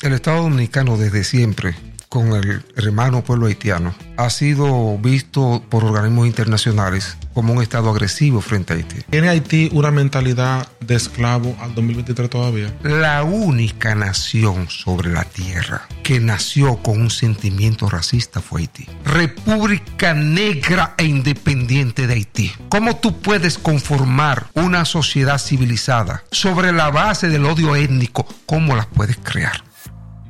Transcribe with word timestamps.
El 0.00 0.12
Estado 0.12 0.42
Dominicano 0.42 0.96
desde 0.96 1.24
siempre 1.24 1.74
con 2.08 2.32
el 2.32 2.64
hermano 2.76 3.24
pueblo 3.24 3.48
haitiano 3.48 3.96
ha 4.16 4.30
sido 4.30 4.96
visto 4.96 5.60
por 5.68 5.84
organismos 5.84 6.28
internacionales 6.28 7.16
como 7.34 7.52
un 7.52 7.62
Estado 7.62 7.90
agresivo 7.90 8.40
frente 8.40 8.72
a 8.72 8.76
Haití. 8.76 9.02
¿Tiene 9.10 9.28
Haití 9.28 9.70
una 9.72 9.90
mentalidad 9.90 10.68
de 10.78 10.94
esclavo 10.94 11.56
al 11.60 11.74
2023 11.74 12.30
todavía? 12.30 12.72
La 12.84 13.24
única 13.24 13.96
nación 13.96 14.70
sobre 14.70 15.10
la 15.10 15.24
tierra 15.24 15.88
que 16.04 16.20
nació 16.20 16.76
con 16.76 17.00
un 17.00 17.10
sentimiento 17.10 17.90
racista 17.90 18.40
fue 18.40 18.60
Haití. 18.60 18.86
República 19.04 20.14
Negra 20.14 20.94
e 20.96 21.06
Independiente 21.06 22.06
de 22.06 22.14
Haití. 22.14 22.52
¿Cómo 22.68 22.94
tú 22.98 23.20
puedes 23.20 23.58
conformar 23.58 24.46
una 24.54 24.84
sociedad 24.84 25.38
civilizada 25.38 26.22
sobre 26.30 26.72
la 26.72 26.88
base 26.90 27.28
del 27.28 27.46
odio 27.46 27.74
étnico? 27.74 28.28
¿Cómo 28.46 28.76
las 28.76 28.86
puedes 28.86 29.16
crear? 29.16 29.67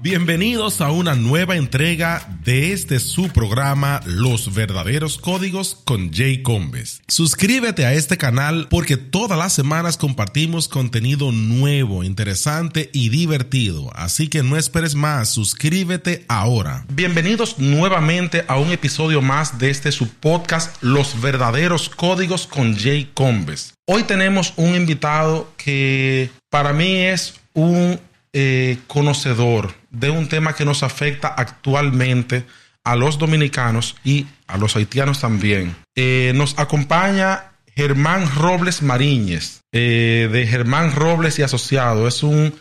Bienvenidos 0.00 0.80
a 0.80 0.92
una 0.92 1.16
nueva 1.16 1.56
entrega 1.56 2.24
de 2.44 2.72
este 2.72 3.00
su 3.00 3.30
programa 3.30 4.00
Los 4.06 4.54
verdaderos 4.54 5.18
códigos 5.18 5.74
con 5.84 6.12
Jay 6.12 6.40
Combes. 6.44 7.02
Suscríbete 7.08 7.84
a 7.84 7.92
este 7.94 8.16
canal 8.16 8.68
porque 8.70 8.96
todas 8.96 9.36
las 9.36 9.52
semanas 9.52 9.96
compartimos 9.96 10.68
contenido 10.68 11.32
nuevo, 11.32 12.04
interesante 12.04 12.90
y 12.92 13.08
divertido. 13.08 13.90
Así 13.92 14.28
que 14.28 14.44
no 14.44 14.56
esperes 14.56 14.94
más, 14.94 15.30
suscríbete 15.30 16.24
ahora. 16.28 16.86
Bienvenidos 16.92 17.58
nuevamente 17.58 18.44
a 18.46 18.56
un 18.56 18.70
episodio 18.70 19.20
más 19.20 19.58
de 19.58 19.70
este 19.70 19.90
su 19.90 20.08
podcast 20.08 20.80
Los 20.80 21.20
verdaderos 21.20 21.88
códigos 21.88 22.46
con 22.46 22.78
Jay 22.78 23.10
Combes. 23.14 23.74
Hoy 23.84 24.04
tenemos 24.04 24.52
un 24.54 24.76
invitado 24.76 25.52
que 25.56 26.30
para 26.50 26.72
mí 26.72 26.98
es 26.98 27.34
un 27.52 27.98
eh, 28.32 28.78
conocedor 28.86 29.74
de 29.90 30.10
un 30.10 30.28
tema 30.28 30.54
que 30.54 30.64
nos 30.64 30.82
afecta 30.82 31.28
actualmente 31.28 32.44
a 32.84 32.96
los 32.96 33.18
dominicanos 33.18 33.96
y 34.04 34.26
a 34.46 34.56
los 34.56 34.76
haitianos 34.76 35.20
también. 35.20 35.76
Eh, 35.94 36.32
nos 36.34 36.58
acompaña 36.58 37.52
Germán 37.74 38.28
Robles 38.34 38.82
Mariñez, 38.82 39.60
eh, 39.72 40.28
de 40.32 40.46
Germán 40.46 40.94
Robles 40.94 41.38
y 41.38 41.42
Asociado. 41.42 42.08
Es 42.08 42.22
un 42.22 42.54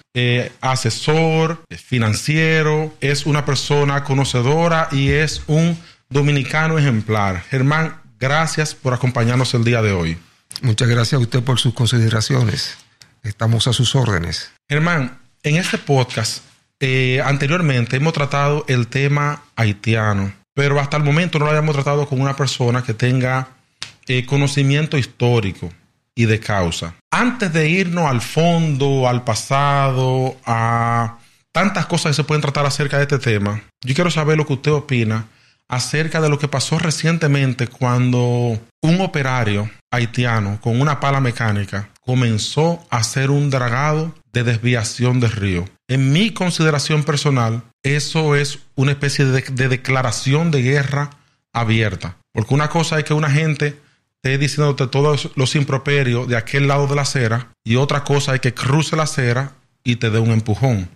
asesor 0.62 1.64
financiero, 1.70 2.94
es 3.02 3.26
una 3.26 3.46
persona 3.46 4.04
conocedora 4.04 4.90
y 4.92 5.10
es 5.10 5.44
un 5.48 5.78
dominicano 6.10 6.78
ejemplar. 6.78 7.44
Germán, 7.50 8.02
gracias 8.20 8.76
por 8.76 8.94
acompañarnos 8.94 9.54
el 9.54 9.64
día 9.64 9.82
de 9.82 9.92
hoy. 9.92 10.18
Muchas 10.62 10.88
gracias 10.88 11.20
a 11.20 11.24
usted 11.24 11.44
por 11.44 11.60
sus 11.60 11.74
consideraciones. 11.74 12.78
Estamos 13.24 13.68
a 13.68 13.74
sus 13.74 13.96
órdenes. 13.96 14.52
Germán, 14.70 15.20
en 15.44 15.56
este 15.56 15.78
podcast, 15.78 16.42
eh, 16.80 17.22
anteriormente 17.24 17.98
hemos 17.98 18.14
tratado 18.14 18.66
el 18.68 18.88
tema 18.88 19.44
haitiano, 19.56 20.34
pero 20.54 20.80
hasta 20.80 20.98
el 20.98 21.04
momento 21.04 21.40
no 21.40 21.46
lo 21.46 21.52
habíamos 21.52 21.76
tratado 21.76 22.08
con 22.08 22.22
una 22.22 22.36
persona 22.36 22.84
que 22.84 22.94
tenga 22.94 23.50
eh, 24.08 24.26
conocimiento 24.26 24.98
histórico 24.98 25.72
y 26.16 26.26
de 26.26 26.40
causa. 26.40 26.96
Antes 27.12 27.52
de 27.54 27.70
irnos 27.70 28.06
al 28.06 28.22
fondo, 28.22 29.08
al 29.08 29.24
pasado, 29.24 30.38
a 30.46 31.18
tantas 31.52 31.86
cosas 31.86 32.12
que 32.12 32.22
se 32.22 32.24
pueden 32.24 32.42
tratar 32.42 32.66
acerca 32.66 32.98
de 32.98 33.04
este 33.04 33.20
tema, 33.20 33.62
yo 33.84 33.96
quiero 33.96 34.12
saber 34.12 34.38
lo 34.38 34.46
que 34.46 34.54
usted 34.54 34.72
opina 34.72 35.28
acerca 35.68 36.22
de 36.22 36.30
lo 36.30 36.40
que 36.40 36.48
pasó 36.48 36.80
recientemente 36.80 37.68
cuando 37.68 38.60
un 38.82 39.02
operario 39.02 39.70
haitiano 39.92 40.60
con 40.62 40.80
una 40.80 41.00
pala 41.00 41.20
mecánica 41.20 41.90
comenzó 42.08 42.88
a 42.90 43.00
hacer 43.00 43.32
un 43.32 43.50
dragado 43.50 44.16
de 44.32 44.46
desviación 44.46 45.20
del 45.20 45.34
río. 45.34 45.66
En 45.90 46.14
mi 46.14 46.32
consideración 46.32 47.04
personal, 47.04 47.64
eso 47.84 48.38
es 48.38 48.60
una 48.76 48.92
especie 48.92 49.26
de, 49.26 49.68
declaración 49.68 50.50
de 50.50 50.62
guerra 50.62 51.10
abierta. 51.52 52.16
Porque 52.32 52.54
una 52.54 52.70
cosa 52.70 52.98
es 52.98 53.04
que 53.04 53.14
una 53.14 53.30
gente 53.30 53.78
esté 54.16 54.38
diciéndote 54.38 54.88
todos 54.88 55.32
los 55.36 55.54
improperios 55.56 56.30
de 56.30 56.38
aquel 56.38 56.70
lado 56.70 56.88
de 56.88 56.96
la 56.96 57.02
acera 57.02 57.50
y 57.66 57.76
otra 57.76 58.06
cosa 58.06 58.34
es 58.34 58.40
que 58.40 58.54
cruce 58.54 58.96
la 58.96 59.04
acera 59.04 59.52
y 59.84 59.98
te 59.98 60.10
dé 60.10 60.20
un 60.20 60.32
empujón. 60.32 60.88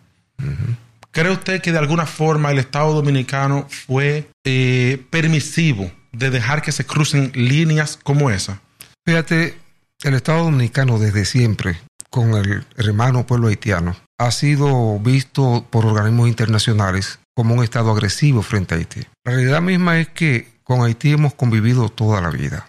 ¿Cree 1.12 1.32
usted 1.34 1.62
que 1.62 1.74
de 1.74 1.78
alguna 1.78 2.06
forma 2.06 2.52
el 2.52 2.60
Estado 2.60 2.94
Dominicano 2.94 3.68
fue 3.70 4.30
eh, 4.46 5.04
permisivo 5.10 5.92
de 6.14 6.30
dejar 6.30 6.62
que 6.62 6.72
se 6.72 6.86
crucen 6.86 7.34
líneas 7.36 8.00
como 8.02 8.32
esa? 8.32 8.62
Fíjate, 9.06 9.58
el 10.04 10.16
Estado 10.16 10.44
Dominicano 10.44 11.00
desde 11.00 11.26
siempre, 11.26 11.80
con 12.10 12.34
el 12.34 12.66
hermano 12.76 13.26
pueblo 13.26 13.48
haitiano, 13.48 13.96
ha 14.18 14.32
sido 14.32 15.00
visto 15.00 15.66
por 15.70 15.86
organismos 15.86 16.28
internacionales 16.28 17.20
como 17.36 17.56
un 17.56 17.64
Estado 17.64 17.92
agresivo 17.92 18.42
frente 18.42 18.76
a 18.76 18.78
Haití. 18.78 19.02
La 19.24 19.34
realidad 19.34 19.62
misma 19.62 20.00
es 20.00 20.10
que 20.10 20.48
con 20.64 20.82
Haití 20.82 21.12
hemos 21.12 21.34
convivido 21.34 21.90
toda 21.90 22.22
la 22.22 22.30
vida. 22.30 22.68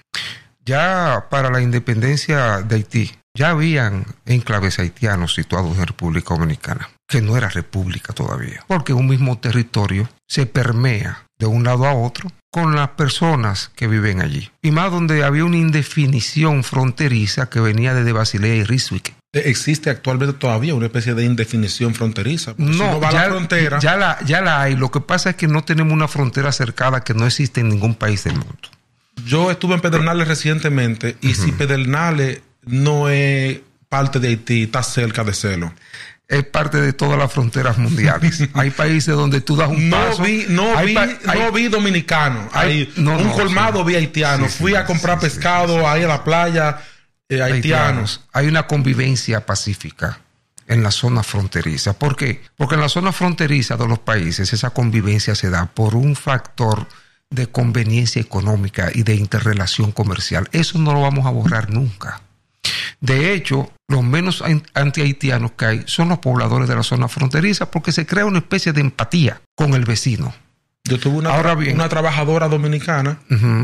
Ya 0.65 1.27
para 1.31 1.51
la 1.51 1.61
independencia 1.61 2.63
de 2.63 2.77
Haití, 2.77 3.13
ya 3.35 3.51
habían 3.51 4.05
enclaves 4.27 4.79
haitianos 4.79 5.35
situados 5.35 5.77
en 5.79 5.87
República 5.87 6.35
Dominicana, 6.35 6.91
que 7.09 7.23
no 7.23 7.37
era 7.37 7.49
república 7.49 8.13
todavía, 8.13 8.63
porque 8.69 8.93
un 8.93 9.09
mismo 9.09 9.39
territorio 9.39 10.09
se 10.29 10.47
permea 10.47 11.27
de 11.39 11.47
un 11.47 11.65
lado 11.65 11.87
a 11.87 11.95
otro 11.95 12.31
con 12.53 12.77
las 12.77 12.91
personas 12.91 13.73
que 13.75 13.89
viven 13.89 14.21
allí. 14.21 14.51
Y 14.61 14.73
más 14.73 14.91
donde 14.93 15.25
había 15.25 15.45
una 15.47 15.57
indefinición 15.57 16.63
fronteriza 16.65 17.49
que 17.49 17.61
venía 17.61 17.95
desde 17.95 18.13
Basilea 18.13 18.57
y 18.57 18.65
Ryswick. 18.65 19.15
¿Existe 19.33 19.89
actualmente 19.89 20.35
todavía 20.35 20.75
una 20.75 20.85
especie 20.87 21.15
de 21.15 21.25
indefinición 21.25 21.95
fronteriza? 21.95 22.55
no, 22.59 23.01
ya, 23.01 23.11
la 23.11 23.25
frontera... 23.25 23.79
ya, 23.79 23.97
la, 23.97 24.19
ya 24.27 24.43
la 24.43 24.61
hay. 24.61 24.77
Lo 24.77 24.91
que 24.91 25.01
pasa 25.01 25.31
es 25.31 25.37
que 25.37 25.49
no 25.49 25.65
tenemos 25.65 25.95
una 25.95 26.09
frontera 26.09 26.53
cercada 26.53 27.03
que 27.03 27.15
no 27.15 27.27
existe 27.27 27.63
en 27.63 27.71
ningún 27.71 27.95
país 27.95 28.25
del 28.25 28.35
mundo. 28.35 28.69
Yo 29.25 29.51
estuve 29.51 29.75
en 29.75 29.81
Pedernales 29.81 30.29
recientemente 30.29 31.17
y 31.23 31.33
si 31.33 31.53
Pedernales 31.53 32.43
no 32.67 33.09
es 33.09 33.61
parte 33.89 34.21
de 34.21 34.29
Haití, 34.29 34.65
está 34.65 34.83
cerca 34.83 35.25
de 35.25 35.33
Celo. 35.33 35.73
Es 36.33 36.45
parte 36.45 36.81
de 36.81 36.95
todas 36.95 37.19
las 37.19 37.31
fronteras 37.31 37.77
mundiales. 37.77 38.49
hay 38.55 38.71
países 38.71 39.15
donde 39.15 39.43
tú 39.43 39.55
das 39.55 39.69
un 39.69 39.91
no 39.91 39.97
paso. 39.99 40.23
Vi, 40.23 40.47
no, 40.49 40.77
hay 40.79 40.87
vi, 40.89 40.97
hay- 40.97 41.39
no 41.39 41.53
vi 41.53 41.69
dominicano. 41.69 42.49
hay- 42.53 42.91
no, 42.97 43.19
un 43.19 43.27
no, 43.27 43.33
colmado 43.35 43.81
sí. 43.81 43.85
vi 43.89 43.95
haitiano. 43.97 44.47
Sí, 44.47 44.53
sí, 44.53 44.59
Fui 44.59 44.75
a 44.75 44.87
comprar 44.87 45.21
pescado 45.21 45.87
ahí 45.87 46.05
a 46.05 46.09
la 46.09 46.25
playa 46.25 46.79
eh, 47.29 47.43
haitianos. 47.43 48.23
Hay 48.33 48.47
una 48.47 48.67
convivencia 48.67 49.45
pacífica 49.45 50.21
en 50.67 50.83
la 50.83 50.91
zona 50.91 51.23
fronteriza. 51.23 51.93
¿Por 51.93 52.17
qué? 52.17 52.41
Porque 52.57 52.77
en 52.77 52.81
la 52.81 52.89
zona 52.89 53.13
fronteriza 53.13 53.77
de 53.77 53.87
los 53.87 53.99
países 53.99 54.53
esa 54.55 54.71
convivencia 54.71 55.35
se 55.35 55.51
da 55.51 55.67
por 55.67 55.95
un 55.97 56.17
factor 56.17 56.87
de 57.29 57.47
conveniencia 57.49 58.23
económica 58.23 58.91
y 58.95 59.03
de 59.03 59.17
interrelación 59.17 59.93
comercial. 59.93 60.49
Eso 60.53 60.79
no 60.79 60.95
lo 60.95 61.03
vamos 61.03 61.27
a 61.27 61.31
borrar 61.31 61.71
nunca. 61.71 62.23
De 63.01 63.35
hecho, 63.35 63.73
los 63.89 64.03
menos 64.05 64.43
an- 64.43 64.63
antihaitianos 64.75 65.53
que 65.53 65.65
hay 65.67 65.83
son 65.87 66.09
los 66.09 66.19
pobladores 66.19 66.69
de 66.69 66.77
la 66.77 66.83
zona 66.83 67.09
fronteriza 67.09 67.71
porque 67.71 67.93
se 67.93 68.07
crea 68.07 68.25
una 68.25 68.39
especie 68.39 68.73
de 68.73 68.81
empatía 68.81 69.41
con 69.57 69.75
el 69.75 69.85
vecino. 69.85 70.33
Yo 70.85 70.99
tuve 70.99 71.19
una, 71.19 71.31
Ahora 71.35 71.55
bien. 71.55 71.75
una 71.75 71.89
trabajadora 71.89 72.49
dominicana 72.49 73.19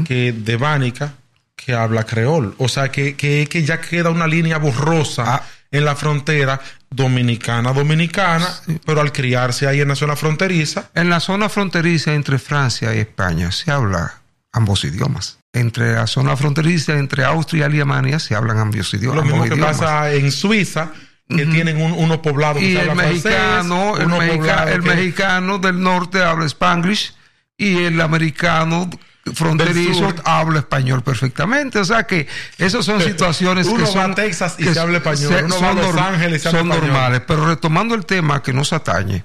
que 0.07 0.33
de 0.33 0.57
Bánica 0.57 1.15
que 1.57 1.75
habla 1.75 2.05
creol. 2.05 2.55
O 2.59 2.69
sea, 2.69 2.91
que, 2.93 3.17
que, 3.17 3.49
que 3.51 3.65
ya 3.65 3.81
queda 3.81 4.11
una 4.11 4.27
línea 4.29 4.59
borrosa 4.59 5.25
Ah. 5.37 5.43
en 5.73 5.85
la 5.85 5.97
frontera 5.97 6.61
dominicana, 6.91 7.73
dominicana, 7.73 8.49
pero 8.87 9.01
al 9.01 9.13
criarse 9.13 9.67
ahí 9.67 9.81
en 9.81 9.89
la 9.89 9.95
zona 9.97 10.15
fronteriza, 10.17 10.91
En 10.95 11.11
la 11.11 11.21
zona 11.21 11.49
fronteriza 11.49 12.15
entre 12.15 12.39
Francia 12.39 12.95
y 12.95 12.99
España 13.01 13.51
se 13.53 13.71
habla 13.71 14.21
ambos 14.53 14.85
idiomas. 14.85 15.39
Entre 15.53 15.95
la 15.95 16.07
zona 16.07 16.37
fronteriza 16.37 16.99
entre 16.99 17.25
Austria 17.25 17.63
y 17.63 17.65
Alemania 17.65 18.19
se 18.19 18.35
hablan 18.35 18.59
ambos 18.59 18.93
idiomas. 18.93 19.17
lo 19.17 19.23
mismo 19.25 19.43
que 19.45 19.55
idiomas. 19.55 19.79
pasa 19.79 20.13
en 20.13 20.31
Suiza, 20.31 20.91
que 21.29 21.47
tienen 21.47 21.81
un- 21.81 21.93
unos 21.93 22.19
poblados 22.19 22.59
que 22.59 22.67
Y 22.69 22.73
se 22.75 22.83
el 22.83 22.91
hablan 22.91 23.09
mexicano, 23.09 23.95
francés, 23.95 24.01
el, 24.01 24.07
unos 24.07 24.19
mexica- 24.19 24.37
poblados 24.37 24.71
el 24.75 24.83
que- 24.83 24.89
mexicano 24.95 25.59
del 25.59 25.81
norte 25.83 26.23
habla 26.23 26.45
spanglish 26.47 27.15
y 27.57 27.85
el 27.85 28.01
americano 28.01 28.89
fronterizo 29.35 30.15
habla 30.25 30.61
español 30.61 31.03
perfectamente. 31.03 31.79
O 31.79 31.85
sea 31.85 32.05
que 32.05 32.27
esas 32.59 32.85
son 32.85 33.01
situaciones 33.03 33.67
Uno 33.67 33.77
que 33.79 33.83
va 33.85 33.89
son 33.89 34.11
a 34.13 34.15
Texas 34.15 34.55
y 34.59 34.65
que 34.65 34.75
se 34.75 34.81
habla 34.81 34.99
español, 34.99 35.35
se- 35.35 35.45
uno 35.45 35.61
va 35.61 35.71
a 35.71 35.75
Los 35.75 35.97
Ángeles 35.97 36.41
y 36.41 36.43
se 36.43 36.49
habla 36.49 36.61
son 36.61 36.69
español. 36.71 36.89
normales. 36.93 37.23
Pero 37.27 37.47
retomando 37.47 37.95
el 37.95 38.05
tema 38.07 38.43
que 38.43 38.53
nos 38.53 38.73
atañe, 38.73 39.25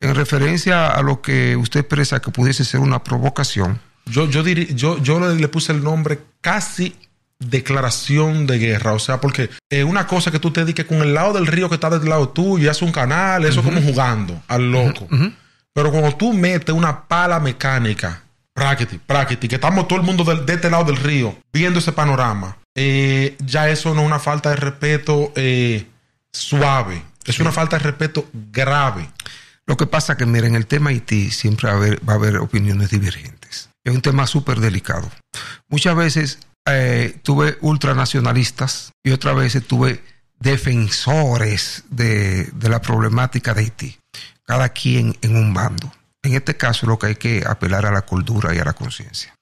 en 0.00 0.14
referencia 0.14 0.88
a 0.88 1.00
lo 1.02 1.20
que 1.22 1.56
usted 1.56 1.80
expresa 1.80 2.20
que 2.20 2.30
pudiese 2.30 2.64
ser 2.64 2.80
una 2.80 3.02
provocación, 3.02 3.80
Yo, 4.06 4.28
yo, 4.28 4.42
diri- 4.44 4.74
yo, 4.74 4.98
yo 5.02 5.18
le, 5.20 5.34
le 5.36 5.48
puse 5.48 5.72
el 5.72 5.82
nombre 5.82 6.18
casi 6.40 6.94
declaración 7.38 8.46
de 8.46 8.58
guerra. 8.58 8.92
O 8.92 8.98
sea, 8.98 9.20
porque 9.20 9.50
es 9.70 9.84
una 9.84 10.06
cosa 10.06 10.30
que 10.30 10.38
tú 10.38 10.50
te 10.50 10.60
dediques 10.60 10.86
con 10.86 10.98
el 10.98 11.14
lado 11.14 11.32
del 11.32 11.46
río 11.46 11.68
que 11.68 11.74
está 11.76 11.90
del 11.90 12.08
lado 12.08 12.28
tuyo 12.30 12.64
y 12.64 12.68
haces 12.68 12.82
un 12.82 12.92
canal, 12.92 13.44
eso 13.44 13.62
como 13.62 13.80
jugando 13.82 14.42
al 14.48 14.70
loco. 14.70 15.08
Pero 15.72 15.90
cuando 15.90 16.14
tú 16.16 16.32
metes 16.32 16.74
una 16.74 17.06
pala 17.08 17.40
mecánica, 17.40 18.22
práctica, 18.52 18.96
práctica, 19.06 19.48
que 19.48 19.54
estamos 19.56 19.88
todo 19.88 19.98
el 19.98 20.04
mundo 20.04 20.22
del- 20.24 20.46
de, 20.46 20.54
este 20.54 20.70
lado 20.70 20.84
del 20.84 20.96
río 20.96 21.36
viendo 21.52 21.78
ese 21.80 21.92
panorama, 21.92 22.56
eh, 22.76 23.36
ya 23.44 23.68
eso 23.68 23.94
no 23.94 24.02
es 24.02 24.06
una 24.06 24.18
falta 24.20 24.50
de 24.50 24.56
respeto 24.56 25.32
eh, 25.34 25.86
suave, 26.32 27.02
es 27.26 27.38
una 27.40 27.52
falta 27.52 27.78
de 27.78 27.84
respeto 27.84 28.28
grave. 28.52 29.08
Lo 29.66 29.76
que 29.76 29.86
pasa 29.86 30.16
que, 30.16 30.26
miren, 30.26 30.54
el 30.54 30.66
tema 30.66 30.90
Haití 30.90 31.30
siempre 31.30 31.68
va 31.68 31.74
a 31.74 31.76
haber, 31.78 32.08
va 32.08 32.12
a 32.12 32.16
haber 32.16 32.36
opiniones 32.36 32.90
divergentes. 32.90 33.70
Es 33.84 33.94
un 33.94 34.00
tema 34.00 34.26
súper 34.26 34.60
delicado. 34.60 35.10
Muchas 35.68 35.94
veces 35.94 36.38
eh, 36.66 37.20
tuve 37.22 37.58
ultranacionalistas 37.60 38.92
y 39.04 39.12
otras 39.12 39.36
veces 39.36 39.66
tuve 39.66 40.02
defensores 40.40 41.84
de, 41.90 42.44
de 42.44 42.68
la 42.68 42.80
problemática 42.80 43.52
de 43.54 43.60
Haití. 43.60 43.98
Cada 44.44 44.70
quien 44.70 45.16
en 45.20 45.36
un 45.36 45.52
bando. 45.52 45.92
En 46.22 46.34
este 46.34 46.56
caso 46.56 46.86
lo 46.86 46.98
que 46.98 47.08
hay 47.08 47.16
que 47.16 47.44
apelar 47.46 47.84
a 47.84 47.92
la 47.92 48.06
cordura 48.06 48.54
y 48.54 48.58
a 48.58 48.64
la 48.64 48.72
conciencia. 48.72 49.34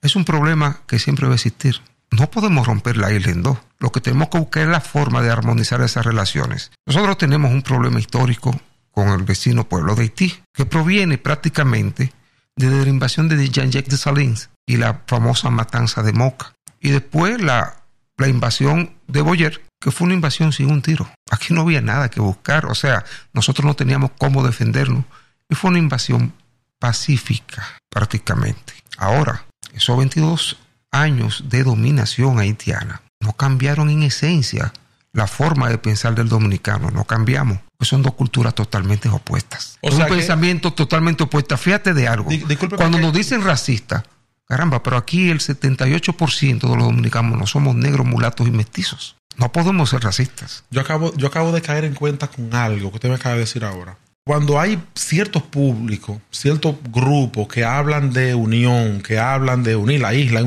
Es 0.00 0.16
un 0.16 0.24
problema 0.24 0.80
que 0.86 0.98
siempre 0.98 1.26
va 1.26 1.32
a 1.32 1.36
existir. 1.36 1.80
No 2.10 2.30
podemos 2.30 2.66
romper 2.66 2.96
la 2.96 3.12
isla 3.12 3.32
en 3.32 3.42
dos. 3.42 3.58
Lo 3.78 3.92
que 3.92 4.00
tenemos 4.00 4.28
que 4.28 4.38
buscar 4.38 4.64
es 4.64 4.68
la 4.68 4.80
forma 4.80 5.22
de 5.22 5.30
armonizar 5.30 5.80
esas 5.82 6.04
relaciones. 6.04 6.70
Nosotros 6.86 7.18
tenemos 7.18 7.52
un 7.52 7.62
problema 7.62 8.00
histórico 8.00 8.58
con 8.90 9.08
el 9.08 9.22
vecino 9.22 9.68
pueblo 9.68 9.94
de 9.94 10.02
Haití, 10.02 10.42
que 10.52 10.66
proviene 10.66 11.18
prácticamente 11.18 12.12
desde 12.56 12.84
la 12.84 12.90
invasión 12.90 13.28
de 13.28 13.48
Jean-Jacques 13.48 13.90
de 13.90 13.96
Salins 13.96 14.50
y 14.66 14.76
la 14.76 15.02
famosa 15.06 15.50
matanza 15.50 16.02
de 16.02 16.12
Moca. 16.12 16.54
Y 16.80 16.90
después 16.90 17.40
la, 17.40 17.82
la 18.16 18.28
invasión 18.28 18.94
de 19.06 19.20
Boyer, 19.20 19.62
que 19.80 19.90
fue 19.90 20.06
una 20.06 20.14
invasión 20.14 20.52
sin 20.52 20.70
un 20.70 20.82
tiro. 20.82 21.08
Aquí 21.30 21.54
no 21.54 21.62
había 21.62 21.80
nada 21.80 22.10
que 22.10 22.20
buscar, 22.20 22.66
o 22.66 22.74
sea, 22.74 23.04
nosotros 23.32 23.64
no 23.64 23.74
teníamos 23.74 24.12
cómo 24.18 24.44
defendernos. 24.44 25.04
Y 25.48 25.54
fue 25.54 25.70
una 25.70 25.78
invasión 25.78 26.32
pacífica, 26.78 27.78
prácticamente. 27.88 28.74
Ahora, 28.96 29.44
esos 29.72 29.96
22 29.96 30.58
años 30.90 31.44
de 31.48 31.64
dominación 31.64 32.38
haitiana 32.38 33.02
no 33.20 33.32
cambiaron 33.32 33.88
en 33.90 34.02
esencia 34.02 34.72
la 35.12 35.26
forma 35.26 35.68
de 35.68 35.78
pensar 35.78 36.14
del 36.14 36.28
dominicano, 36.28 36.90
no 36.90 37.04
cambiamos. 37.04 37.58
Pues 37.82 37.88
son 37.88 38.00
dos 38.04 38.14
culturas 38.14 38.54
totalmente 38.54 39.08
opuestas. 39.08 39.76
O 39.80 39.88
Es 39.88 39.96
sea 39.96 40.04
un 40.04 40.10
que- 40.12 40.16
pensamiento 40.18 40.72
totalmente 40.72 41.24
opuesto. 41.24 41.56
Fíjate 41.58 41.94
de 41.94 42.06
algo. 42.06 42.30
Di- 42.30 42.38
Cuando 42.76 43.00
nos 43.00 43.12
dicen 43.12 43.42
racista, 43.42 44.04
caramba, 44.46 44.84
pero 44.84 44.96
aquí 44.96 45.30
el 45.30 45.40
78% 45.40 46.68
de 46.70 46.76
los 46.76 46.84
dominicanos 46.86 47.36
no 47.36 47.44
somos 47.44 47.74
negros, 47.74 48.06
mulatos 48.06 48.46
y 48.46 48.52
mestizos. 48.52 49.16
No 49.36 49.50
podemos 49.50 49.90
ser 49.90 50.04
racistas. 50.04 50.62
Yo 50.70 50.80
acabo, 50.80 51.12
yo 51.16 51.26
acabo 51.26 51.50
de 51.50 51.60
caer 51.60 51.84
en 51.84 51.94
cuenta 51.94 52.28
con 52.28 52.54
algo 52.54 52.90
que 52.90 52.94
usted 52.98 53.08
me 53.08 53.16
acaba 53.16 53.34
de 53.34 53.40
decir 53.40 53.64
ahora. 53.64 53.96
Cuando 54.24 54.60
hay 54.60 54.80
ciertos 54.94 55.42
públicos, 55.42 56.18
ciertos 56.30 56.76
grupos 56.84 57.48
que 57.48 57.64
hablan 57.64 58.12
de 58.12 58.36
unión, 58.36 59.00
que 59.02 59.18
hablan 59.18 59.64
de 59.64 59.74
unir 59.74 60.00
la 60.00 60.14
isla, 60.14 60.40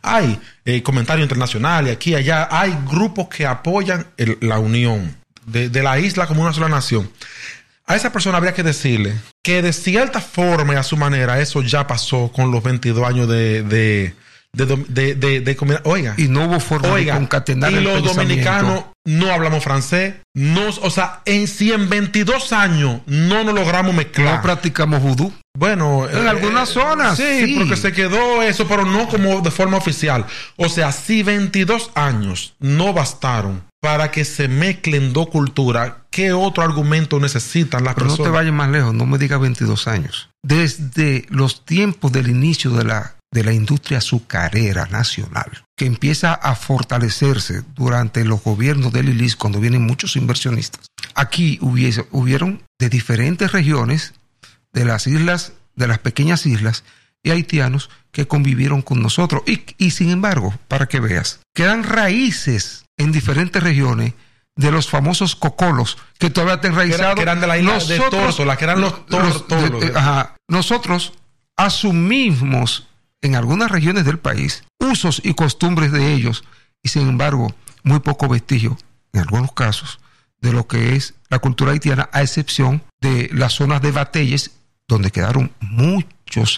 hay 0.00 0.40
eh, 0.64 0.82
comentarios 0.82 1.24
internacionales 1.26 1.94
aquí 1.94 2.12
y 2.12 2.14
allá, 2.14 2.48
hay 2.50 2.74
grupos 2.90 3.28
que 3.28 3.46
apoyan 3.46 4.06
el- 4.16 4.38
la 4.40 4.58
unión 4.58 5.19
de, 5.46 5.68
de 5.68 5.82
la 5.82 5.98
isla 5.98 6.26
como 6.26 6.42
una 6.42 6.52
sola 6.52 6.68
nación. 6.68 7.10
A 7.86 7.96
esa 7.96 8.12
persona 8.12 8.36
habría 8.36 8.54
que 8.54 8.62
decirle 8.62 9.14
que 9.42 9.62
de 9.62 9.72
cierta 9.72 10.20
forma 10.20 10.74
y 10.74 10.76
a 10.76 10.82
su 10.84 10.96
manera 10.96 11.40
eso 11.40 11.60
ya 11.62 11.86
pasó 11.86 12.30
con 12.34 12.50
los 12.52 12.62
22 12.62 13.08
años 13.08 13.28
de... 13.28 13.62
de 13.62 14.14
de, 14.52 15.14
de, 15.14 15.80
oiga, 15.84 16.14
Y 16.16 16.26
no 16.26 16.46
hubo 16.46 16.58
forma 16.58 16.88
Oiga, 16.92 17.14
de 17.14 17.20
concatenar 17.20 17.70
y 17.70 17.80
los 17.82 18.02
dominicanos 18.02 18.84
no 19.04 19.32
hablamos 19.32 19.62
francés. 19.62 20.14
No, 20.34 20.68
o 20.82 20.90
sea, 20.90 21.20
en 21.24 21.46
122 21.46 22.52
años 22.52 23.00
no 23.06 23.44
nos 23.44 23.54
logramos 23.54 23.92
No 23.92 23.98
mezclar. 23.98 24.42
practicamos 24.42 25.00
vudú. 25.02 25.32
bueno, 25.56 26.08
En 26.10 26.26
algunas 26.26 26.68
zonas, 26.68 27.16
Sí, 27.16 27.46
sí. 27.46 27.54
porque 27.58 27.76
se 27.76 27.92
quedó 27.92 28.42
eso, 28.42 28.66
pero 28.66 28.84
no 28.84 29.06
como 29.08 29.40
de 29.40 29.52
forma 29.52 29.76
oficial. 29.76 30.26
O 30.56 30.68
sea, 30.68 30.90
si 30.90 31.22
22 31.22 31.92
años 31.94 32.54
no 32.58 32.92
bastaron 32.92 33.62
para 33.80 34.10
que 34.10 34.24
se 34.24 34.46
mezclen 34.46 35.12
dos 35.12 35.28
culturas, 35.28 35.94
¿qué 36.10 36.32
otro 36.32 36.62
argumento 36.62 37.18
necesitan 37.18 37.84
las 37.84 37.94
Pero 37.94 38.08
no 38.08 38.16
te 38.16 38.28
vayas 38.28 38.52
más 38.52 38.70
lejos, 38.70 38.94
no 38.94 39.06
me 39.06 39.18
digas 39.18 39.40
22 39.40 39.88
años. 39.88 40.28
Desde 40.42 41.26
los 41.30 41.64
tiempos 41.64 42.12
del 42.12 42.28
inicio 42.28 42.70
de 42.72 42.84
la, 42.84 43.16
de 43.32 43.42
la 43.42 43.52
industria 43.52 43.98
azucarera 43.98 44.86
nacional, 44.86 45.64
que 45.76 45.86
empieza 45.86 46.34
a 46.34 46.54
fortalecerse 46.54 47.62
durante 47.74 48.24
los 48.24 48.42
gobiernos 48.42 48.92
del 48.92 49.08
ILIS, 49.08 49.36
cuando 49.36 49.60
vienen 49.60 49.82
muchos 49.82 50.16
inversionistas. 50.16 50.86
Aquí 51.14 51.58
hubiese, 51.62 52.06
hubieron 52.10 52.62
de 52.78 52.90
diferentes 52.90 53.50
regiones, 53.52 54.12
de 54.72 54.84
las 54.84 55.06
islas, 55.06 55.54
de 55.74 55.88
las 55.88 55.98
pequeñas 55.98 56.44
islas, 56.44 56.84
y 57.22 57.30
haitianos 57.30 57.90
que 58.12 58.26
convivieron 58.26 58.82
con 58.82 59.02
nosotros. 59.02 59.42
Y, 59.46 59.62
y 59.78 59.90
sin 59.90 60.10
embargo, 60.10 60.54
para 60.68 60.86
que 60.86 61.00
veas, 61.00 61.40
quedan 61.54 61.84
raíces 61.84 62.84
en 63.00 63.12
diferentes 63.12 63.62
regiones 63.62 64.14
de 64.56 64.70
los 64.70 64.88
famosos 64.88 65.36
cocolos 65.36 65.96
que 66.18 66.28
todavía 66.30 66.54
están 66.56 66.72
enraizados. 66.72 67.14
que 67.14 67.22
eran 67.22 67.40
de 67.40 67.46
la 67.46 67.58
isla 67.58 67.78
de 67.78 67.98
Nosotros- 67.98 68.10
Tórtola, 68.36 68.56
que 68.56 68.64
eran 68.64 68.80
los 68.80 68.94
ajá. 69.94 70.36
nosotros 70.48 71.12
asumimos 71.56 72.86
en 73.22 73.36
algunas 73.36 73.70
regiones 73.70 74.04
del 74.04 74.18
país 74.18 74.64
usos 74.78 75.20
y 75.24 75.34
costumbres 75.34 75.92
de 75.92 76.12
ellos 76.12 76.44
y 76.82 76.88
sin 76.88 77.08
embargo 77.08 77.54
muy 77.84 78.00
poco 78.00 78.28
vestigio 78.28 78.76
en 79.12 79.20
algunos 79.20 79.52
casos 79.52 80.00
de 80.40 80.52
lo 80.52 80.66
que 80.66 80.96
es 80.96 81.14
la 81.28 81.38
cultura 81.38 81.72
haitiana 81.72 82.08
a 82.12 82.22
excepción 82.22 82.82
de 83.00 83.30
las 83.32 83.52
zonas 83.54 83.82
de 83.82 83.92
Batelles 83.92 84.52
donde 84.88 85.10
quedaron 85.10 85.52
muchos 85.60 86.10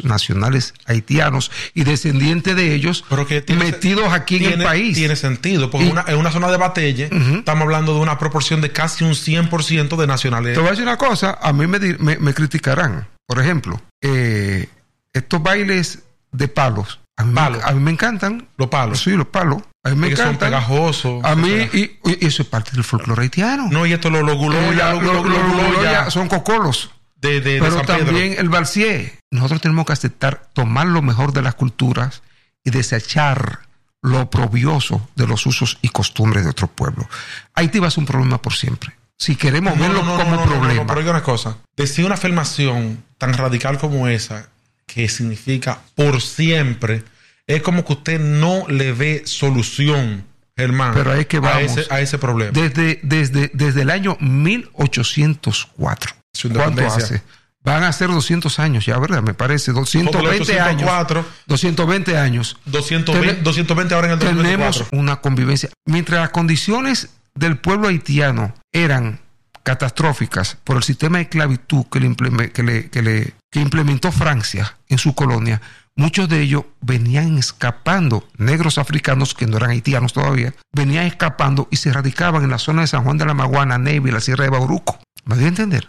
nacionales 0.05 0.75
haitianos 0.87 1.51
y 1.75 1.85
descendientes 1.85 2.55
de 2.57 2.75
ellos 2.75 3.05
Pero 3.09 3.27
que 3.27 3.41
tiene- 3.43 3.65
metidos 3.65 4.13
aquí 4.13 4.37
en 4.37 4.43
el 4.43 4.49
tiene- 4.51 4.65
país. 4.65 4.97
Tiene 4.97 5.17
sentido, 5.17 5.71
porque 5.71 5.87
Y- 5.87 5.91
una- 5.91 6.05
en 6.07 6.17
una 6.17 6.31
zona 6.31 6.49
de 6.51 6.57
batelle 6.57 7.09
Ujú. 7.13 7.37
estamos 7.39 7.63
hablando 7.63 7.95
de 7.95 8.01
una 8.01 8.19
proporción 8.19 8.61
de 8.61 8.71
casi 8.73 9.05
un 9.05 9.15
100% 9.15 9.97
de 9.97 10.05
Te 10.05 10.07
nacionales. 10.09 10.57
voy 10.59 10.67
a 10.67 10.71
decir 10.71 10.85
una 10.85 10.99
cosa, 10.99 11.39
a 11.41 11.53
mí 11.53 11.67
me, 11.67 11.79
me- 11.99 12.19
me 12.19 12.35
criticarán. 12.35 13.09
Por 13.27 13.41
ejemplo, 13.41 13.81
eh, 14.03 14.69
estos 15.13 15.43
bailes 15.43 16.01
de 16.33 16.49
palos, 16.49 16.99
A 17.17 17.25
mí, 17.25 17.33
me- 17.35 17.41
a 17.63 17.73
mí 17.73 17.81
me 17.81 17.91
encantan. 17.91 18.49
Los 18.57 18.69
palos. 18.69 19.01
Sí, 19.03 19.11
los 19.11 19.27
palos. 19.27 19.63
A 19.85 19.91
mí 19.91 19.97
me 19.97 20.09
Que 20.09 20.17
son 20.17 20.27
encantan. 20.29 20.49
pegajosos. 20.51 21.25
A 21.25 21.35
mí, 21.35 21.51
y, 21.73 21.81
y 22.05 22.27
eso 22.27 22.43
es 22.43 22.49
parte 22.49 22.71
del 22.73 22.85
folclore 22.85 23.23
haitiano. 23.23 23.69
No, 23.71 23.85
y 23.85 23.93
esto 23.93 24.09
lo, 24.11 24.23
lo 24.23 24.33
Eh, 24.33 24.37
guloya, 24.37 24.73
la- 24.73 24.93
lo, 24.95 25.01
lo- 25.03 25.13
lo, 25.15 25.23
lo- 25.25 25.39
lo 25.39 25.47
lo- 25.57 25.67
guloya 25.69 25.93
ya 26.05 26.11
son 26.11 26.29
cocolos. 26.29 26.91
De, 27.23 27.41
de, 27.41 27.55
de 27.55 27.61
Pero 27.61 27.81
Pedro. 27.83 27.87
también 28.05 28.35
el 28.39 28.49
Balsier. 28.51 29.19
Nosotros 29.31 29.63
tenemos 29.63 29.87
que 29.87 29.93
aceptar, 29.95 30.49
tomar 30.53 30.87
lo 30.87 31.01
mejor 31.01 31.33
de 31.33 31.41
las 31.43 31.55
culturas 31.55 32.23
y 32.65 32.71
desechar 32.71 33.61
lo 34.03 34.21
oprobioso 34.23 35.09
de 35.17 35.27
los 35.27 35.47
usos 35.47 35.79
y 35.81 35.89
costumbres 35.89 36.45
de 36.45 36.51
otros 36.51 36.71
pueblos. 36.71 37.07
Haití 37.55 37.79
va 37.79 37.87
a 37.89 37.91
ser 37.91 38.01
un 38.01 38.07
problema 38.07 38.43
por 38.43 38.53
siempre. 38.55 38.93
Si 39.17 39.37
queremos 39.37 39.77
No, 39.77 39.83
verlo 39.83 40.03
no, 40.03 40.19
no, 40.19 40.25
como 40.25 40.45
problema. 40.45 40.85
pero 40.87 40.99
oiga 41.01 41.13
una 41.13 41.23
cosa. 41.23 41.57
Decir 41.77 42.05
una 42.05 42.15
afirmación 42.17 43.03
tan 43.19 43.33
radical 43.35 43.79
como 43.79 44.09
esa, 44.09 44.49
que 44.87 45.09
significa 45.09 45.81
por 45.95 46.21
siempre, 46.21 47.05
es 47.47 47.63
como 47.63 47.85
que 47.85 47.93
usted 47.93 48.21
no 48.21 48.67
le 48.69 48.93
ve 48.93 49.23
solución, 49.25 50.25
Germán, 50.57 50.93
Pero 50.95 51.13
ahí 51.13 51.25
que 51.25 51.39
a, 51.39 51.41
vamos. 51.41 51.77
ese, 51.79 51.93
a 51.93 52.01
ese 52.01 52.19
problema. 52.19 52.53
Desde, 52.53 53.01
desde, 53.03 53.51
desde 53.55 53.83
el 53.83 53.91
año 53.91 54.17
1804. 54.21 56.13
Su 56.35 56.51
¿Cuánto 56.51 56.87
hace? 56.87 57.23
Van 57.65 57.85
a 57.85 57.93
ser 57.93 58.09
200 58.09 58.59
años 58.59 58.85
ya, 58.87 58.99
¿verdad? 58.99 59.23
Me 59.23 59.35
parece. 59.35 59.73
220 59.73 60.59
años. 60.61 60.83
804, 60.83 61.25
220 61.47 62.19
años. 62.19 62.57
220, 62.67 63.35
Ten- 63.35 63.45
220 63.45 63.95
ahora 63.95 64.07
en 64.09 64.13
el 64.15 64.19
Tenemos 64.19 64.43
2024. 64.43 64.99
una 64.99 65.17
convivencia. 65.21 65.71
Mientras 65.87 66.21
las 66.21 66.31
condiciones 66.31 67.11
del 67.35 67.59
pueblo 67.59 67.89
haitiano 67.89 68.53
eran 68.73 69.21
catastróficas 69.63 70.59
por 70.65 70.77
el 70.77 70.83
sistema 70.83 71.19
de 71.19 71.25
esclavitud 71.25 71.85
que, 71.91 72.01
le 72.01 72.51
que, 72.53 72.63
le- 72.65 72.91
que 72.91 73.03
le- 73.03 73.35
que 73.51 73.61
implementó 73.61 74.11
Francia 74.11 74.77
en 74.89 74.99
su 74.99 75.15
colonia, 75.15 75.61
muchos 75.97 76.29
de 76.29 76.41
ellos 76.41 76.65
venían 76.81 77.39
escapando, 77.39 78.27
negros 78.37 78.79
africanos 78.79 79.35
que 79.35 79.47
no 79.47 79.57
eran 79.57 79.71
haitianos 79.71 80.13
todavía, 80.13 80.55
venían 80.73 81.07
escapando 81.07 81.69
y 81.71 81.77
se 81.77 81.93
radicaban 81.93 82.45
en 82.45 82.51
la 82.51 82.59
zona 82.59 82.83
de 82.83 82.89
San 82.89 83.05
Juan 83.05 83.19
de 83.19 83.27
la 83.27 83.35
Maguana, 83.35 83.79
Neve 83.79 84.11
y 84.11 84.13
la 84.13 84.21
Sierra 84.21 84.45
de 84.45 84.51
Bauruco. 84.51 84.99
¿Me 85.25 85.37
dio 85.37 85.47
a 85.47 85.49
entender? 85.49 85.89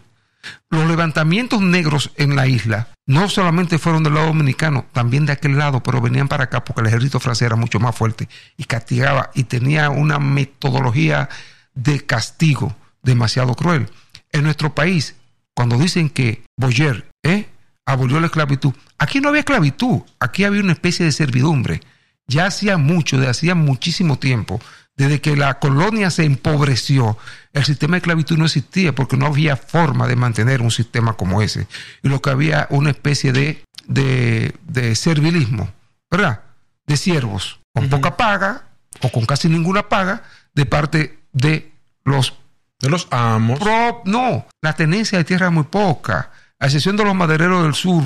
Los 0.69 0.87
levantamientos 0.87 1.61
negros 1.61 2.11
en 2.17 2.35
la 2.35 2.47
isla 2.47 2.89
no 3.05 3.29
solamente 3.29 3.79
fueron 3.79 4.03
del 4.03 4.15
lado 4.15 4.27
dominicano, 4.27 4.85
también 4.91 5.25
de 5.25 5.33
aquel 5.33 5.57
lado, 5.57 5.81
pero 5.83 6.01
venían 6.01 6.27
para 6.27 6.45
acá 6.45 6.63
porque 6.63 6.81
el 6.81 6.87
ejército 6.87 7.19
francés 7.19 7.45
era 7.45 7.55
mucho 7.55 7.79
más 7.79 7.95
fuerte 7.95 8.27
y 8.57 8.65
castigaba 8.65 9.31
y 9.33 9.45
tenía 9.45 9.89
una 9.89 10.19
metodología 10.19 11.29
de 11.73 12.05
castigo 12.05 12.75
demasiado 13.01 13.55
cruel. 13.55 13.89
En 14.31 14.43
nuestro 14.43 14.73
país, 14.73 15.15
cuando 15.55 15.77
dicen 15.77 16.09
que 16.09 16.43
Boyer 16.57 17.09
¿eh? 17.23 17.47
Abolió 17.85 18.19
la 18.19 18.27
esclavitud, 18.27 18.73
aquí 18.97 19.19
no 19.19 19.29
había 19.29 19.39
esclavitud, 19.39 20.01
aquí 20.19 20.43
había 20.43 20.61
una 20.61 20.73
especie 20.73 21.05
de 21.05 21.11
servidumbre. 21.11 21.81
Ya 22.27 22.45
hacía 22.45 22.77
mucho, 22.77 23.19
de 23.19 23.27
hacía 23.27 23.53
muchísimo 23.55 24.17
tiempo, 24.17 24.61
desde 24.95 25.19
que 25.19 25.35
la 25.35 25.59
colonia 25.59 26.09
se 26.11 26.23
empobreció, 26.23 27.17
el 27.51 27.65
sistema 27.65 27.93
de 27.93 27.97
esclavitud 27.97 28.37
no 28.37 28.45
existía 28.45 28.93
porque 28.95 29.17
no 29.17 29.25
había 29.25 29.57
forma 29.57 30.07
de 30.07 30.15
mantener 30.15 30.61
un 30.61 30.71
sistema 30.71 31.13
como 31.13 31.41
ese. 31.41 31.67
Y 32.01 32.09
lo 32.09 32.21
que 32.21 32.29
había 32.29 32.67
una 32.69 32.91
especie 32.91 33.33
de, 33.33 33.63
de, 33.87 34.55
de 34.67 34.95
servilismo, 34.95 35.69
¿verdad? 36.09 36.41
De 36.87 36.95
siervos, 36.95 37.59
con 37.73 37.89
poca 37.89 38.15
paga 38.15 38.67
o 39.01 39.11
con 39.11 39.25
casi 39.25 39.49
ninguna 39.49 39.89
paga 39.89 40.23
de 40.53 40.65
parte 40.65 41.19
de 41.33 41.71
los 42.05 42.33
De 42.79 42.89
los 42.89 43.07
amos. 43.11 43.59
Pro- 43.59 44.03
no, 44.05 44.45
la 44.61 44.73
tenencia 44.73 45.17
de 45.17 45.23
tierra 45.23 45.47
es 45.47 45.51
muy 45.53 45.63
poca, 45.63 46.31
a 46.59 46.65
excepción 46.65 46.97
de 46.97 47.03
los 47.03 47.15
madereros 47.15 47.63
del 47.63 47.73
sur, 47.73 48.03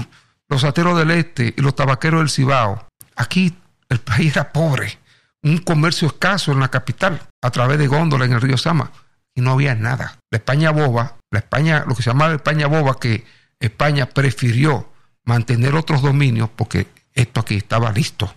los 0.49 0.63
ateros 0.63 0.97
del 0.97 1.11
este 1.11 1.53
y 1.55 1.61
los 1.61 1.75
tabaqueros 1.75 2.21
del 2.21 2.29
Cibao. 2.29 2.87
Aquí 3.15 3.55
el 3.89 3.99
país 3.99 4.33
era 4.33 4.51
pobre, 4.51 4.97
un 5.43 5.59
comercio 5.59 6.07
escaso 6.07 6.51
en 6.51 6.59
la 6.59 6.69
capital, 6.69 7.21
a 7.41 7.51
través 7.51 7.77
de 7.79 7.87
góndola 7.87 8.25
en 8.25 8.33
el 8.33 8.41
río 8.41 8.57
Sama, 8.57 8.91
y 9.35 9.41
no 9.41 9.51
había 9.51 9.75
nada. 9.75 10.19
La 10.31 10.37
España 10.37 10.71
boba, 10.71 11.17
la 11.31 11.39
España, 11.39 11.83
lo 11.87 11.95
que 11.95 12.03
se 12.03 12.09
llamaba 12.09 12.33
España 12.33 12.67
boba, 12.67 12.99
que 12.99 13.25
España 13.59 14.07
prefirió 14.07 14.89
mantener 15.25 15.75
otros 15.75 16.01
dominios, 16.01 16.49
porque 16.55 16.87
esto 17.13 17.41
aquí 17.41 17.55
estaba 17.55 17.91
listo. 17.91 18.33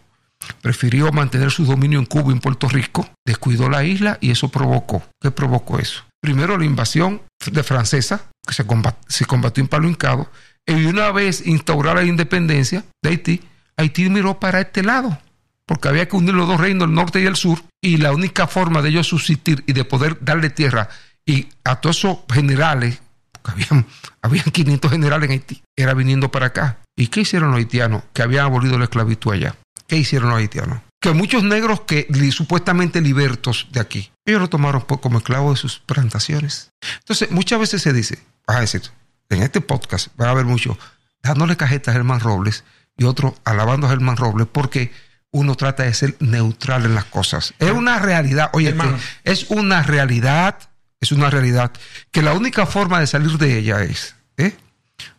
Prefirió 0.63 1.13
mantener 1.13 1.51
su 1.51 1.65
dominio 1.65 1.99
en 1.99 2.07
Cuba 2.07 2.31
y 2.31 2.33
en 2.33 2.41
Puerto 2.41 2.69
Rico, 2.69 3.09
descuidó 3.27 3.69
la 3.69 3.85
isla 3.85 4.19
y 4.21 4.31
eso 4.31 4.49
provocó. 4.49 5.03
¿Qué 5.21 5.31
provocó 5.31 5.79
eso? 5.79 6.05
Primero 6.21 6.59
la 6.59 6.65
invasión 6.65 7.23
de 7.51 7.63
francesa, 7.63 8.31
que 8.47 8.55
se, 8.55 8.65
se 9.09 9.25
combatió 9.27 9.63
en 9.63 9.69
Palo 9.69 9.89
Hincado, 9.89 10.31
y 10.67 10.85
una 10.87 11.11
vez 11.11 11.47
instaurada 11.47 12.03
la 12.03 12.07
independencia 12.07 12.85
de 13.03 13.11
Haití, 13.11 13.43
Haití 13.77 14.11
miró 14.11 14.39
para 14.39 14.61
este 14.61 14.83
lado, 14.83 15.19
porque 15.67 15.89
había 15.89 16.07
que 16.07 16.17
unir 16.17 16.35
los 16.35 16.47
dos 16.47 16.61
reinos, 16.61 16.89
el 16.89 16.95
norte 16.95 17.21
y 17.21 17.27
el 17.27 17.37
sur, 17.37 17.63
y 17.83 17.97
la 17.97 18.13
única 18.13 18.47
forma 18.47 18.83
de 18.83 18.91
ellos 18.91 19.09
subsistir 19.09 19.65
y 19.67 19.73
de 19.73 19.85
poder 19.85 20.19
darle 20.21 20.51
tierra 20.51 20.89
y 21.25 21.49
a 21.65 21.77
todos 21.77 21.99
esos 21.99 22.19
generales, 22.33 23.01
porque 23.33 23.53
habían, 23.53 23.87
habían 24.23 24.45
500 24.45 24.91
generales 24.91 25.29
en 25.29 25.33
Haití, 25.33 25.63
era 25.77 25.95
viniendo 25.95 26.31
para 26.31 26.47
acá. 26.47 26.79
¿Y 26.97 27.07
qué 27.07 27.21
hicieron 27.21 27.51
los 27.51 27.59
haitianos 27.59 28.03
que 28.13 28.23
habían 28.23 28.45
abolido 28.45 28.79
la 28.79 28.85
esclavitud 28.85 29.33
allá? 29.33 29.57
¿Qué 29.87 29.97
hicieron 29.97 30.29
los 30.29 30.39
haitianos? 30.39 30.81
Que 31.01 31.13
muchos 31.13 31.43
negros 31.43 31.81
que 31.83 32.07
supuestamente 32.31 33.01
libertos 33.01 33.69
de 33.73 33.81
aquí, 33.81 34.13
ellos 34.25 34.41
lo 34.41 34.49
tomaron 34.49 34.83
como 34.83 35.19
esclavos 35.19 35.55
de 35.55 35.61
sus 35.61 35.79
plantaciones. 35.79 36.73
Entonces, 36.99 37.31
muchas 37.31 37.59
veces 37.59 37.83
se 37.83 37.93
dice, 37.93 38.19
vas 38.47 38.59
a 38.59 38.61
decir, 38.61 38.83
en 39.31 39.43
este 39.43 39.61
podcast 39.61 40.09
va 40.21 40.27
a 40.27 40.31
haber 40.31 40.45
mucho 40.45 40.79
dándole 41.23 41.57
cajetas 41.57 41.93
a 41.93 41.97
Germán 41.97 42.21
Robles 42.21 42.65
y 42.97 43.05
otro 43.05 43.35
alabando 43.45 43.87
a 43.87 43.91
Germán 43.91 44.17
Robles 44.17 44.47
porque 44.51 44.93
uno 45.33 45.55
trata 45.55 45.85
de 45.85 45.95
ser 45.95 46.17
neutral 46.21 46.85
en 46.85 46.95
las 46.95 47.05
cosas. 47.05 47.55
Es 47.59 47.71
una 47.71 47.99
realidad, 47.99 48.51
oye, 48.53 48.75
que 48.75 48.97
es 49.25 49.51
una 49.51 49.83
realidad, 49.83 50.59
es 51.01 51.13
una 51.13 51.31
realidad 51.31 51.73
que 52.11 52.23
la 52.23 52.35
única 52.35 52.67
forma 52.67 53.01
de 53.01 53.07
salir 53.07 53.39
de 53.39 53.59
ella 53.59 53.83
es 53.83 54.17
¿eh? 54.37 54.57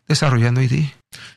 desarrollando 0.07 0.59
Haití. 0.59 0.93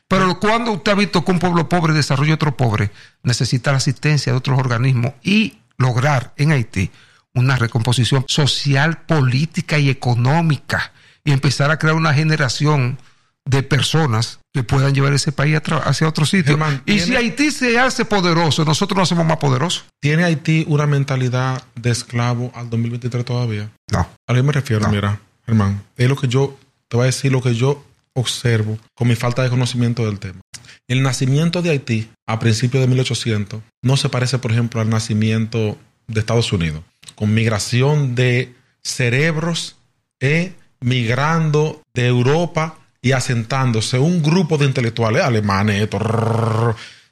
Pero 0.07 0.39
cuando 0.39 0.71
usted 0.71 0.91
ha 0.91 0.95
visto 0.95 1.25
que 1.25 1.31
un 1.31 1.39
pueblo 1.39 1.67
pobre 1.67 1.93
desarrolla 1.93 2.35
otro 2.35 2.55
pobre, 2.55 2.91
necesita 3.23 3.71
la 3.71 3.77
asistencia 3.77 4.31
de 4.31 4.37
otros 4.37 4.59
organismos 4.59 5.13
y 5.23 5.59
lograr 5.77 6.33
en 6.37 6.51
Haití 6.51 6.91
una 7.33 7.57
recomposición 7.57 8.23
social, 8.27 9.03
política 9.05 9.77
y 9.77 9.89
económica 9.89 10.93
y 11.23 11.31
empezar 11.31 11.69
a 11.71 11.77
crear 11.77 11.95
una 11.95 12.13
generación 12.13 12.97
de 13.43 13.61
personas 13.61 14.39
que 14.53 14.63
puedan 14.63 14.95
llevar 14.95 15.13
ese 15.13 15.31
país 15.31 15.59
hacia 15.83 16.07
otro 16.07 16.25
sitio. 16.25 16.53
Germán, 16.53 16.81
y 16.85 16.99
si 16.99 17.15
Haití 17.15 17.51
se 17.51 17.77
hace 17.77 18.05
poderoso, 18.05 18.65
nosotros 18.65 18.97
nos 18.97 19.07
hacemos 19.07 19.25
más 19.25 19.37
poderosos. 19.37 19.85
¿Tiene 19.99 20.23
Haití 20.23 20.65
una 20.67 20.87
mentalidad 20.87 21.63
de 21.75 21.91
esclavo 21.91 22.51
al 22.55 22.69
2023 22.69 23.25
todavía? 23.25 23.69
No. 23.91 24.07
¿A 24.27 24.33
qué 24.33 24.41
me 24.41 24.51
refiero? 24.51 24.85
No. 24.85 24.91
Mira, 24.91 25.19
Germán, 25.45 25.83
es 25.97 26.09
lo 26.09 26.15
que 26.15 26.27
yo 26.27 26.57
te 26.87 26.97
voy 26.97 27.03
a 27.03 27.07
decir, 27.07 27.31
lo 27.31 27.41
que 27.41 27.53
yo 27.53 27.83
observo 28.15 28.79
con 28.95 29.07
mi 29.07 29.15
falta 29.15 29.43
de 29.43 29.49
conocimiento 29.49 30.05
del 30.05 30.19
tema. 30.19 30.41
El 30.87 31.03
nacimiento 31.03 31.61
de 31.61 31.69
Haití 31.71 32.09
a 32.25 32.39
principios 32.39 32.81
de 32.81 32.87
1800 32.87 33.61
no 33.83 33.97
se 33.97 34.09
parece, 34.09 34.39
por 34.39 34.51
ejemplo, 34.51 34.81
al 34.81 34.89
nacimiento 34.89 35.77
de 36.07 36.19
Estados 36.19 36.51
Unidos, 36.51 36.83
con 37.15 37.33
migración 37.33 38.15
de 38.15 38.53
cerebros 38.81 39.75
eh, 40.19 40.53
migrando 40.79 41.81
de 41.93 42.07
Europa 42.07 42.77
y 43.01 43.11
asentándose 43.11 43.99
un 43.99 44.23
grupo 44.23 44.57
de 44.57 44.65
intelectuales 44.65 45.23
alemanes, 45.23 45.87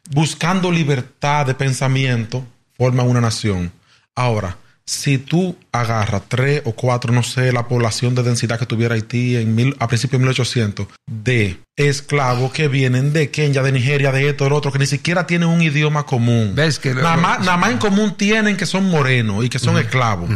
buscando 0.09 0.71
libertad 0.71 1.45
de 1.45 1.55
pensamiento, 1.55 2.45
forman 2.77 3.07
una 3.07 3.21
nación. 3.21 3.71
Ahora, 4.15 4.57
si 4.85 5.17
tú 5.17 5.55
agarras 5.71 6.23
tres 6.27 6.61
o 6.65 6.73
cuatro, 6.73 7.13
no 7.13 7.23
sé, 7.23 7.51
la 7.53 7.67
población 7.67 8.15
de 8.15 8.23
densidad 8.23 8.59
que 8.59 8.65
tuviera 8.65 8.95
Haití 8.95 9.37
en 9.37 9.55
mil, 9.55 9.75
a 9.79 9.87
principios 9.87 10.19
de 10.19 10.25
1800, 10.25 10.87
de 11.09 11.57
esclavos 11.77 12.51
que 12.51 12.67
vienen 12.67 13.13
de 13.13 13.31
Kenia, 13.31 13.63
de 13.63 13.71
Nigeria, 13.71 14.11
de 14.11 14.29
esto, 14.29 14.43
del 14.43 14.53
otro, 14.53 14.71
que 14.71 14.79
ni 14.79 14.85
siquiera 14.85 15.25
tienen 15.25 15.47
un 15.49 15.61
idioma 15.61 16.05
común. 16.05 16.53
¿Ves 16.55 16.79
que- 16.79 16.93
nada, 16.93 17.15
más, 17.17 17.39
nada 17.39 17.57
más 17.57 17.71
en 17.71 17.77
común 17.77 18.15
tienen 18.15 18.57
que 18.57 18.65
son 18.65 18.89
morenos 18.89 19.45
y 19.45 19.49
que 19.49 19.59
son 19.59 19.77
esclavos. 19.77 20.29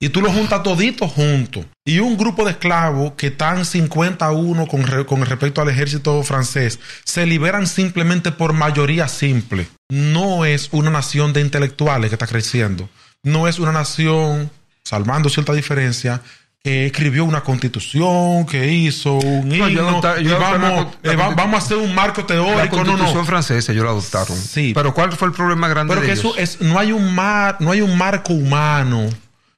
Y 0.00 0.08
tú 0.08 0.20
los 0.20 0.32
juntas 0.32 0.64
toditos 0.64 1.12
juntos. 1.12 1.64
Y 1.84 2.00
un 2.00 2.16
grupo 2.16 2.44
de 2.44 2.50
esclavos 2.52 3.12
que 3.16 3.28
están 3.28 3.64
51 3.64 4.66
con, 4.66 4.84
re- 4.84 5.06
con 5.06 5.24
respecto 5.24 5.60
al 5.62 5.68
ejército 5.68 6.20
francés 6.24 6.80
se 7.04 7.24
liberan 7.24 7.68
simplemente 7.68 8.32
por 8.32 8.52
mayoría 8.52 9.06
simple. 9.06 9.68
No 9.90 10.44
es 10.44 10.70
una 10.72 10.90
nación 10.90 11.32
de 11.32 11.40
intelectuales 11.40 12.10
que 12.10 12.16
está 12.16 12.26
creciendo. 12.26 12.88
No 13.24 13.46
es 13.46 13.58
una 13.60 13.70
nación, 13.72 14.50
salvando 14.82 15.28
cierta 15.28 15.52
diferencia, 15.52 16.20
que 16.64 16.86
escribió 16.86 17.24
una 17.24 17.40
constitución, 17.42 18.44
que 18.46 18.66
hizo 18.72 19.14
un 19.14 19.48
No, 19.48 19.68
yo 19.68 19.88
adopta- 19.88 20.20
yo 20.20 20.38
la 20.38 20.38
vamos, 20.38 20.96
la 21.02 21.12
eh, 21.12 21.16
va- 21.16 21.30
vamos 21.34 21.54
a 21.62 21.64
hacer 21.64 21.76
un 21.76 21.94
marco 21.94 22.20
La 22.22 22.26
teórico. 22.26 22.76
No, 22.78 22.84
constitución 22.84 23.18
no. 23.18 23.24
francesa 23.24 23.72
ellos 23.72 23.84
la 23.84 23.90
adoptaron. 23.90 24.36
Sí. 24.36 24.72
Pero 24.74 24.92
¿cuál 24.94 25.12
fue 25.12 25.28
el 25.28 25.34
problema 25.34 25.68
grande 25.68 25.92
Pero 25.94 26.00
de 26.02 26.06
que 26.08 26.12
ellos? 26.20 26.36
eso 26.36 26.38
es, 26.38 26.60
no 26.60 26.78
hay 26.78 26.92
un 26.92 27.14
mar, 27.14 27.56
no 27.60 27.70
hay 27.72 27.80
un 27.80 27.96
marco 27.96 28.32
humano 28.32 29.08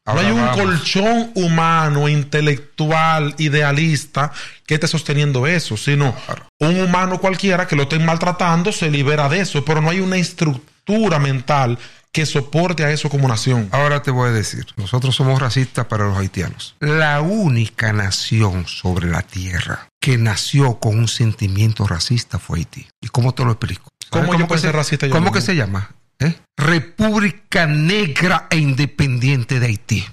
no 0.07 0.19
hay 0.21 0.31
un 0.31 0.47
colchón 0.49 1.31
humano, 1.35 2.11
intelectual, 2.11 3.35
idealista 3.39 4.31
que 4.67 4.75
esté 4.75 4.87
sosteniendo 4.87 5.47
eso, 5.47 5.79
sino 5.79 6.15
un 6.59 6.79
humano 6.83 7.19
cualquiera 7.19 7.67
que 7.67 7.75
lo 7.75 7.85
estén 7.85 8.05
maltratando 8.05 8.71
se 8.71 8.91
libera 8.91 9.31
de 9.31 9.41
eso, 9.41 9.65
pero 9.65 9.81
no 9.81 9.89
hay 9.89 10.01
una 10.01 10.17
estructura 10.19 11.19
mental 11.19 11.79
que 12.15 12.27
soporte 12.27 12.85
a 12.85 12.93
eso 12.93 13.11
como 13.11 13.27
nación. 13.27 13.69
Ahora 13.73 14.01
te 14.01 14.13
voy 14.13 14.29
a 14.29 14.33
decir, 14.33 14.65
nosotros 14.77 15.17
somos 15.17 15.43
racistas 15.43 15.87
para 15.87 16.07
los 16.07 16.17
haitianos. 16.17 16.77
La 16.79 17.21
única 17.21 17.93
nación 17.93 18.69
sobre 18.69 19.11
la 19.11 19.23
tierra 19.23 19.89
que 20.01 20.17
nació 20.17 20.79
con 20.79 20.97
un 20.97 21.09
sentimiento 21.09 21.89
racista 21.89 22.39
fue 22.39 22.61
Haití. 22.61 22.87
¿Y 23.01 23.09
cómo 23.09 23.35
te 23.35 23.45
lo 23.45 23.51
explico? 23.51 23.89
¿Cómo, 24.11 24.39
yo 24.39 24.47
puedo 24.47 24.61
ser 24.61 24.77
racista? 24.77 25.11
¿Cómo 25.11 25.33
que 25.33 25.41
se 25.41 25.57
llama? 25.57 25.91
¿Eh? 26.21 26.37
República 26.57 27.67
Negra 27.67 28.47
e 28.49 28.59
Independiente 28.59 29.59
de 29.59 29.67
Haití. 29.67 30.07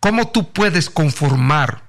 ¿Cómo 0.00 0.28
tú 0.32 0.52
puedes 0.52 0.90
conformar 0.90 1.84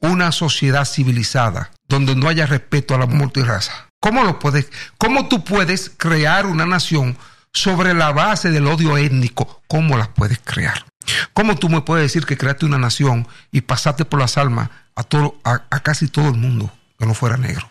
una 0.00 0.32
sociedad 0.32 0.84
civilizada 0.84 1.70
donde 1.86 2.16
no 2.16 2.28
haya 2.28 2.46
respeto 2.46 2.96
a 2.96 2.98
la 2.98 3.06
multiraza? 3.06 3.90
¿Cómo 4.00 4.24
lo 4.24 4.40
puedes? 4.40 4.72
¿Cómo 4.98 5.28
tú 5.28 5.44
puedes 5.44 5.88
crear 5.88 6.46
una 6.46 6.66
nación 6.66 7.16
sobre 7.52 7.94
la 7.94 8.12
base 8.12 8.50
del 8.50 8.66
odio 8.66 8.96
étnico? 8.96 9.62
¿Cómo 9.68 9.96
las 9.96 10.08
puedes 10.08 10.40
crear? 10.44 10.84
¿Cómo 11.32 11.56
tú 11.56 11.68
me 11.68 11.80
puedes 11.80 12.04
decir 12.04 12.26
que 12.26 12.36
creaste 12.36 12.66
una 12.66 12.78
nación 12.78 13.26
y 13.50 13.62
pasaste 13.62 14.04
por 14.04 14.20
las 14.20 14.36
almas 14.36 14.70
a, 14.94 15.02
todo, 15.02 15.38
a 15.44 15.80
casi 15.80 16.08
todo 16.08 16.28
el 16.28 16.34
mundo 16.34 16.70
que 16.98 17.06
no 17.06 17.14
fuera 17.14 17.36
negro? 17.36 17.70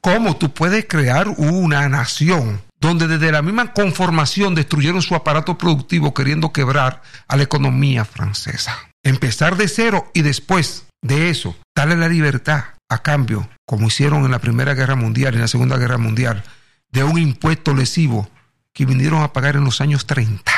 ¿Cómo 0.00 0.36
tú 0.36 0.52
puedes 0.52 0.86
crear 0.86 1.28
una 1.28 1.88
nación 1.88 2.62
donde 2.80 3.06
desde 3.06 3.32
la 3.32 3.42
misma 3.42 3.72
conformación 3.72 4.54
destruyeron 4.54 5.02
su 5.02 5.14
aparato 5.14 5.58
productivo 5.58 6.14
queriendo 6.14 6.52
quebrar 6.52 7.02
a 7.28 7.36
la 7.36 7.42
economía 7.42 8.04
francesa? 8.04 8.76
Empezar 9.02 9.56
de 9.56 9.68
cero 9.68 10.10
y 10.14 10.22
después 10.22 10.86
de 11.02 11.30
eso, 11.30 11.56
darle 11.74 11.96
la 11.96 12.08
libertad 12.08 12.64
a 12.88 13.02
cambio, 13.02 13.48
como 13.66 13.86
hicieron 13.86 14.24
en 14.24 14.30
la 14.30 14.40
Primera 14.40 14.74
Guerra 14.74 14.96
Mundial 14.96 15.34
y 15.34 15.36
en 15.36 15.42
la 15.42 15.48
Segunda 15.48 15.76
Guerra 15.76 15.98
Mundial, 15.98 16.42
de 16.90 17.04
un 17.04 17.18
impuesto 17.18 17.74
lesivo 17.74 18.28
que 18.72 18.86
vinieron 18.86 19.22
a 19.22 19.32
pagar 19.32 19.56
en 19.56 19.64
los 19.64 19.80
años 19.80 20.06
30 20.06 20.52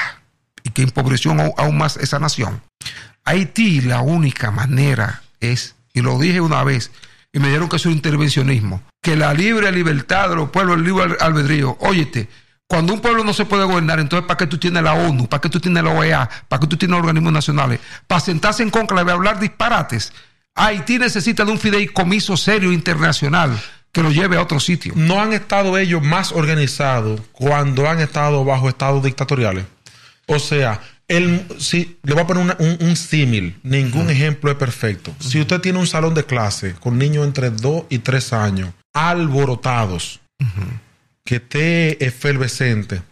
y 0.64 0.70
que 0.70 0.82
empobreció 0.82 1.32
aún 1.56 1.78
más 1.78 1.96
esa 1.96 2.18
nación. 2.18 2.62
Haití 3.24 3.80
la 3.80 4.00
única 4.00 4.50
manera 4.50 5.22
es, 5.40 5.76
y 5.92 6.00
lo 6.00 6.18
dije 6.18 6.40
una 6.40 6.64
vez, 6.64 6.90
y 7.32 7.38
me 7.38 7.48
dieron 7.48 7.68
que 7.68 7.76
es 7.76 7.86
un 7.86 7.92
intervencionismo, 7.92 8.82
que 9.00 9.16
la 9.16 9.32
libre 9.32 9.72
libertad 9.72 10.28
de 10.28 10.36
los 10.36 10.50
pueblos, 10.50 10.76
el 10.76 10.84
libre 10.84 11.16
albedrío, 11.20 11.76
óyete, 11.80 12.28
cuando 12.66 12.94
un 12.94 13.00
pueblo 13.00 13.22
no 13.22 13.34
se 13.34 13.44
puede 13.44 13.64
gobernar, 13.64 14.00
entonces 14.00 14.26
¿para 14.26 14.38
qué 14.38 14.46
tú 14.46 14.56
tienes 14.56 14.82
la 14.82 14.94
ONU? 14.94 15.28
¿Para 15.28 15.42
qué 15.42 15.50
tú 15.50 15.60
tienes 15.60 15.84
la 15.84 15.90
OEA? 15.90 16.28
¿Para 16.48 16.60
qué 16.60 16.66
tú 16.66 16.76
tienes 16.76 16.98
organismos 16.98 17.32
nacionales? 17.32 17.80
Para 18.06 18.20
sentarse 18.20 18.62
en 18.62 18.70
conclave 18.70 19.10
a 19.10 19.14
hablar 19.14 19.38
disparates. 19.38 20.12
Haití 20.54 20.98
necesita 20.98 21.44
de 21.44 21.52
un 21.52 21.58
fideicomiso 21.58 22.36
serio 22.36 22.72
internacional 22.72 23.60
que 23.92 24.02
lo 24.02 24.10
lleve 24.10 24.36
a 24.36 24.42
otro 24.42 24.58
sitio. 24.58 24.94
¿No 24.96 25.20
han 25.20 25.32
estado 25.32 25.76
ellos 25.76 26.02
más 26.02 26.32
organizados 26.32 27.20
cuando 27.32 27.88
han 27.88 28.00
estado 28.00 28.44
bajo 28.44 28.68
estados 28.68 29.04
dictatoriales? 29.04 29.66
O 30.26 30.38
sea, 30.38 30.80
el, 31.08 31.46
si, 31.58 31.98
le 32.02 32.14
voy 32.14 32.22
a 32.22 32.26
poner 32.26 32.56
un, 32.58 32.96
símil, 32.96 33.58
ningún 33.62 34.08
ejemplo 34.08 34.50
es 34.50 34.56
perfecto. 34.56 35.14
Si 35.18 35.40
usted 35.40 35.60
tiene 35.60 35.78
un 35.78 35.86
salón 35.86 36.14
de 36.14 36.24
clase 36.24 36.74
con 36.80 36.96
niños 36.96 37.26
entre 37.26 37.50
2 37.50 37.84
y 37.90 37.98
3 37.98 38.32
años, 38.32 38.70
alborotados, 38.94 40.20
que 41.24 41.36
esté 41.36 42.04
efervescente, 42.04 43.02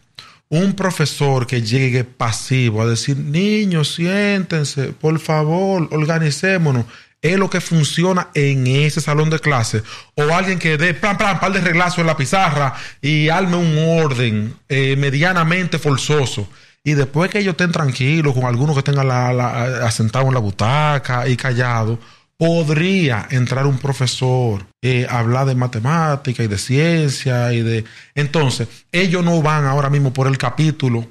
un 0.49 0.72
profesor 0.72 1.46
que 1.46 1.62
llegue 1.62 2.04
pasivo 2.04 2.82
a 2.82 2.87
decir, 2.87 3.16
niños, 3.16 3.94
siéntense, 3.94 4.92
por 4.92 5.18
favor, 5.20 5.88
organicémonos, 5.92 6.87
es 7.23 7.39
lo 7.39 7.50
que 7.50 7.61
funciona 7.61 8.29
en 8.35 8.67
ese 8.67 9.00
salón 9.00 9.31
de 9.31 9.41
clase. 9.41 9.83
O 10.15 10.23
alguien 10.35 10.59
que 10.59 10.77
dé 10.77 10.95
plan, 10.95 11.19
plan, 11.19 11.39
par 11.39 11.53
de 11.53 11.61
reglazo 11.61 12.00
en 12.00 12.07
la 12.07 12.17
pizarra 12.17 12.75
y 13.00 13.29
arme 13.29 13.57
un 13.57 14.00
orden 14.03 14.55
eh, 14.69 14.97
medianamente 14.97 15.79
forzoso 15.79 16.49
y 16.83 16.95
después 16.95 17.31
que 17.31 17.41
ellos 17.41 17.53
estén 17.53 17.73
tranquilos, 17.73 18.35
con 18.35 18.45
algunos 18.45 18.75
que 18.75 18.83
tengan 18.83 19.09
la, 19.09 19.87
asentado 19.87 20.27
en 20.29 20.35
la 20.35 20.41
butaca 20.41 21.28
y 21.28 21.37
callado, 21.37 21.99
podría 22.39 23.28
entrar 23.30 23.67
un 23.67 23.78
profesor, 23.78 24.65
eh, 24.80 25.06
hablar 25.11 25.47
de 25.47 25.54
matemática 25.54 26.43
y 26.43 26.49
de 26.49 26.56
ciencia 26.56 27.52
y 27.52 27.61
de... 27.61 27.85
Entonces, 28.15 28.69
ellos 28.93 29.23
no 29.23 29.43
van 29.43 29.67
ahora 29.67 29.91
mismo 29.91 30.15
por 30.15 30.26
el 30.26 30.39
capítulo 30.39 31.06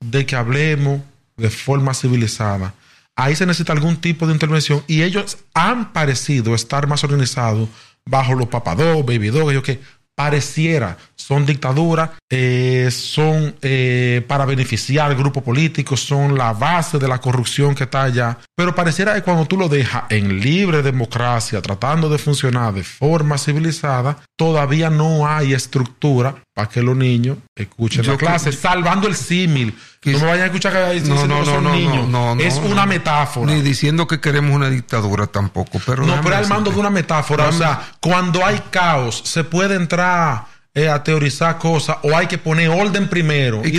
de 0.00 0.26
que 0.26 0.36
hablemos 0.36 1.00
de 1.38 1.48
forma 1.48 1.94
civilizada. 1.94 2.74
Ahí 3.16 3.36
se 3.36 3.46
necesita 3.46 3.72
algún 3.72 3.96
tipo 3.98 4.26
de 4.26 4.32
intervención 4.32 4.82
y 4.86 5.02
ellos 5.02 5.38
han 5.54 5.92
parecido 5.92 6.54
estar 6.54 6.86
más 6.86 7.04
organizados 7.04 7.68
bajo 8.04 8.34
los 8.34 8.48
papados, 8.48 9.06
baby 9.06 9.28
dog, 9.28 9.50
ellos 9.50 9.62
que 9.62 9.80
pareciera 10.14 10.96
son 11.16 11.46
dictaduras, 11.46 12.10
eh, 12.30 12.88
son 12.90 13.54
eh, 13.62 14.22
para 14.28 14.44
beneficiar 14.44 15.14
grupos 15.16 15.42
políticos, 15.42 16.00
son 16.00 16.36
la 16.36 16.52
base 16.52 16.98
de 16.98 17.08
la 17.08 17.20
corrupción 17.20 17.74
que 17.74 17.84
está 17.84 18.04
allá. 18.04 18.38
Pero 18.54 18.74
pareciera 18.74 19.14
que 19.14 19.22
cuando 19.22 19.46
tú 19.46 19.56
lo 19.56 19.68
dejas 19.68 20.04
en 20.10 20.40
libre 20.40 20.82
democracia, 20.82 21.62
tratando 21.62 22.08
de 22.08 22.18
funcionar 22.18 22.74
de 22.74 22.84
forma 22.84 23.38
civilizada, 23.38 24.18
todavía 24.36 24.90
no 24.90 25.26
hay 25.26 25.54
estructura 25.54 26.36
para 26.54 26.68
que 26.68 26.82
los 26.82 26.96
niños 26.96 27.38
escuchen 27.56 28.06
la 28.06 28.16
clase, 28.16 28.52
salvando 28.52 29.08
el 29.08 29.16
símil. 29.16 29.74
No 30.04 30.18
me 30.18 30.24
vayan 30.26 30.42
a 30.42 30.46
escuchar 30.46 30.72
que 30.72 31.00
no, 31.00 31.26
no, 31.26 31.44
son 31.44 31.72
niños. 31.72 32.40
es 32.40 32.56
una 32.56 32.86
metáfora. 32.86 33.52
Ni 33.52 33.62
diciendo 33.62 34.06
que 34.06 34.20
queremos 34.20 34.54
una 34.54 34.68
dictadura 34.68 35.26
tampoco. 35.26 35.80
Pero 35.84 36.04
no, 36.04 36.20
pero 36.22 36.36
al 36.36 36.48
mando 36.48 36.70
de 36.70 36.78
una 36.78 36.90
metáfora. 36.90 37.48
O 37.48 37.52
sea, 37.52 37.92
cuando 38.00 38.44
hay 38.44 38.60
caos, 38.70 39.22
se 39.24 39.44
puede 39.44 39.76
entrar 39.76 40.54
eh, 40.76 40.88
a 40.88 41.04
teorizar 41.04 41.56
cosas 41.58 41.98
o 42.02 42.16
hay 42.16 42.26
que 42.26 42.36
poner 42.36 42.68
orden 42.68 43.08
primero 43.08 43.62
y, 43.64 43.70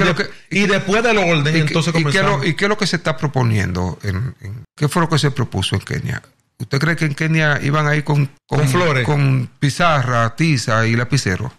después 0.65 1.03
del 1.03 1.17
orden 1.17 1.53
entonces 1.53 1.91
comenzamos. 1.91 2.45
¿y 2.45 2.53
qué, 2.53 2.65
es 2.65 2.69
lo 2.69 2.77
que 2.77 2.88
se 2.88 2.95
está 2.95 3.17
proponiendo? 3.17 3.99
En, 4.01 4.33
¿Qué 4.77 4.88
fue 4.88 5.01
lo 5.01 5.09
que 5.09 5.19
se 5.19 5.29
propuso 5.31 5.75
en 5.75 5.81
Kenia? 5.81 6.21
¿Usted 6.57 6.79
cree 6.79 6.95
que 6.95 7.03
en 7.03 7.13
Kenia 7.13 7.59
iban 7.61 7.85
a 7.85 7.97
ir 7.97 8.05
con, 8.05 8.31
con 8.47 8.65
flores? 8.69 9.05
Con 9.05 9.49
pizarra, 9.59 10.38
tiza 10.38 10.88
y 10.88 10.95
lapicero? 10.95 11.51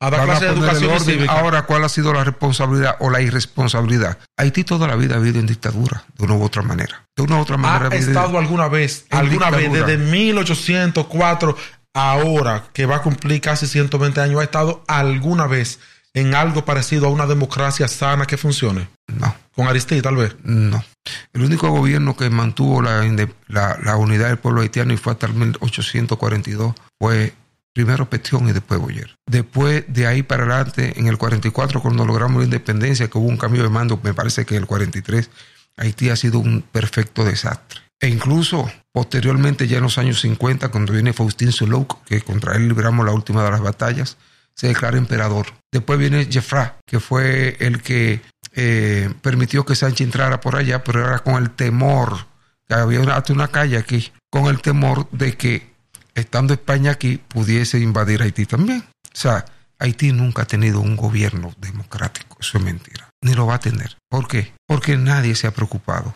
A 0.00 0.10
dar 0.10 0.24
clase 0.24 0.44
de 0.46 0.52
educación 0.52 1.28
Ahora, 1.28 1.62
¿cuál 1.62 1.84
ha 1.84 1.88
sido 1.88 2.12
la 2.12 2.24
responsabilidad 2.24 2.96
o 3.00 3.10
la 3.10 3.20
irresponsabilidad? 3.20 4.18
Haití 4.36 4.64
toda 4.64 4.86
la 4.88 4.96
vida 4.96 5.16
ha 5.16 5.18
vivido 5.18 5.40
en 5.40 5.46
dictadura, 5.46 6.04
de 6.16 6.24
una 6.24 6.34
u 6.34 6.42
otra 6.42 6.62
manera. 6.62 7.06
De 7.16 7.22
una 7.22 7.36
u 7.36 7.40
otra 7.40 7.56
manera. 7.56 7.88
¿Ha 7.94 7.98
estado 7.98 8.38
alguna 8.38 8.68
vez, 8.68 9.06
alguna 9.10 9.50
vez, 9.50 9.72
desde 9.72 9.98
1804, 9.98 11.56
ahora 11.94 12.64
que 12.72 12.86
va 12.86 12.96
a 12.96 13.02
cumplir 13.02 13.40
casi 13.40 13.66
120 13.66 14.20
años, 14.20 14.40
ha 14.40 14.44
estado 14.44 14.84
alguna 14.88 15.46
vez 15.46 15.78
en 16.12 16.34
algo 16.34 16.64
parecido 16.64 17.06
a 17.06 17.10
una 17.10 17.26
democracia 17.26 17.88
sana 17.88 18.26
que 18.26 18.36
funcione? 18.36 18.88
No. 19.08 19.34
¿Con 19.54 19.68
Aristide, 19.68 20.02
tal 20.02 20.16
vez? 20.16 20.34
No. 20.42 20.84
El 21.32 21.42
único 21.42 21.70
gobierno 21.70 22.16
que 22.16 22.30
mantuvo 22.30 22.82
la, 22.82 23.04
la, 23.48 23.78
la 23.82 23.96
unidad 23.96 24.28
del 24.28 24.38
pueblo 24.38 24.62
haitiano 24.62 24.92
y 24.92 24.96
fue 24.96 25.12
hasta 25.12 25.26
el 25.26 25.34
1842 25.34 26.74
fue 26.98 27.34
primero 27.74 28.08
Petión 28.08 28.48
y 28.48 28.52
después 28.52 28.80
Boyer. 28.80 29.16
Después 29.26 29.84
de 29.88 30.06
ahí 30.06 30.22
para 30.22 30.44
adelante, 30.44 30.98
en 30.98 31.08
el 31.08 31.18
44, 31.18 31.82
cuando 31.82 32.06
logramos 32.06 32.38
la 32.38 32.44
independencia, 32.44 33.08
que 33.08 33.18
hubo 33.18 33.28
un 33.28 33.36
cambio 33.36 33.62
de 33.62 33.68
mando, 33.68 34.00
me 34.02 34.14
parece 34.14 34.46
que 34.46 34.54
en 34.54 34.62
el 34.62 34.66
43, 34.66 35.28
Haití 35.76 36.08
ha 36.08 36.16
sido 36.16 36.38
un 36.38 36.62
perfecto 36.62 37.24
desastre. 37.24 37.80
E 38.00 38.08
incluso 38.08 38.70
posteriormente, 38.92 39.66
ya 39.66 39.78
en 39.78 39.82
los 39.82 39.98
años 39.98 40.20
50, 40.20 40.68
cuando 40.68 40.92
viene 40.92 41.12
Faustín 41.12 41.52
Soulouque, 41.52 41.96
que 42.06 42.20
contra 42.22 42.54
él 42.54 42.68
libramos 42.68 43.04
la 43.04 43.12
última 43.12 43.42
de 43.42 43.50
las 43.50 43.60
batallas, 43.60 44.16
se 44.54 44.68
declara 44.68 44.96
emperador. 44.96 45.46
Después 45.72 45.98
viene 45.98 46.26
Jeffra, 46.30 46.78
que 46.86 47.00
fue 47.00 47.56
el 47.58 47.82
que 47.82 48.22
eh, 48.52 49.12
permitió 49.20 49.64
que 49.64 49.74
Sánchez 49.74 50.06
entrara 50.06 50.40
por 50.40 50.54
allá, 50.54 50.84
pero 50.84 51.00
era 51.00 51.18
con 51.18 51.42
el 51.42 51.50
temor, 51.50 52.26
que 52.68 52.74
había 52.74 53.00
hasta 53.14 53.32
una 53.32 53.48
calle 53.48 53.76
aquí, 53.76 54.12
con 54.30 54.46
el 54.46 54.60
temor 54.60 55.08
de 55.10 55.36
que 55.36 55.73
estando 56.14 56.54
España 56.54 56.92
aquí, 56.92 57.18
pudiese 57.18 57.78
invadir 57.80 58.22
Haití 58.22 58.46
también. 58.46 58.84
O 59.04 59.16
sea, 59.16 59.44
Haití 59.78 60.12
nunca 60.12 60.42
ha 60.42 60.46
tenido 60.46 60.80
un 60.80 60.96
gobierno 60.96 61.52
democrático, 61.58 62.36
eso 62.40 62.58
es 62.58 62.64
mentira, 62.64 63.08
ni 63.22 63.34
lo 63.34 63.46
va 63.46 63.56
a 63.56 63.60
tener. 63.60 63.96
¿Por 64.08 64.28
qué? 64.28 64.54
Porque 64.66 64.96
nadie 64.96 65.34
se 65.34 65.46
ha 65.46 65.52
preocupado 65.52 66.14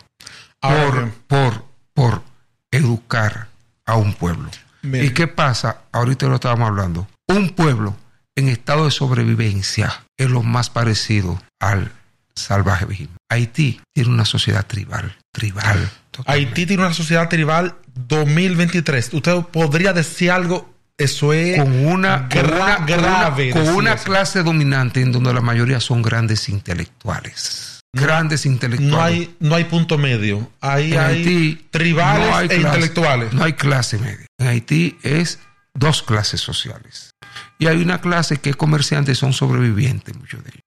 por, 0.59 1.11
por, 1.27 1.65
por 1.93 2.23
educar 2.71 3.49
a 3.85 3.95
un 3.95 4.13
pueblo. 4.13 4.49
¿Y 4.83 5.11
qué 5.11 5.27
pasa? 5.27 5.81
Ahorita 5.91 6.27
lo 6.27 6.35
estábamos 6.35 6.69
hablando. 6.69 7.07
Un 7.27 7.49
pueblo 7.49 7.95
en 8.35 8.47
estado 8.47 8.85
de 8.85 8.91
sobrevivencia 8.91 10.03
es 10.17 10.29
lo 10.29 10.41
más 10.41 10.69
parecido 10.69 11.41
al 11.59 11.91
salvaje 12.39 12.85
Haití 13.29 13.79
tiene 13.93 14.09
una 14.09 14.25
sociedad 14.25 14.65
tribal, 14.65 15.15
tribal. 15.31 15.89
Haití 16.25 16.65
tiene 16.65 16.83
una 16.83 16.93
sociedad 16.93 17.29
tribal 17.29 17.75
2023. 18.07 19.13
Usted 19.13 19.41
podría 19.51 19.93
decir 19.93 20.31
algo, 20.31 20.73
eso 20.97 21.33
es 21.33 21.59
con 21.59 21.85
una, 21.85 22.27
grave. 22.27 23.51
Con, 23.51 23.67
una, 23.69 23.95
clase 23.95 24.43
dominante 24.43 25.01
en 25.01 25.11
donde 25.11 25.33
la 25.33 25.41
mayoría 25.41 25.79
son 25.79 26.01
grandes 26.01 26.49
intelectuales. 26.49 27.81
grandes 27.93 28.45
intelectuales. 28.45 28.91
No 28.91 29.01
hay, 29.01 29.35
no 29.39 29.55
hay 29.55 29.65
punto 29.65 29.97
medio. 29.97 30.51
Ahí 30.59 30.93
En 30.93 30.99
hay 30.99 31.15
Haití 31.15 31.67
tribales 31.69 32.27
no 32.27 32.35
hay 32.35 32.47
e 32.49 32.55
intelectuales. 32.55 33.33
No 33.33 33.43
hay 33.43 33.53
clase 33.53 33.97
media. 33.99 34.25
En 34.39 34.47
Haití 34.47 34.97
es 35.03 35.39
dos 35.73 36.03
clases 36.03 36.41
sociales. 36.41 37.11
Y 37.57 37.67
hay 37.67 37.81
una 37.81 38.01
clase 38.01 38.37
que 38.37 38.51
es 38.51 38.55
comerciante, 38.55 39.13
son 39.15 39.33
sobrevivientes, 39.33 40.15
muchos 40.15 40.43
de 40.43 40.49
ellos. 40.49 40.63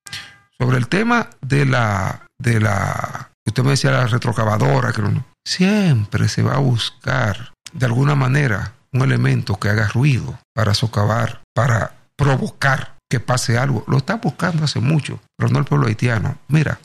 Sobre 0.62 0.78
el 0.78 0.86
tema 0.86 1.28
de 1.40 1.66
la, 1.66 2.20
de 2.38 2.60
la, 2.60 3.30
usted 3.44 3.64
me 3.64 3.70
decía 3.70 3.90
la 3.90 4.06
retrocavadora, 4.06 4.92
que 4.92 5.02
no- 5.02 5.26
siempre 5.44 6.28
se 6.28 6.44
va 6.44 6.54
a 6.54 6.58
buscar 6.60 7.52
de 7.72 7.86
alguna 7.86 8.14
manera 8.14 8.74
un 8.92 9.02
elemento 9.02 9.58
que 9.58 9.70
haga 9.70 9.88
ruido 9.88 10.38
para 10.54 10.72
socavar, 10.74 11.40
para 11.52 11.96
provocar 12.14 12.94
que 13.10 13.18
pase 13.18 13.58
algo. 13.58 13.82
Lo 13.88 13.96
está 13.96 14.14
buscando 14.18 14.62
hace 14.64 14.78
mucho, 14.78 15.18
pero 15.36 15.50
no 15.50 15.58
el 15.58 15.64
pueblo 15.64 15.88
haitiano. 15.88 16.38
Mira, 16.46 16.78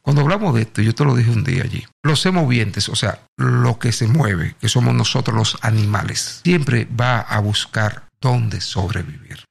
cuando 0.00 0.22
hablamos 0.22 0.54
de 0.54 0.62
esto, 0.62 0.80
yo 0.80 0.94
te 0.94 1.04
lo 1.04 1.14
dije 1.14 1.32
un 1.32 1.44
día 1.44 1.64
allí, 1.64 1.86
los 2.02 2.18
semovientes, 2.22 2.88
o 2.88 2.96
sea, 2.96 3.20
lo 3.36 3.78
que 3.78 3.92
se 3.92 4.06
mueve, 4.06 4.56
que 4.58 4.70
somos 4.70 4.94
nosotros 4.94 5.36
los 5.36 5.58
animales, 5.60 6.40
siempre 6.44 6.88
va 6.98 7.20
a 7.20 7.40
buscar 7.40 8.04
dónde 8.22 8.62
sobrevivir. 8.62 9.44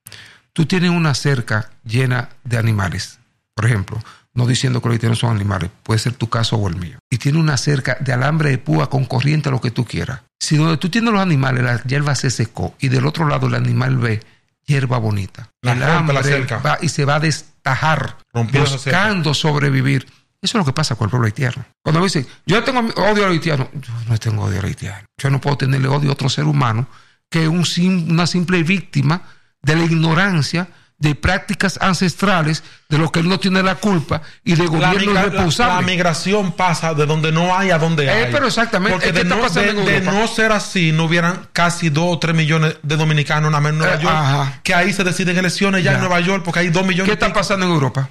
Tú 0.52 0.66
tienes 0.66 0.90
una 0.90 1.14
cerca 1.14 1.70
llena 1.84 2.30
de 2.44 2.58
animales, 2.58 3.20
por 3.62 3.70
ejemplo, 3.70 4.02
no 4.34 4.48
diciendo 4.48 4.82
que 4.82 4.88
los 4.88 4.96
haitianos 4.96 5.20
son 5.20 5.36
animales, 5.36 5.70
puede 5.84 6.00
ser 6.00 6.14
tu 6.14 6.30
caso 6.30 6.56
o 6.56 6.68
el 6.68 6.76
mío, 6.78 6.98
y 7.12 7.18
tiene 7.20 7.38
una 7.38 7.58
cerca 7.58 7.96
de 8.00 8.12
alambre 8.12 8.50
de 8.50 8.58
púa 8.58 8.90
con 8.90 9.06
corriente, 9.06 9.52
lo 9.52 9.62
que 9.62 9.70
tú 9.70 9.86
quieras. 9.86 10.22
Si 10.40 10.56
donde 10.58 10.78
tú 10.78 10.90
tienes 10.90 11.14
los 11.14 11.22
animales, 11.22 11.64
la 11.64 11.84
hierba 11.84 12.16
se 12.16 12.32
secó, 12.32 12.74
y 12.80 12.88
del 12.88 13.06
otro 13.06 13.28
lado 13.28 13.46
el 13.46 13.54
animal 13.54 13.98
ve 13.98 14.20
hierba 14.66 14.98
bonita, 14.98 15.50
La 15.62 15.74
el 15.74 15.80
la 15.80 16.24
cerca. 16.24 16.58
va 16.58 16.80
y 16.82 16.90
se 16.90 17.06
va 17.06 17.16
a 17.16 17.20
destajar 17.20 18.18
Rompiendo 18.34 18.72
buscando 18.72 19.34
sobrevivir. 19.36 20.08
Eso 20.42 20.58
es 20.58 20.62
lo 20.62 20.66
que 20.66 20.74
pasa 20.74 20.96
con 20.96 21.06
el 21.06 21.12
pueblo 21.12 21.28
haitiano. 21.28 21.64
Cuando 21.84 22.00
me 22.00 22.08
dicen, 22.08 22.26
yo 22.48 22.64
tengo 22.64 22.80
odio 22.80 23.26
al 23.26 23.34
haitiano, 23.34 23.70
yo 23.74 23.94
no 24.10 24.18
tengo 24.18 24.46
odio 24.46 24.58
al 24.60 24.66
haitiano. 24.66 25.06
Yo 25.22 25.30
no 25.30 25.40
puedo 25.40 25.56
tenerle 25.58 25.88
odio 25.88 26.10
a 26.10 26.14
otro 26.14 26.30
ser 26.30 26.46
humano 26.46 26.88
que 27.30 27.48
un 27.48 27.64
sim- 27.64 28.10
una 28.10 28.26
simple 28.26 28.64
víctima 28.64 29.22
de 29.62 29.76
la 29.76 29.84
ignorancia 29.84 30.68
de 31.02 31.16
prácticas 31.16 31.80
ancestrales 31.82 32.64
de 32.88 32.98
lo 33.00 33.12
que 33.12 33.20
él 33.22 33.28
no 33.28 33.40
tiene 33.40 33.64
la 33.64 33.76
culpa 33.76 34.22
y 34.44 34.54
de 34.56 34.64
La, 34.66 34.70
gobierno 34.70 35.14
la- 35.14 35.22
irresponsable. 35.22 35.74
la 35.76 35.82
migración 35.82 36.52
pasa 36.52 36.94
de 36.94 37.06
donde 37.08 37.32
no 37.32 37.58
hay 37.58 37.72
a 37.72 37.80
donde 37.80 38.06
Eh, 38.06 38.10
hay. 38.12 38.32
pero 38.32 38.46
exactamente. 38.48 38.94
Porque 38.94 39.08
¿Qué 39.12 39.24
de 39.24 39.26
no, 39.26 39.36
de- 39.84 40.02
no 40.02 40.28
ser 40.28 40.52
así, 40.52 40.92
no 40.92 41.06
hubieran 41.06 41.48
casi 41.54 41.90
dos 41.90 42.06
o 42.16 42.20
tres 42.20 42.36
millones 42.36 42.76
de 42.84 42.96
dominicanos 42.98 43.52
en 43.54 43.78
Nueva 43.80 43.96
Eh, 43.96 44.00
York. 44.04 44.16
ajá. 44.16 44.60
Que 44.64 44.76
ahí 44.76 44.94
se 44.94 45.04
deciden 45.04 45.38
elecciones 45.38 45.84
ya, 45.84 45.92
Ya. 45.92 45.96
en 45.96 46.02
Nueva 46.02 46.20
York, 46.20 46.44
porque 46.46 46.60
hay 46.60 46.70
dos 46.70 46.86
millones 46.86 47.08
¿Qué 47.08 47.14
está 47.14 47.34
pasando 47.34 47.66
en 47.66 47.72
Europa? 47.72 48.10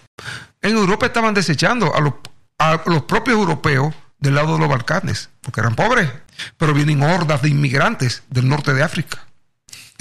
En 0.60 0.76
Europa 0.76 1.06
estaban 1.06 1.32
desechando 1.32 1.94
a 1.94 2.00
los, 2.00 2.14
a 2.58 2.80
los 2.86 3.02
propios 3.04 3.38
europeos 3.38 3.94
del 4.18 4.34
lado 4.34 4.54
de 4.54 4.58
los 4.58 4.68
Balcanes, 4.68 5.30
porque 5.40 5.60
eran 5.60 5.76
pobres, 5.76 6.10
pero 6.58 6.74
vienen 6.74 7.02
hordas 7.02 7.40
de 7.40 7.48
inmigrantes 7.50 8.24
del 8.28 8.48
norte 8.48 8.74
de 8.74 8.82
África 8.82 9.18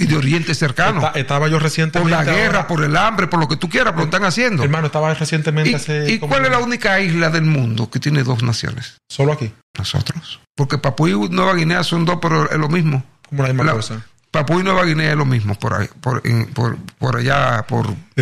y 0.00 0.06
de 0.06 0.16
Oriente 0.16 0.54
cercano. 0.54 0.98
Está- 1.06 1.18
estaba 1.18 1.46
yo 1.48 1.54
por 1.56 1.62
recientemente. 1.64 2.10
la 2.10 2.24
guerra, 2.24 2.46
ahora- 2.58 2.66
por 2.66 2.82
el 2.84 2.96
hambre, 2.96 3.26
por 3.26 3.38
lo 3.40 3.48
que 3.48 3.56
tú 3.56 3.68
quieras, 3.68 3.92
pero 3.92 4.00
lo 4.00 4.04
están 4.06 4.24
haciendo. 4.24 4.62
Hermano, 4.64 4.86
estaba 4.86 5.12
recientemente 5.14 5.70
¿Y, 5.70 5.74
hace. 5.74 6.12
y 6.12 6.18
cuál 6.18 6.44
es 6.44 6.50
la 6.50 6.58
única 6.58 7.00
isla 7.00 7.30
del 7.30 7.44
mundo 7.44 7.90
que 7.90 8.00
tiene 8.00 8.22
dos 8.22 8.42
naciones? 8.42 8.96
Solo 9.08 9.32
aquí. 9.32 9.52
Nosotros. 9.78 10.40
Porque 10.56 10.78
Papúa 10.78 11.10
y 11.10 11.14
Nueva 11.30 11.54
Guinea 11.54 11.82
son 11.84 12.04
dos, 12.04 12.18
pero 12.20 12.50
es 12.50 12.58
lo 12.58 12.68
mismo. 12.68 13.04
Como 13.28 13.42
la 13.42 13.48
misma 13.48 13.64
La- 13.64 13.72
cosa. 13.72 14.04
Papúa 14.32 14.60
y 14.60 14.62
Nueva 14.62 14.84
Guinea 14.84 15.10
es 15.10 15.16
lo 15.16 15.24
mismo 15.24 15.56
por 15.56 15.74
ahí, 15.74 15.88
por, 16.00 16.22
por, 16.54 16.76
por 16.98 17.16
allá, 17.16 17.64
por, 17.66 17.86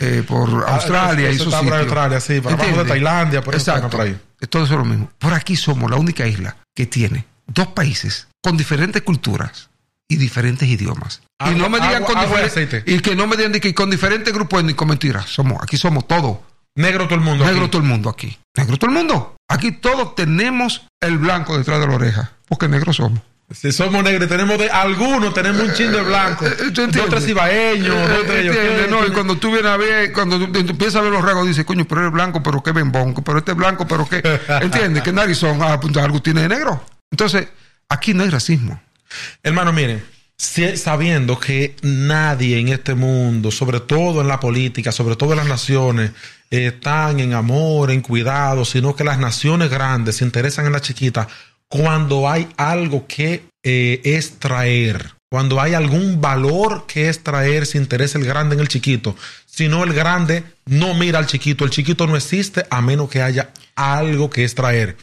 eh, 0.00 0.22
por 0.26 0.64
Australia 0.66 1.28
eso 1.28 1.34
y 1.42 1.44
sus 1.44 1.54
por 1.54 1.62
sitios. 1.64 1.78
Australia, 1.80 2.20
sí, 2.20 2.40
por 2.40 2.52
abajo 2.52 2.62
de 2.64 2.68
¿Entiendes? 2.70 2.88
Tailandia, 2.92 3.42
por 3.42 3.54
Exacto. 3.54 3.90
por 3.90 4.00
ahí. 4.00 4.18
Todo 4.48 4.64
eso 4.64 4.72
es 4.74 4.78
lo 4.78 4.84
mismo. 4.86 5.10
Por 5.18 5.34
aquí 5.34 5.54
somos 5.56 5.90
la 5.90 5.98
única 5.98 6.26
isla 6.26 6.56
que 6.74 6.86
tiene 6.86 7.26
dos 7.46 7.66
países 7.68 8.28
con 8.42 8.56
diferentes 8.56 9.02
culturas 9.02 9.68
y 10.08 10.16
diferentes 10.16 10.68
idiomas. 10.68 11.22
y 11.50 11.54
no 11.54 11.68
me 11.68 11.78
digan 11.80 12.02
agua- 12.04 12.06
con 12.06 12.18
y 12.18 12.22
diferentes 12.22 12.82
y 12.86 13.00
que 13.00 13.16
no 13.16 13.26
me 13.26 13.36
digan 13.36 13.52
de 13.52 13.60
que 13.60 13.74
con 13.74 13.90
diferentes 13.90 14.32
grupos 14.32 14.62
ni 14.64 14.74
con 14.74 14.88
mentiras. 14.88 15.28
Somos 15.28 15.58
aquí 15.62 15.76
somos 15.76 16.06
todos. 16.06 16.38
Negro 16.74 17.04
todo 17.06 17.16
el 17.16 17.20
mundo. 17.20 17.44
Negro 17.44 17.62
aquí. 17.62 17.70
todo 17.70 17.82
el 17.82 17.88
mundo 17.88 18.08
aquí. 18.10 18.38
Negro 18.56 18.76
todo 18.78 18.90
el 18.90 18.96
mundo. 18.96 19.36
Aquí 19.48 19.72
todos 19.72 20.14
tenemos 20.14 20.86
el 21.00 21.18
blanco 21.18 21.58
detrás 21.58 21.80
de 21.80 21.86
la 21.86 21.94
oreja. 21.94 22.32
Porque 22.48 22.68
negros 22.68 22.96
somos. 22.96 23.20
Si 23.50 23.70
somos 23.70 24.02
negros, 24.02 24.30
tenemos 24.30 24.56
de 24.58 24.70
algunos, 24.70 25.34
tenemos 25.34 25.60
un 25.60 25.74
chin 25.74 25.92
de 25.92 26.00
blanco. 26.00 26.46
Eh, 26.46 26.48
eh, 26.52 26.56
¿tú 26.56 26.64
dos 26.72 26.84
entiendes? 26.86 27.10
tres 27.10 27.28
ibaeños, 27.28 27.94
Eh, 27.94 28.22
tres 28.26 28.46
entiendes, 28.46 28.88
yo- 28.88 29.00
no, 29.00 29.06
y 29.06 29.10
cuando 29.10 29.36
tú 29.36 29.50
vienes 29.52 29.70
a 29.70 29.76
ver, 29.76 30.10
cuando 30.12 30.38
tú, 30.38 30.50
tú 30.50 30.58
empiezas 30.60 30.96
a 30.96 31.00
ver 31.02 31.12
los 31.12 31.22
rasgos, 31.22 31.46
dices, 31.46 31.64
coño, 31.66 31.84
pero 31.84 32.00
eres 32.00 32.12
blanco, 32.14 32.42
pero 32.42 32.62
qué 32.62 32.72
bembón, 32.72 33.12
pero 33.22 33.38
este 33.38 33.50
es 33.52 33.56
blanco, 33.58 33.86
pero 33.86 34.08
qué. 34.08 34.22
¿Entiendes? 34.62 35.02
Que 35.02 35.12
narizón, 35.12 35.58
ah, 35.60 35.78
pues 35.78 35.94
algo 35.98 36.22
tiene 36.22 36.42
de 36.42 36.48
negro. 36.48 36.82
Entonces, 37.10 37.48
aquí 37.90 38.14
no 38.14 38.22
hay 38.22 38.30
racismo. 38.30 38.80
Hermano, 39.42 39.72
miren, 39.72 40.02
sabiendo 40.36 41.38
que 41.38 41.76
nadie 41.82 42.58
en 42.58 42.68
este 42.68 42.94
mundo, 42.94 43.50
sobre 43.50 43.80
todo 43.80 44.20
en 44.20 44.28
la 44.28 44.40
política, 44.40 44.92
sobre 44.92 45.16
todo 45.16 45.32
en 45.32 45.38
las 45.38 45.46
naciones, 45.46 46.10
eh, 46.50 46.66
están 46.66 47.20
en 47.20 47.34
amor, 47.34 47.90
en 47.90 48.00
cuidado, 48.00 48.64
sino 48.64 48.96
que 48.96 49.04
las 49.04 49.18
naciones 49.18 49.70
grandes 49.70 50.16
se 50.16 50.24
interesan 50.24 50.66
en 50.66 50.72
las 50.72 50.82
chiquitas 50.82 51.28
cuando 51.68 52.28
hay 52.28 52.48
algo 52.58 53.06
que 53.06 53.44
eh, 53.62 54.00
extraer, 54.04 55.14
cuando 55.30 55.58
hay 55.58 55.72
algún 55.72 56.20
valor 56.20 56.84
que 56.86 57.08
extraer, 57.08 57.64
se 57.64 57.78
interesa 57.78 58.18
el 58.18 58.26
grande 58.26 58.54
en 58.54 58.60
el 58.60 58.68
chiquito. 58.68 59.16
Si 59.46 59.68
no, 59.68 59.82
el 59.82 59.94
grande 59.94 60.44
no 60.66 60.92
mira 60.92 61.18
al 61.18 61.26
chiquito. 61.26 61.64
El 61.64 61.70
chiquito 61.70 62.06
no 62.06 62.14
existe 62.14 62.66
a 62.68 62.82
menos 62.82 63.08
que 63.08 63.22
haya 63.22 63.52
algo 63.74 64.28
que 64.28 64.44
extraer. 64.44 64.98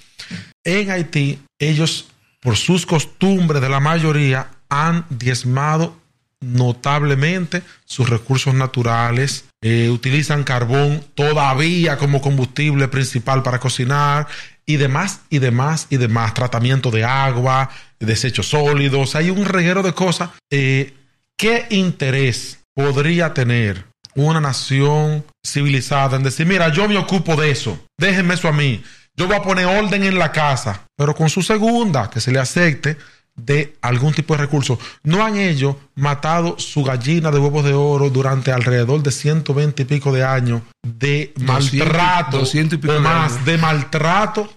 En 0.63 0.91
Haití, 0.91 1.39
ellos, 1.57 2.09
por 2.39 2.55
sus 2.55 2.85
costumbres 2.85 3.61
de 3.61 3.69
la 3.69 3.79
mayoría, 3.79 4.51
han 4.69 5.05
diezmado 5.09 5.97
notablemente 6.41 7.63
sus 7.85 8.09
recursos 8.09 8.53
naturales, 8.53 9.45
eh, 9.61 9.89
utilizan 9.89 10.43
carbón 10.43 11.03
todavía 11.15 11.97
como 11.97 12.21
combustible 12.21 12.87
principal 12.87 13.43
para 13.43 13.59
cocinar 13.59 14.27
y 14.65 14.77
demás, 14.77 15.21
y 15.29 15.39
demás, 15.39 15.87
y 15.89 15.97
demás, 15.97 16.33
tratamiento 16.33 16.91
de 16.91 17.03
agua, 17.03 17.69
desechos 17.99 18.47
sólidos, 18.47 19.15
hay 19.15 19.31
un 19.31 19.45
reguero 19.45 19.83
de 19.83 19.93
cosas. 19.93 20.29
Eh, 20.49 20.93
¿Qué 21.35 21.65
interés 21.71 22.59
podría 22.73 23.33
tener 23.33 23.85
una 24.15 24.39
nación 24.39 25.25
civilizada 25.45 26.17
en 26.17 26.23
decir, 26.23 26.45
mira, 26.45 26.69
yo 26.69 26.87
me 26.87 26.97
ocupo 26.97 27.35
de 27.35 27.51
eso, 27.51 27.79
déjenme 27.97 28.33
eso 28.35 28.47
a 28.47 28.53
mí, 28.53 28.83
yo 29.19 29.27
voy 29.27 29.35
a 29.35 29.41
poner 29.41 29.65
orden 29.65 30.03
en 30.05 30.17
la 30.17 30.31
casa, 30.31 30.87
pero 30.95 31.13
con 31.13 31.29
su 31.29 31.41
segunda, 31.41 32.09
que 32.09 32.21
se 32.21 32.31
le 32.31 32.39
acepte 32.39 32.97
de 33.35 33.75
algún 33.81 34.13
tipo 34.13 34.33
de 34.33 34.41
recurso. 34.41 34.79
No 35.03 35.23
han 35.23 35.37
ellos 35.37 35.75
matado 35.95 36.57
su 36.57 36.83
gallina 36.83 37.29
de 37.29 37.39
huevos 37.39 37.65
de 37.65 37.73
oro 37.73 38.09
durante 38.09 38.53
alrededor 38.53 39.03
de 39.03 39.11
120 39.11 39.81
y 39.81 39.85
pico 39.85 40.13
de 40.13 40.23
años 40.23 40.61
de 40.81 41.33
200, 41.35 41.73
maltrato 41.79 42.37
200 42.39 42.77
y 42.77 42.81
pico 42.81 42.93
o 42.93 42.95
de 42.95 43.01
más 43.01 43.43
de 43.45 43.57
maltrato 43.57 44.49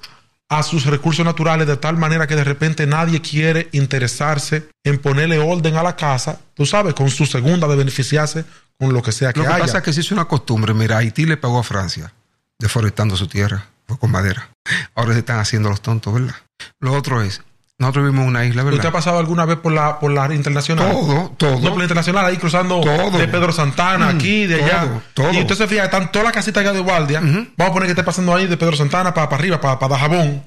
a 0.48 0.62
sus 0.62 0.86
recursos 0.86 1.24
naturales 1.24 1.66
de 1.66 1.76
tal 1.76 1.96
manera 1.96 2.26
que 2.28 2.36
de 2.36 2.44
repente 2.44 2.86
nadie 2.86 3.20
quiere 3.20 3.68
interesarse 3.72 4.68
en 4.84 4.98
ponerle 4.98 5.38
orden 5.38 5.76
a 5.76 5.82
la 5.82 5.96
casa, 5.96 6.38
tú 6.54 6.66
sabes, 6.66 6.94
con 6.94 7.10
su 7.10 7.26
segunda 7.26 7.66
de 7.66 7.74
beneficiarse 7.74 8.44
con 8.78 8.92
lo 8.92 9.02
que 9.02 9.10
sea 9.12 9.32
que, 9.32 9.40
Lo 9.40 9.46
que 9.46 9.52
haya. 9.52 9.64
pasa 9.64 9.78
es 9.78 9.84
que 9.84 9.92
se 9.92 10.00
hizo 10.02 10.14
una 10.14 10.26
costumbre. 10.26 10.72
Mira, 10.74 10.98
Haití 10.98 11.24
le 11.24 11.36
pagó 11.36 11.58
a 11.58 11.62
Francia, 11.64 12.12
deforestando 12.58 13.16
su 13.16 13.26
tierra, 13.26 13.66
fue 13.92 13.98
con 14.00 14.10
madera. 14.10 14.48
Ahora 14.94 15.12
se 15.12 15.20
están 15.20 15.38
haciendo 15.38 15.68
los 15.68 15.80
tontos, 15.80 16.12
¿verdad? 16.14 16.34
Lo 16.80 16.92
otro 16.92 17.22
es, 17.22 17.42
nosotros 17.78 18.04
vivimos 18.04 18.22
en 18.24 18.28
una 18.30 18.44
isla, 18.44 18.62
¿Usted 18.62 18.74
ha 18.74 18.76
¿verdad? 18.76 18.92
pasado 18.92 19.18
alguna 19.18 19.44
vez 19.44 19.56
por 19.58 19.72
la, 19.72 19.98
por 19.98 20.12
la 20.12 20.32
internacional? 20.34 20.90
Todo, 20.92 21.32
todo. 21.36 21.58
No, 21.58 21.68
por 21.70 21.78
la 21.78 21.84
internacional, 21.84 22.24
ahí 22.26 22.36
cruzando 22.36 22.80
Todo. 22.80 23.18
de 23.18 23.26
Pedro 23.28 23.50
Santana, 23.52 24.12
Mm, 24.12 24.16
aquí, 24.16 24.46
de 24.46 24.62
allá. 24.62 24.80
todo, 24.82 25.02
todo. 25.14 25.32
Y 25.32 25.40
usted 25.40 25.54
se 25.56 25.66
fija, 25.66 25.84
están 25.84 26.12
todas 26.12 26.24
las 26.26 26.32
casitas 26.34 26.60
allá 26.62 26.72
de 26.72 26.80
guardia. 26.80 27.20
Vamos 27.20 27.48
a 27.58 27.72
poner 27.72 27.86
que 27.86 27.92
esté 27.92 28.04
pasando 28.04 28.34
ahí 28.34 28.46
de 28.46 28.56
Pedro 28.56 28.76
Santana 28.76 29.12
para, 29.12 29.28
para 29.28 29.40
arriba, 29.40 29.60
para, 29.60 29.78
para 29.78 29.94
Dajabón. 29.94 30.42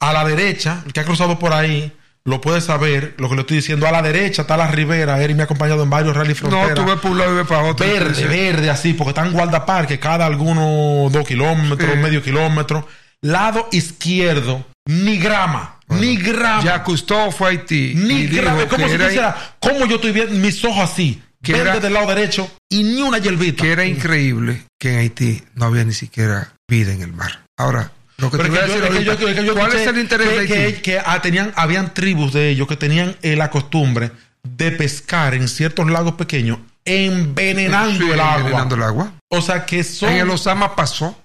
A 0.00 0.12
la 0.12 0.24
derecha, 0.24 0.82
el 0.86 0.92
que 0.94 1.00
ha 1.00 1.04
cruzado 1.04 1.38
por 1.38 1.52
ahí, 1.52 1.92
lo 2.24 2.40
puede 2.40 2.60
saber, 2.60 3.14
lo 3.18 3.28
que 3.28 3.34
le 3.34 3.40
estoy 3.42 3.56
diciendo. 3.58 3.86
A 3.86 3.92
la 3.92 4.02
derecha 4.02 4.42
está 4.42 4.56
la 4.56 4.66
ribera. 4.68 5.20
Eric 5.22 5.36
me 5.36 5.42
ha 5.42 5.44
acompañado 5.44 5.82
en 5.82 5.90
varios 5.90 6.14
rally 6.16 6.30
No, 6.30 6.34
fronteras. 6.36 6.74
tú 6.74 6.84
ves 6.84 6.98
por 7.00 7.10
un 7.12 7.18
lado 7.18 7.32
y 7.32 7.36
ves 7.36 7.46
para 7.46 7.62
otro. 7.62 7.86
Verde, 7.86 8.24
verde, 8.26 8.70
así, 8.70 8.92
porque 8.92 9.10
están 9.10 9.32
guardaparques 9.32 9.98
cada 9.98 10.26
algunos 10.26 11.10
dos 11.12 11.26
kilómetros, 11.26 11.90
Sí. 11.92 11.98
medio 11.98 12.22
kilómetro. 12.22 12.86
Lado 13.22 13.68
izquierdo, 13.72 14.64
ni 14.86 15.18
grama, 15.18 15.78
ni 15.88 16.16
grama. 16.16 16.62
Ya 16.62 16.82
Cousteau 16.82 17.30
fue 17.32 17.48
a 17.48 17.50
Haití. 17.50 17.94
Ni 17.94 18.26
grave, 18.26 18.66
como 18.66 18.86
si 18.88 18.94
era, 18.94 19.06
quisiera, 19.06 19.36
como 19.60 19.86
yo 19.86 19.96
estoy 19.96 20.12
viendo 20.12 20.34
mis 20.36 20.64
ojos 20.64 20.90
así, 20.90 21.22
Que 21.42 21.52
verde 21.52 21.70
era- 21.70 21.80
del 21.80 21.92
lado 21.94 22.06
derecho 22.08 22.50
y 22.70 22.82
ni 22.82 23.02
una 23.02 23.18
hierbita. 23.18 23.62
que 23.62 23.72
era 23.72 23.84
increíble 23.84 24.62
que 24.78 24.92
en 24.94 24.98
Haití 25.00 25.42
no 25.54 25.66
había 25.66 25.84
ni 25.84 25.92
siquiera 25.94 26.52
vida 26.68 26.92
en 26.92 27.02
el 27.02 27.12
mar. 27.12 27.40
Ahora, 27.58 27.92
lo 28.20 28.30
que 28.30 28.36
Pero 28.36 28.44
te 28.44 28.50
voy 28.50 28.58
a 28.58 28.64
es 28.66 28.70
que 28.72 28.78
yo- 28.78 28.80
decir 28.80 28.84
es 28.84 28.98
que 28.98 29.04
yo- 29.04 29.10
ahorita, 29.12 29.30
es 29.30 29.36
que 29.40 29.46
yo 29.46 29.54
¿cuál 29.54 29.72
es 29.74 29.86
el 29.86 29.98
interés 29.98 30.28
que, 30.28 30.54
de 30.54 30.64
Haití? 30.66 30.80
que- 30.82 30.98
ah, 31.04 31.20
tenían, 31.22 31.52
habían 31.56 31.94
tribus 31.94 32.32
de 32.32 32.50
ellos 32.50 32.68
que 32.68 32.76
tenían 32.76 33.16
eh, 33.22 33.36
la 33.36 33.50
costumbre 33.50 34.10
de 34.42 34.70
pescar 34.72 35.34
en 35.34 35.48
ciertos 35.48 35.90
lagos 35.90 36.14
pequeños 36.14 36.58
envenenando 36.84 38.04
Sí, 38.04 38.10
el 38.10 38.20
agua. 38.20 38.36
envenenando 38.38 38.74
el 38.74 38.82
agua. 38.82 39.12
O 39.28 39.40
sea 39.40 39.64
que 39.66 39.84
son 39.84 40.10
En 40.10 40.18
el 40.18 40.30
Osama 40.30 40.74
pasó. 40.76 41.16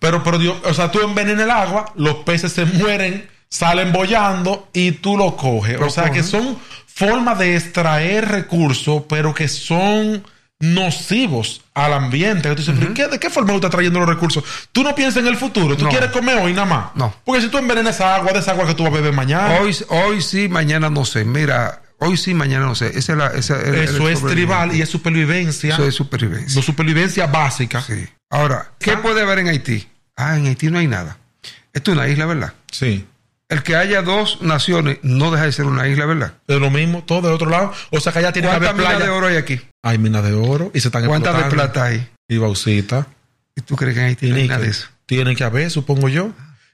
Pero, 0.00 0.22
pero 0.24 0.38
Dios, 0.38 0.56
o 0.64 0.74
sea, 0.74 0.90
tú 0.90 1.00
envenenas 1.00 1.44
el 1.44 1.50
agua, 1.50 1.92
los 1.96 2.16
peces 2.16 2.52
se 2.52 2.64
mueren, 2.64 3.28
salen 3.48 3.92
bollando 3.92 4.68
y 4.72 4.90
tú 4.92 5.16
lo 5.16 5.36
coges. 5.36 5.78
Lo 5.78 5.86
o 5.86 5.90
sea, 5.90 6.10
que 6.10 6.22
son 6.24 6.58
formas 6.86 7.38
de 7.38 7.54
extraer 7.56 8.26
recursos, 8.28 9.04
pero 9.08 9.32
que 9.34 9.46
son 9.46 10.24
nocivos 10.60 11.62
al 11.74 11.92
ambiente. 11.92 12.48
Tú 12.50 12.56
dices, 12.56 12.74
"¿Pero 12.78 12.94
qué- 12.94 13.06
¿De 13.08 13.18
qué 13.18 13.30
forma 13.30 13.50
tú 13.50 13.56
estás 13.56 13.70
trayendo 13.70 14.00
los 14.00 14.08
recursos? 14.08 14.42
Tú 14.72 14.82
no 14.82 14.94
piensas 14.94 15.22
en 15.22 15.28
el 15.28 15.36
futuro, 15.36 15.76
tú 15.76 15.84
No. 15.84 15.90
quieres 15.90 16.10
comer 16.10 16.38
hoy 16.38 16.52
nada 16.52 16.66
más. 16.66 16.86
No. 16.94 17.14
Porque 17.24 17.42
si 17.42 17.48
tú 17.48 17.58
envenenas 17.58 17.94
esa 17.96 18.14
agua, 18.16 18.32
de 18.32 18.40
esa 18.40 18.52
agua 18.52 18.66
que 18.66 18.74
tú 18.74 18.82
vas 18.84 18.92
a 18.92 18.96
beber 18.96 19.12
mañana, 19.12 19.60
Hoy, 19.60 19.76
hoy 19.88 20.20
sí, 20.20 20.48
mañana 20.48 20.90
no 20.90 21.04
sé. 21.04 21.24
Mira, 21.24 21.82
hoy 21.98 22.16
sí, 22.16 22.34
mañana 22.34 22.66
no 22.66 22.74
sé. 22.74 22.88
Esa 22.98 23.12
es 23.12 23.18
la, 23.18 23.26
esa- 23.28 23.60
el- 23.60 23.74
el 23.74 23.84
eso 23.84 24.08
es 24.08 24.24
tribal 24.24 24.74
y 24.74 24.82
es 24.82 24.88
supervivencia. 24.88 25.74
Eso 25.74 25.86
es 25.86 25.94
supervivencia. 25.94 26.56
No 26.56 26.62
supervivencia 26.62 27.26
básica. 27.26 27.80
Sí. 27.82 28.06
Ahora, 28.30 28.72
¿qué 28.78 28.92
Ah. 28.92 29.02
puede 29.02 29.22
haber 29.22 29.38
en 29.40 29.48
Haití? 29.48 29.88
Ah, 30.16 30.36
en 30.36 30.46
Haití 30.46 30.68
no 30.70 30.78
hay 30.78 30.88
nada. 30.88 31.18
Esto 31.72 31.92
es 31.92 31.96
una 31.98 32.08
isla, 32.08 32.26
¿verdad? 32.26 32.52
Sí. 32.72 33.06
El 33.48 33.62
que 33.62 33.76
haya 33.76 34.02
dos 34.02 34.42
naciones 34.42 34.98
no 35.02 35.30
deja 35.30 35.44
de 35.44 35.52
ser 35.52 35.64
una 35.64 35.88
isla, 35.88 36.04
¿verdad? 36.04 36.34
Es 36.46 36.60
lo 36.60 36.70
mismo, 36.70 37.02
todo 37.04 37.28
de 37.28 37.34
otro 37.34 37.48
lado. 37.48 37.72
O 37.90 37.98
sea 38.00 38.12
que 38.12 38.18
allá 38.18 38.32
tiene 38.32 38.48
que 38.48 38.52
¿Cuántas 38.52 38.70
haber 38.70 38.80
minas 38.82 38.96
playa. 38.96 39.10
de 39.10 39.16
oro 39.16 39.26
hay 39.28 39.36
aquí? 39.36 39.60
Hay 39.82 39.96
minas 39.98 40.22
de 40.22 40.34
oro 40.34 40.70
y 40.74 40.80
se 40.80 40.88
están 40.88 41.06
¿Cuántas 41.06 41.36
de 41.36 41.44
plata 41.50 41.84
hay? 41.84 42.06
Y 42.28 42.36
bauxita. 42.36 43.06
¿Y 43.56 43.62
tú 43.62 43.74
crees 43.76 43.94
que 43.94 44.00
hay 44.02 44.10
níquel. 44.20 44.48
nada 44.48 44.60
de 44.60 44.68
eso? 44.70 44.88
Tienen 45.06 45.34
que 45.34 45.44
haber, 45.44 45.70
supongo 45.70 46.08
yo. 46.10 46.30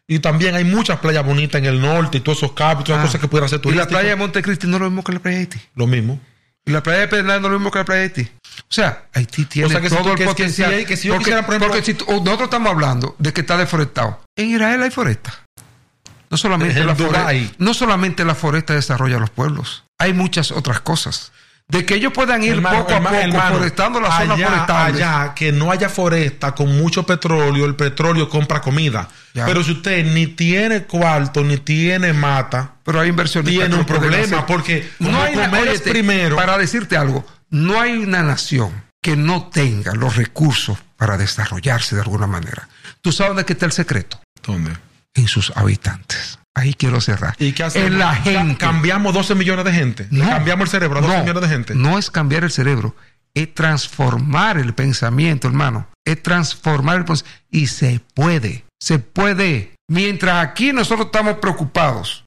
Y 0.09 0.19
también 0.19 0.55
hay 0.57 0.65
muchas 0.65 0.99
playas 0.99 1.25
bonitas 1.25 1.61
en 1.61 1.67
el 1.67 1.81
norte 1.81 2.19
y 2.19 2.21
todos 2.21 2.39
esos 2.39 2.53
cabos 2.53 2.83
y 2.83 2.85
todas 2.87 2.99
las 2.99 3.05
Ah. 3.05 3.09
cosas 3.09 3.21
que 3.21 3.29
pudieran 3.29 3.49
ser 3.49 3.57
Y 3.57 3.59
la 3.59 3.63
turísticas. 3.63 3.89
playa 3.89 4.09
de 4.11 4.17
Montecristi 4.17 4.67
no 4.67 4.77
es 4.77 4.81
lo 4.83 4.91
mismo 4.91 5.05
que 5.05 5.13
la 5.13 5.19
playa 5.21 5.37
de 5.39 5.41
Haití. 5.45 5.61
Lo 5.77 5.87
mismo. 5.87 6.21
Y 6.67 6.71
la 6.73 6.83
playa 6.83 7.01
de 7.01 7.09
Pedernal 7.09 7.41
no 7.41 7.47
es 7.49 7.53
lo 7.53 7.59
mismo 7.61 7.71
que 7.71 7.79
la 7.79 7.85
playa 7.85 8.01
de 8.01 8.07
Haití. 8.09 8.23
O 8.59 8.65
sea, 8.69 9.05
Haití 9.15 9.45
tiene 9.45 9.67
O 9.67 9.71
sea, 9.71 9.81
que 9.81 9.89
si 9.89 9.95
todo 9.95 10.05
tú- 10.05 10.11
el 10.11 10.17
que- 10.17 10.25
que 10.25 10.29
si 10.29 10.35
potencial. 10.35 10.73
hay- 10.73 10.85
que 10.85 10.97
si 10.97 11.09
yo 11.09 11.15
porque, 11.15 11.25
quisiera, 11.27 11.47
por 11.47 11.55
ejemplo- 11.55 11.69
porque 11.69 11.85
si 11.85 11.93
nosotros 11.93 12.41
estamos 12.43 12.73
hablando 12.73 13.15
de 13.19 13.33
que 13.33 13.41
está 13.43 13.57
deforestado. 13.57 14.21
En 14.37 14.51
Israel 14.51 14.83
hay 14.83 14.91
foresta. 14.91 15.44
No 16.35 16.39
solamente, 16.39 16.81
En 16.81 16.87
la 16.89 16.97
foresta, 16.97 17.55
no 17.59 17.75
solamente 17.75 18.25
la 18.25 18.35
foresta 18.35 18.75
desarrolla 18.75 19.21
los 19.21 19.31
pueblos. 19.31 19.85
Hay 19.99 20.13
muchas 20.15 20.51
otras 20.51 20.81
cosas. 20.81 21.31
De 21.69 21.87
que 21.87 21.95
ellos 21.95 22.13
puedan 22.13 22.43
ir 22.43 22.55
Hermano, 22.55 22.81
poco 22.81 22.91
a 22.91 22.97
hermano, 22.97 23.17
poco 23.17 23.29
hermano, 23.29 23.57
forestando 23.57 23.99
allá, 24.01 24.49
forestales. 24.49 24.97
Allá, 24.97 25.35
que 25.35 25.53
no 25.53 25.71
haya 25.71 25.89
foresta 25.89 26.57
con 26.57 26.77
mucho 26.77 27.07
petróleo, 27.07 27.67
el 27.67 27.77
petróleo 27.77 28.29
compra 28.29 28.61
comida. 28.61 29.09
Ya. 29.33 29.47
Pero 29.47 29.63
si 29.63 29.71
usted 29.71 30.05
ni 30.13 30.27
tiene 30.27 30.83
cuarto, 30.83 31.45
ni 31.45 31.59
tiene 31.59 32.13
mata, 32.13 32.75
Pero 32.83 33.01
hay 33.01 33.11
inversiones 33.11 33.55
tiene 33.55 33.77
un 33.77 33.87
problema. 33.87 34.45
Porque 34.45 34.91
no 34.99 35.23
hay 35.23 35.35
comer 35.35 35.69
es 35.69 35.83
primero. 35.83 36.35
Para 36.35 36.59
decirte 36.59 36.97
algo, 36.97 37.25
no 37.51 37.81
hay 37.81 37.93
una 37.93 38.25
nación 38.25 38.73
que 39.01 39.15
no 39.15 39.51
tenga 39.51 39.95
los 39.95 40.17
recursos 40.17 40.79
para 40.97 41.17
desarrollarse 41.17 41.95
de 41.95 42.03
alguna 42.03 42.27
manera. 42.27 42.69
¿Tú 43.01 43.13
sabes 43.13 43.37
dónde 43.37 43.53
está 43.53 43.67
el 43.67 43.73
secreto? 43.73 44.21
¿Dónde? 44.43 44.73
En 45.15 45.29
sus 45.29 45.53
habitantes. 45.57 46.39
Ahí 46.57 46.75
quiero 46.75 47.01
cerrar. 47.01 47.35
¿Y 47.39 47.53
qué 47.53 47.65
hacemos? 47.65 47.89
En 47.89 47.99
la 47.99 48.15
gente. 48.15 48.59
Cambiamos 48.59 49.13
12 49.13 49.35
millones 49.35 49.65
de 49.65 49.73
gente. 49.73 50.07
No. 50.11 50.29
cambiamos 50.29 50.67
el 50.67 50.71
cerebro 50.71 50.99
a 50.99 51.03
12 51.03 51.21
millones 51.21 51.43
de 51.43 51.49
gente. 51.49 51.75
No 51.75 51.99
es 51.99 52.11
cambiar 52.11 52.45
el 52.45 52.51
cerebro, 52.51 52.95
es 53.35 53.53
transformar 53.55 54.59
el 54.59 54.75
pensamiento, 54.75 55.49
hermano. 55.49 55.89
Es 56.05 56.23
transformar 56.23 56.99
el 56.99 57.05
pensamiento. 57.05 57.43
Y 57.51 57.67
se 57.67 58.01
puede, 58.15 58.65
se 58.81 58.99
puede. 59.01 59.75
Mientras 59.89 60.47
aquí 60.47 60.73
nosotros 60.73 61.07
estamos 61.07 61.39
preocupados, 61.39 62.25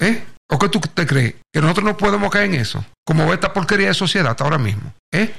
¿eh? 0.00 0.24
¿O 0.50 0.58
qué 0.58 0.68
tú 0.68 0.80
te 0.80 1.06
crees? 1.06 1.34
Que 1.52 1.60
nosotros 1.60 1.84
no 1.84 1.96
podemos 1.96 2.30
caer 2.30 2.46
en 2.46 2.60
eso. 2.60 2.84
Como 3.06 3.32
esta 3.32 3.52
porquería 3.52 3.88
de 3.88 3.94
sociedad 3.94 4.36
ahora 4.40 4.58
mismo. 4.58 4.92
¿eh? 5.12 5.32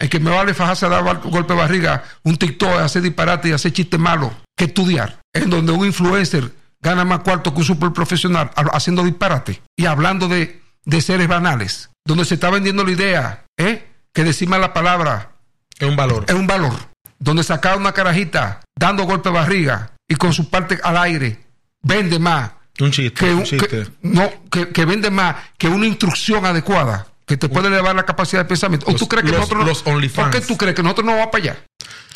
El 0.00 0.08
que 0.08 0.18
me 0.18 0.30
vale 0.30 0.54
fajarse 0.54 0.86
a 0.86 0.88
dar 0.88 1.04
golpe 1.20 1.52
de 1.52 1.58
barriga, 1.60 2.02
un 2.24 2.36
TikTok, 2.36 2.80
hacer 2.80 3.02
disparate 3.02 3.50
y 3.50 3.52
hacer 3.52 3.72
chistes 3.72 4.00
malos, 4.00 4.32
que 4.56 4.64
estudiar. 4.64 5.20
En 5.32 5.50
donde 5.50 5.70
un 5.72 5.84
influencer 5.86 6.52
gana 6.80 7.04
más 7.04 7.20
cuarto 7.20 7.52
que 7.52 7.58
un 7.60 7.64
super 7.66 7.92
profesional 7.92 8.50
haciendo 8.72 9.04
disparate 9.04 9.60
y 9.76 9.84
hablando 9.86 10.26
de, 10.26 10.62
de 10.86 11.00
seres 11.02 11.28
banales. 11.28 11.90
Donde 12.04 12.24
se 12.24 12.34
está 12.34 12.48
vendiendo 12.50 12.82
la 12.82 12.90
idea, 12.92 13.44
¿eh? 13.58 13.86
Que 14.14 14.24
decir 14.24 14.48
la 14.48 14.72
palabra 14.72 15.32
Es 15.78 15.86
un 15.86 15.94
valor. 15.96 16.24
es 16.26 16.34
un 16.34 16.46
valor. 16.46 16.72
Donde 17.18 17.44
sacar 17.44 17.76
una 17.76 17.92
carajita 17.92 18.60
dando 18.74 19.04
golpe 19.04 19.28
de 19.28 19.34
barriga 19.34 19.92
y 20.08 20.14
con 20.14 20.32
su 20.32 20.48
parte 20.48 20.80
al 20.82 20.96
aire 20.96 21.44
vende 21.82 22.18
más 22.18 22.52
Un 22.80 22.90
chiste. 22.90 23.12
que, 23.26 23.32
un 23.34 23.40
un- 23.40 23.44
chiste. 23.44 23.68
que- 23.68 23.86
no, 24.02 24.30
que, 24.50 24.70
que 24.70 24.84
vende 24.86 25.10
más 25.10 25.36
que 25.58 25.68
una 25.68 25.86
instrucción 25.86 26.46
adecuada 26.46 27.06
que 27.30 27.36
te 27.36 27.48
puede 27.48 27.68
elevar 27.68 27.94
la 27.94 28.02
capacidad 28.04 28.42
de 28.42 28.48
pensamiento. 28.48 28.86
¿O 28.86 28.90
Los- 28.92 29.00
tú 29.00 29.06
crees 29.08 29.24
que 29.24 29.30
los- 29.30 29.40
nosotros 29.40 29.60
no- 29.62 29.66
los 29.68 29.86
OnlyFans. 29.86 30.28
¿Por 30.30 30.40
qué 30.40 30.46
tú 30.46 30.56
crees 30.56 30.74
que 30.74 30.82
nosotros 30.82 31.06
no 31.06 31.12
vamos 31.12 31.28
para 31.30 31.44
allá? 31.44 31.56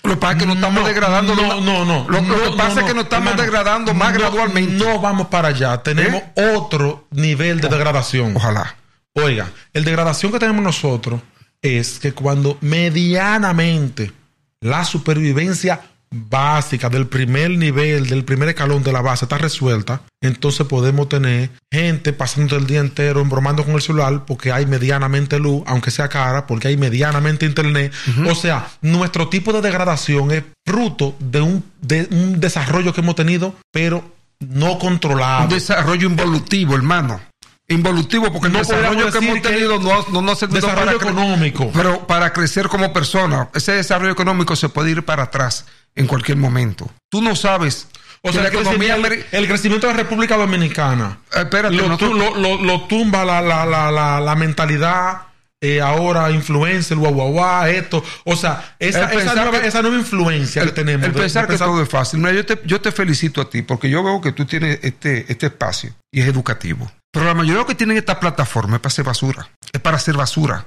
Lo 0.03 0.11
que 0.11 0.17
pasa 0.17 0.33
es 0.33 0.39
que 0.41 0.47
nos 0.47 0.57
estamos 0.57 0.83
No, 0.83 0.87
degradando. 0.89 1.35
No, 1.37 1.61
no, 1.61 1.85
no. 1.85 2.07
Lo, 2.11 2.19
que 2.19 2.57
pasa 2.57 2.75
no, 2.75 2.81
es 2.81 2.87
que 2.87 2.89
no. 2.89 2.95
nos 2.97 3.05
estamos 3.05 3.29
Hermano, 3.31 3.43
degradando 3.43 3.95
más 3.95 4.13
gradualmente. 4.13 4.75
¿Eh? 4.75 4.79
No 4.79 5.01
vamos 5.01 5.29
para 5.29 5.49
allá. 5.49 5.83
Tenemos 5.83 6.21
otro 6.37 7.07
nivel 7.13 7.61
de 7.61 7.69
degradación. 7.69 8.37
Ojalá. 8.37 8.75
Oiga, 9.15 9.49
el 9.73 9.85
degradación 9.85 10.33
que 10.33 10.39
tenemos 10.41 10.63
nosotros 10.65 11.21
es 11.63 12.01
que 12.01 12.13
cuando 12.13 12.59
medianamente 12.61 14.13
la 14.61 14.85
supervivencia 14.85 15.81
básica 16.15 16.89
del 16.89 17.07
primer 17.07 17.51
nivel, 17.51 18.07
del 18.07 18.25
primer 18.25 18.49
escalón 18.51 18.83
de 18.83 18.93
la 18.93 19.01
base 19.01 19.25
está 19.25 19.37
resuelta, 19.37 20.03
entonces 20.21 20.67
podemos 20.67 21.09
tener 21.09 21.51
gente 21.71 22.13
pasando 22.13 22.57
el 22.57 22.67
día 22.67 22.81
entero 22.81 23.21
embromando 23.21 23.65
con 23.65 23.75
el 23.75 23.83
celular 23.83 24.25
porque 24.25 24.53
hay 24.53 24.67
medianamente 24.67 25.39
luz, 25.39 25.63
aunque 25.67 25.91
sea 25.91 26.09
cara, 26.09 26.47
porque 26.47 26.69
hay 26.69 26.77
medianamente 26.77 27.47
internet. 27.47 27.93
O 28.29 28.35
sea, 28.35 28.69
nuestro 28.81 29.29
tipo 29.29 29.53
de 29.53 29.61
degradación 29.61 30.31
es 30.31 30.45
fruto 30.65 31.17
de 31.19 31.41
un, 31.41 31.65
de 31.81 32.09
un 32.11 32.41
desarrollo 32.41 32.93
que 32.93 33.01
hemos 33.01 33.17
tenido, 33.17 33.57
pero 33.73 34.05
no 34.39 34.79
controlado. 34.79 35.45
Un 35.45 35.51
desarrollo 35.51 36.09
involutivo, 36.09 36.75
hermano. 36.75 37.21
Involutivo, 37.67 38.31
porque 38.31 38.51
No 38.51 38.61
el 38.61 38.67
desarrollo 38.67 39.11
que 39.11 39.19
hemos 39.19 39.35
que 39.37 39.41
tenido 39.41 39.81
no, 39.81 40.07
no, 40.13 40.21
no 40.21 40.35
desarrollo 40.35 40.75
para 40.75 40.93
económico. 40.93 41.71
Pero 41.73 42.07
para 42.07 42.33
crecer 42.33 42.69
como 42.69 42.93
persona, 42.93 43.49
ese 43.55 43.73
desarrollo 43.73 44.13
económico 44.13 44.55
se 44.55 44.69
puede 44.69 44.91
ir 44.91 45.03
para 45.05 45.25
atrás 45.25 45.65
en 45.95 46.07
cualquier 46.07 46.37
momento. 46.39 46.91
Tú 47.11 47.23
no 47.23 47.35
sabes. 47.37 47.89
O 48.23 48.33
sea, 48.33 48.45
la 48.45 48.51
que 48.51 48.59
economía. 48.61 48.95
el, 48.97 49.03
ameri- 49.05 49.25
el 49.33 49.47
crecimiento 49.47 49.87
de 49.87 49.93
la 49.93 49.99
República 49.99 50.37
Dominicana 50.39 51.19
Eh, 51.35 51.41
espérate, 51.41 51.75
lo, 51.75 51.89
lo- 51.89 52.35
lo- 52.37 52.63
lo 52.63 52.81
tumba 52.87 53.23
la, 53.25 53.43
la, 53.43 53.67
la, 53.67 53.91
la, 53.91 54.19
la 54.21 54.35
mentalidad 54.35 55.23
eh, 55.61 55.81
ahora 55.81 56.31
influencer, 56.31 56.97
guau, 56.99 57.13
guau, 57.15 57.33
guau, 57.33 57.67
esto. 57.67 58.03
O 58.25 58.35
sea, 58.37 58.77
esa, 58.79 58.99
El 58.99 59.05
esa, 59.05 59.09
pensar 59.17 59.37
nueva, 59.37 59.61
que- 59.61 59.67
esa 59.69 59.83
nueva 59.83 59.97
influencia 59.99 60.63
el, 60.63 60.69
que 60.69 60.75
tenemos. 60.75 61.07
el 61.07 61.13
de- 61.13 61.19
de 61.19 61.23
pensar 61.25 61.45
que 61.45 61.49
pensar- 61.53 61.69
todo 61.69 61.83
es 61.83 61.89
fácil. 61.89 62.21
Mira, 62.21 62.33
yo 62.33 62.47
te, 62.47 62.61
yo 62.65 62.81
te 62.81 62.93
felicito 62.93 63.41
a 63.43 63.49
ti 63.51 63.61
porque 63.63 63.89
yo 63.91 64.03
veo 64.03 64.21
que 64.23 64.33
tú 64.33 64.45
tienes 64.47 64.79
este, 64.83 65.31
este 65.31 65.47
espacio 65.47 65.95
y 66.11 66.21
es 66.23 66.27
educativo. 66.29 66.91
Pero 67.13 67.27
la 67.27 67.35
mayoría 67.35 67.55
de 67.55 67.59
los 67.61 67.67
que 67.67 67.75
tienen 67.75 67.97
esta 67.99 68.19
plataforma 68.21 68.77
es 68.77 68.81
para 68.81 68.89
hacer 68.93 69.05
basura. 69.05 69.49
Es 69.73 69.81
para 69.81 69.97
hacer 69.99 70.17
basura. 70.17 70.67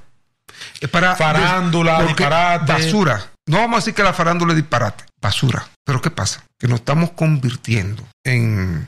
Es 0.80 0.90
para. 0.90 1.16
Farándula, 1.16 2.04
disparate. 2.04 2.72
Basura. 2.72 3.32
No 3.48 3.60
vamos 3.60 3.78
a 3.78 3.80
decir 3.80 3.94
que 3.94 4.04
la 4.04 4.14
farándula 4.14 4.52
es 4.52 4.58
disparate. 4.58 5.06
Basura. 5.22 5.68
Pero 5.86 6.02
¿qué 6.02 6.12
pasa? 6.12 6.44
Que 6.60 6.68
nos 6.68 6.80
estamos 6.80 7.12
convirtiendo 7.12 8.04
en, 8.26 8.88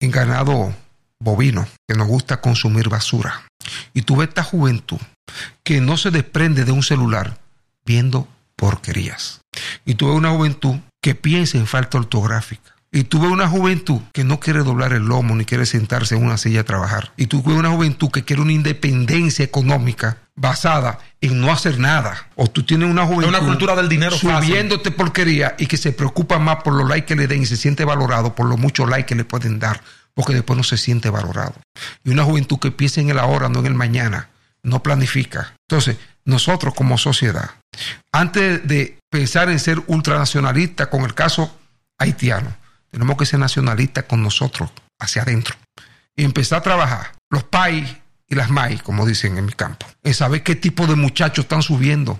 en 0.00 0.10
ganado 0.10 0.74
bovino, 1.22 1.68
que 1.86 1.94
nos 1.94 2.08
gusta 2.08 2.40
consumir 2.40 2.88
basura. 2.88 3.42
Y 3.92 4.02
tú 4.02 4.16
ves 4.16 4.28
esta 4.28 4.42
juventud 4.42 4.98
que 5.62 5.82
no 5.82 5.98
se 5.98 6.10
desprende 6.10 6.64
de 6.64 6.72
un 6.72 6.82
celular 6.82 7.38
viendo 7.84 8.26
porquerías. 8.56 9.42
Y 9.84 9.94
tú 9.94 10.08
ves 10.08 10.16
una 10.16 10.30
juventud 10.30 10.76
que 11.02 11.14
piensa 11.14 11.58
en 11.58 11.66
falta 11.66 11.98
ortográfica. 11.98 12.74
Y 12.92 13.04
tú 13.04 13.20
ves 13.20 13.30
una 13.30 13.48
juventud 13.48 14.00
que 14.12 14.24
no 14.24 14.40
quiere 14.40 14.60
doblar 14.60 14.94
el 14.94 15.04
lomo 15.04 15.36
ni 15.36 15.44
quiere 15.44 15.66
sentarse 15.66 16.16
en 16.16 16.24
una 16.24 16.38
silla 16.38 16.62
a 16.62 16.64
trabajar. 16.64 17.12
Y 17.16 17.26
tú 17.26 17.42
ves 17.42 17.56
una 17.56 17.70
juventud 17.70 18.10
que 18.10 18.24
quiere 18.24 18.42
una 18.42 18.52
independencia 18.52 19.44
económica 19.44 20.18
basada 20.34 20.98
en 21.20 21.40
no 21.40 21.52
hacer 21.52 21.78
nada. 21.78 22.28
O 22.34 22.46
tú 22.46 22.62
tienes 22.62 22.88
una 22.88 23.06
juventud 23.06 23.28
una 23.28 23.46
cultura 23.46 23.76
del 23.76 23.88
dinero 23.88 24.16
fácil. 24.16 24.48
subiéndote 24.48 24.90
porquería 24.90 25.54
y 25.58 25.66
que 25.66 25.76
se 25.76 25.92
preocupa 25.92 26.38
más 26.38 26.62
por 26.62 26.74
los 26.74 26.88
likes 26.88 27.06
que 27.06 27.16
le 27.16 27.26
den 27.26 27.42
y 27.42 27.46
se 27.46 27.56
siente 27.56 27.84
valorado 27.84 28.34
por 28.34 28.46
los 28.46 28.58
muchos 28.58 28.88
likes 28.88 29.06
que 29.06 29.14
le 29.14 29.24
pueden 29.24 29.58
dar, 29.58 29.82
porque 30.14 30.32
después 30.32 30.56
no 30.56 30.64
se 30.64 30.78
siente 30.78 31.10
valorado. 31.10 31.54
Y 32.04 32.10
una 32.10 32.24
juventud 32.24 32.58
que 32.58 32.70
piensa 32.70 33.00
en 33.00 33.10
el 33.10 33.18
ahora, 33.18 33.48
no 33.48 33.60
en 33.60 33.66
el 33.66 33.74
mañana, 33.74 34.30
no 34.62 34.82
planifica. 34.82 35.54
Entonces, 35.68 35.96
nosotros 36.24 36.74
como 36.74 36.98
sociedad, 36.98 37.50
antes 38.12 38.66
de 38.66 38.98
pensar 39.10 39.50
en 39.50 39.58
ser 39.58 39.82
ultranacionalistas 39.86 40.88
con 40.88 41.02
el 41.02 41.14
caso 41.14 41.56
haitiano, 41.98 42.56
tenemos 42.90 43.16
que 43.16 43.26
ser 43.26 43.38
nacionalistas 43.38 44.04
con 44.04 44.22
nosotros, 44.22 44.70
hacia 44.98 45.22
adentro, 45.22 45.54
y 46.16 46.24
empezar 46.24 46.58
a 46.58 46.62
trabajar 46.62 47.12
los 47.30 47.44
país 47.44 47.88
y 48.30 48.34
las 48.36 48.48
maíz, 48.48 48.82
como 48.82 49.04
dicen 49.06 49.36
en 49.36 49.44
mi 49.44 49.52
campo, 49.52 49.86
en 50.02 50.14
saber 50.14 50.42
qué 50.42 50.54
tipo 50.54 50.86
de 50.86 50.94
muchachos 50.96 51.44
están 51.44 51.62
subiendo, 51.62 52.18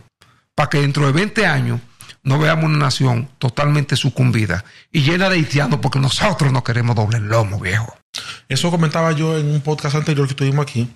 para 0.55 0.69
que 0.69 0.81
dentro 0.81 1.07
de 1.07 1.13
20 1.13 1.47
años 1.47 1.81
no 2.23 2.39
veamos 2.39 2.67
una 2.67 2.77
nación 2.79 3.31
totalmente 3.39 3.97
sucumbida 3.97 4.65
y 4.93 5.01
llena 5.03 5.31
de 5.31 5.37
haitianos, 5.37 5.81
porque 5.81 5.99
nosotros 5.99 6.53
no 6.53 6.63
queremos 6.63 6.95
doble 6.97 7.19
lomo, 7.21 7.59
viejo. 7.59 7.97
Eso 8.49 8.71
comentaba 8.71 9.13
yo 9.13 9.39
en 9.39 9.47
un 9.51 9.61
podcast 9.63 9.95
anterior 9.95 10.29
que 10.29 10.35
tuvimos 10.35 10.63
aquí. 10.65 10.91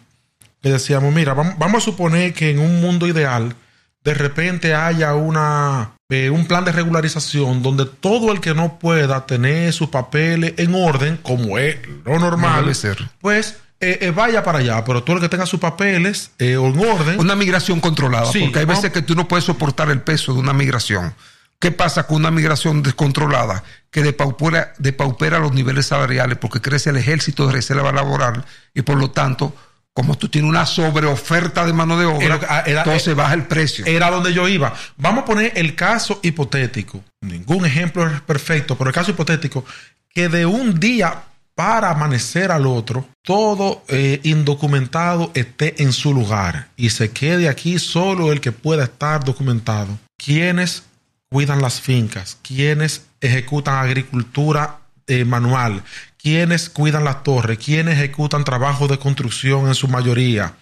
Que 0.60 0.70
decíamos, 0.70 1.14
mira, 1.14 1.34
vam- 1.34 1.56
vamos 1.58 1.82
a 1.82 1.84
suponer 1.84 2.34
que 2.34 2.50
en 2.50 2.58
un 2.58 2.80
mundo 2.80 3.06
ideal, 3.06 3.54
de 4.02 4.14
repente 4.14 4.74
haya 4.74 5.14
una 5.14 5.92
eh, 6.10 6.28
un 6.30 6.46
plan 6.46 6.64
de 6.64 6.72
regularización 6.72 7.62
donde 7.62 7.86
todo 7.86 8.32
el 8.32 8.40
que 8.40 8.54
no 8.54 8.78
pueda 8.78 9.24
tener 9.26 9.72
sus 9.72 9.88
papeles 9.88 10.54
en 10.58 10.74
orden, 10.74 11.16
como 11.18 11.56
es 11.58 11.76
lo 12.04 12.18
normal, 12.18 12.62
debe 12.62 12.74
ser. 12.74 13.10
pues 13.20 13.58
eh, 13.92 13.98
eh, 14.02 14.10
vaya 14.10 14.42
para 14.42 14.58
allá. 14.58 14.84
Pero 14.84 15.02
todo 15.02 15.16
el 15.16 15.22
que 15.22 15.28
tenga 15.28 15.46
sus 15.46 15.60
papeles 15.60 16.30
eh, 16.38 16.52
en 16.54 16.78
orden, 16.78 17.18
Una 17.20 17.36
migración 17.36 17.80
controlada, 17.80 18.26
Sí, 18.32 18.40
porque 18.44 18.60
hay 18.60 18.64
veces 18.64 18.90
que 18.92 19.02
tú 19.02 19.14
no 19.14 19.28
puedes 19.28 19.44
soportar 19.44 19.90
el 19.90 20.00
peso 20.00 20.32
de 20.34 20.40
una 20.40 20.52
migración. 20.52 21.14
¿Qué 21.60 21.70
pasa 21.70 22.06
con 22.06 22.16
una 22.18 22.30
migración 22.30 22.82
descontrolada 22.82 23.62
que 23.90 24.02
depaupera, 24.02 24.74
depaupera 24.78 25.38
los 25.38 25.52
niveles 25.52 25.86
salariales 25.86 26.36
porque 26.38 26.60
crece 26.60 26.90
el 26.90 26.96
ejército 26.96 27.46
de 27.46 27.52
reserva 27.54 27.90
laboral 27.92 28.44
y 28.74 28.82
por 28.82 28.96
lo 28.98 29.10
tanto, 29.12 29.54
como 29.94 30.18
tú 30.18 30.28
tienes 30.28 30.48
una 30.50 30.66
sobreoferta 30.66 31.64
de 31.64 31.72
mano 31.72 31.96
de 31.98 32.04
obra, 32.06 32.24
Era- 32.26 32.60
era- 32.66 32.80
entonces 32.82 33.14
baja 33.14 33.32
el 33.34 33.44
precio. 33.44 33.86
era 33.86 34.10
donde 34.10 34.34
yo 34.34 34.48
iba. 34.48 34.74
Vamos 34.96 35.22
a 35.22 35.24
poner 35.24 35.52
el 35.54 35.74
caso 35.76 36.18
hipotético. 36.22 37.02
Ningún 37.22 37.64
ejemplo 37.64 38.06
es 38.10 38.20
perfecto, 38.20 38.76
pero 38.76 38.90
el 38.90 38.94
caso 38.94 39.12
hipotético 39.12 39.64
que 40.12 40.28
de 40.28 40.44
un 40.46 40.78
día 40.80 41.22
para 41.54 41.90
amanecer 41.90 42.50
al 42.50 42.66
otro, 42.66 43.08
todo 43.22 43.84
eh, 43.88 44.20
indocumentado 44.24 45.30
esté 45.34 45.82
en 45.82 45.92
su 45.92 46.12
lugar 46.12 46.68
y 46.76 46.90
se 46.90 47.10
quede 47.10 47.48
aquí 47.48 47.78
solo 47.78 48.32
el 48.32 48.40
que 48.40 48.52
pueda 48.52 48.84
estar 48.84 49.24
documentado. 49.24 49.98
¿Quiénes 50.16 50.82
cuidan 51.30 51.62
las 51.62 51.80
fincas? 51.80 52.38
¿Quiénes 52.42 53.06
ejecutan 53.20 53.76
agricultura 53.76 54.80
eh, 55.06 55.24
manual? 55.24 55.82
¿Quiénes 56.16 56.68
cuidan 56.70 57.04
las 57.04 57.22
torres? 57.22 57.58
¿Quiénes 57.58 57.98
ejecutan 57.98 58.44
trabajo 58.44 58.88
de 58.88 58.98
construcción 58.98 59.68
en 59.68 59.74
su 59.74 59.88
mayoría? 59.88 60.54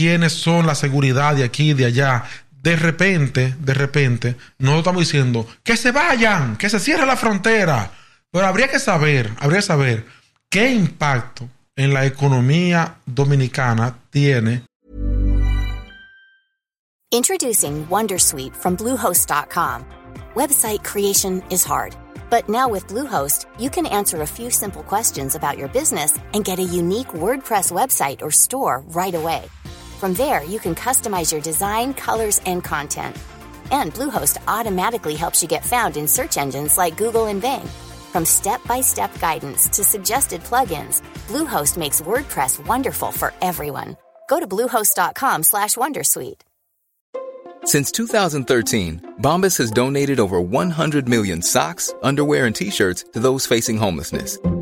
quiénes 0.00 0.32
son 0.32 0.66
la 0.66 0.74
seguridad 0.74 1.36
de 1.36 1.44
aquí 1.44 1.70
y 1.70 1.74
de 1.74 1.84
allá. 1.84 2.24
De 2.62 2.74
repente, 2.76 3.54
de 3.58 3.74
repente, 3.74 4.36
no 4.58 4.78
estamos 4.78 5.00
diciendo 5.00 5.46
que 5.62 5.76
se 5.76 5.92
vayan, 5.92 6.56
que 6.56 6.70
se 6.70 6.80
cierre 6.80 7.04
la 7.04 7.16
frontera. 7.16 7.90
Pero 8.30 8.46
habría 8.46 8.68
que 8.68 8.78
saber, 8.78 9.30
habría 9.40 9.58
que 9.58 9.66
saber 9.66 10.06
qué 10.50 10.72
impacto 10.72 11.48
en 11.76 11.94
la 11.94 12.04
economía 12.04 12.96
dominicana 13.06 13.96
tiene 14.10 14.64
Introducing 17.12 17.86
Wondersuite 17.88 18.54
from 18.54 18.76
Bluehost.com. 18.76 19.84
Website 20.34 20.84
creation 20.84 21.42
is 21.50 21.64
hard, 21.64 21.96
but 22.30 22.48
now 22.48 22.68
with 22.68 22.86
Bluehost, 22.86 23.46
you 23.58 23.68
can 23.68 23.84
answer 23.86 24.22
a 24.22 24.26
few 24.26 24.48
simple 24.50 24.84
questions 24.84 25.34
about 25.34 25.58
your 25.58 25.68
business 25.68 26.16
and 26.34 26.44
get 26.44 26.60
a 26.60 26.62
unique 26.62 27.08
WordPress 27.08 27.72
website 27.72 28.22
or 28.22 28.30
store 28.30 28.84
right 28.94 29.14
away. 29.14 29.42
From 29.98 30.14
there, 30.14 30.44
you 30.44 30.60
can 30.60 30.74
customize 30.74 31.32
your 31.32 31.42
design, 31.42 31.94
colors, 31.94 32.40
and 32.46 32.62
content. 32.62 33.16
And 33.72 33.92
Bluehost 33.92 34.38
automatically 34.46 35.16
helps 35.16 35.42
you 35.42 35.48
get 35.48 35.64
found 35.64 35.96
in 35.96 36.06
search 36.06 36.36
engines 36.36 36.78
like 36.78 36.96
Google 36.96 37.26
and 37.26 37.42
Bing. 37.42 37.68
From 38.12 38.24
step-by-step 38.24 39.18
guidance 39.20 39.68
to 39.68 39.84
suggested 39.84 40.40
plugins, 40.42 41.02
Bluehost 41.28 41.76
makes 41.76 42.00
WordPress 42.00 42.64
wonderful 42.66 43.12
for 43.12 43.32
everyone. 43.40 43.96
Go 44.28 44.38
to 44.40 44.46
bluehost.com/wondersuite. 44.46 46.42
Since 47.64 47.92
2013, 47.92 49.16
Bombas 49.20 49.58
has 49.58 49.70
donated 49.70 50.18
over 50.18 50.40
100 50.40 51.08
million 51.08 51.42
socks, 51.42 51.92
underwear, 52.02 52.46
and 52.46 52.56
t-shirts 52.56 53.04
to 53.12 53.20
those 53.20 53.46
facing 53.46 53.76
homelessness. 53.76 54.38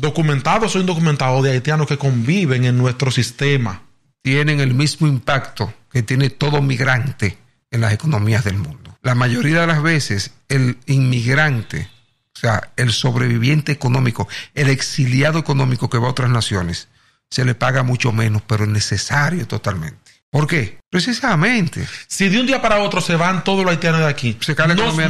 documentados 0.00 0.74
o 0.74 0.80
indocumentados 0.80 1.42
de 1.42 1.52
haitianos 1.52 1.86
que 1.86 1.98
conviven 1.98 2.64
en 2.64 2.78
nuestro 2.78 3.10
sistema. 3.10 3.82
tienen 4.20 4.60
el 4.60 4.74
mismo 4.74 5.06
impacto 5.06 5.72
que 5.90 6.02
tiene 6.02 6.28
todo 6.28 6.60
migrante 6.60 7.38
en 7.70 7.80
las 7.80 7.92
economías 7.92 8.44
del 8.44 8.58
mundo. 8.58 8.98
La 9.02 9.14
mayoría 9.14 9.60
de 9.60 9.66
las 9.66 9.82
veces 9.82 10.32
el 10.48 10.76
inmigrante, 10.86 11.88
o 12.34 12.38
sea, 12.38 12.72
el 12.76 12.92
sobreviviente 12.92 13.72
económico, 13.72 14.28
el 14.54 14.68
exiliado 14.68 15.38
económico 15.38 15.88
que 15.88 15.98
va 15.98 16.08
a 16.08 16.10
otras 16.10 16.30
naciones, 16.30 16.88
se 17.30 17.44
le 17.44 17.54
paga 17.54 17.82
mucho 17.82 18.12
menos, 18.12 18.42
pero 18.46 18.64
es 18.64 18.70
necesario 18.70 19.46
totalmente. 19.46 20.07
¿Por 20.30 20.46
qué? 20.46 20.78
Precisamente. 20.90 21.86
Si 22.06 22.28
de 22.28 22.40
un 22.40 22.46
día 22.46 22.60
para 22.60 22.80
otro 22.80 23.00
se 23.00 23.16
van 23.16 23.44
todos 23.44 23.64
los 23.64 23.70
haitianos 23.70 24.00
de 24.00 24.06
aquí, 24.06 24.36
Se 24.40 24.54
cae 24.54 24.68
la 24.68 24.74
no, 24.74 24.90
sube 24.90 25.08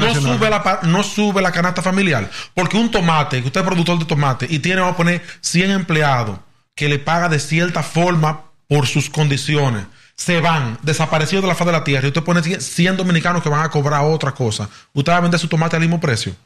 la, 0.48 0.80
no 0.82 1.02
sube 1.02 1.42
la 1.42 1.50
canasta 1.50 1.82
familiar. 1.82 2.30
Porque 2.54 2.76
un 2.76 2.90
tomate, 2.90 3.40
que 3.40 3.48
usted 3.48 3.60
es 3.60 3.66
productor 3.66 3.98
de 3.98 4.04
tomate 4.04 4.46
y 4.48 4.60
tiene, 4.60 4.80
vamos 4.80 4.94
a 4.94 4.98
poner, 4.98 5.22
100 5.40 5.70
empleados 5.70 6.38
que 6.74 6.88
le 6.88 7.00
paga 7.00 7.28
de 7.28 7.40
cierta 7.40 7.82
forma 7.82 8.42
por 8.68 8.86
sus 8.86 9.10
condiciones, 9.10 9.84
se 10.14 10.40
van, 10.40 10.78
desaparecidos 10.82 11.42
de 11.42 11.48
la 11.48 11.54
faz 11.56 11.66
de 11.66 11.72
la 11.72 11.84
tierra, 11.84 12.06
y 12.06 12.08
usted 12.08 12.22
pone 12.22 12.42
100 12.42 12.60
100 12.60 12.96
dominicanos 12.96 13.42
que 13.42 13.48
van 13.48 13.64
a 13.64 13.70
cobrar 13.70 14.02
otra 14.04 14.32
cosa. 14.32 14.68
Usted 14.92 15.12
va 15.12 15.16
a 15.16 15.20
vender 15.20 15.40
su 15.40 15.48
tomate 15.48 15.74
al 15.74 15.82
mismo 15.82 16.00
precio. 16.00 16.36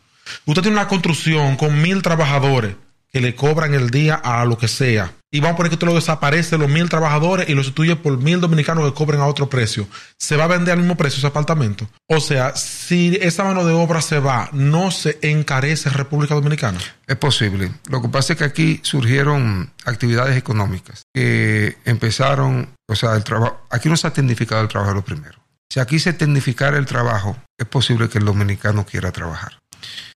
Usted 0.47 0.63
tiene 0.63 0.79
una 0.79 0.89
construcción 0.89 1.57
con 1.57 1.83
mil 1.83 2.01
trabajadores 2.01 2.77
que 3.13 3.21
le 3.21 3.35
cobran 3.35 3.75
el 3.75 3.91
día 3.91 4.15
a 4.15 4.45
lo 4.47 4.57
que 4.57 4.69
sea. 4.69 5.13
Y 5.35 5.41
vamos 5.41 5.55
a 5.55 5.57
poner 5.57 5.71
que 5.71 5.77
usted 5.77 5.87
lo 5.87 5.95
desaparece 5.95 6.59
los 6.59 6.69
mil 6.69 6.91
trabajadores 6.91 7.49
y 7.49 7.55
lo 7.55 7.63
sustituye 7.63 7.97
por 7.97 8.19
mil 8.19 8.39
dominicanos 8.39 8.85
que 8.85 8.95
cobren 8.95 9.21
a 9.23 9.27
otro 9.27 9.49
precio. 9.49 9.89
¿Se 10.19 10.37
va 10.37 10.45
a 10.45 10.49
vender 10.49 10.73
al 10.73 10.81
mismo 10.81 10.95
precio 10.99 11.19
ese 11.19 11.27
apartamento? 11.27 11.89
O 12.07 12.21
sea, 12.21 12.55
si 12.55 13.19
esa 13.23 13.43
mano 13.43 13.65
de 13.65 13.73
obra 13.73 14.03
se 14.03 14.19
va, 14.19 14.51
¿no 14.53 14.91
se 14.91 15.19
encarece 15.23 15.89
República 15.89 16.35
Dominicana? 16.35 16.79
Es 17.07 17.17
posible. 17.17 17.73
Lo 17.89 18.03
que 18.03 18.11
pasa 18.11 18.35
es 18.35 18.39
que 18.41 18.45
aquí 18.45 18.81
surgieron 18.83 19.73
actividades 19.87 20.37
económicas 20.37 21.05
que 21.15 21.79
empezaron, 21.87 22.69
o 22.87 22.95
sea, 22.95 23.15
el 23.15 23.25
trabajo. 23.25 23.67
Aquí 23.71 23.89
no 23.89 23.97
se 23.97 24.09
ha 24.09 24.13
tecnificado 24.13 24.61
el 24.61 24.69
trabajo 24.69 24.93
lo 24.93 25.03
primero. 25.03 25.39
Si 25.73 25.81
aquí 25.81 25.99
se 25.99 26.13
tecnificara 26.13 26.77
el 26.77 26.85
trabajo, 26.85 27.39
es 27.57 27.67
posible 27.67 28.11
que 28.11 28.19
el 28.19 28.27
dominicano 28.27 28.85
quiera 28.85 29.11
trabajar. 29.13 29.59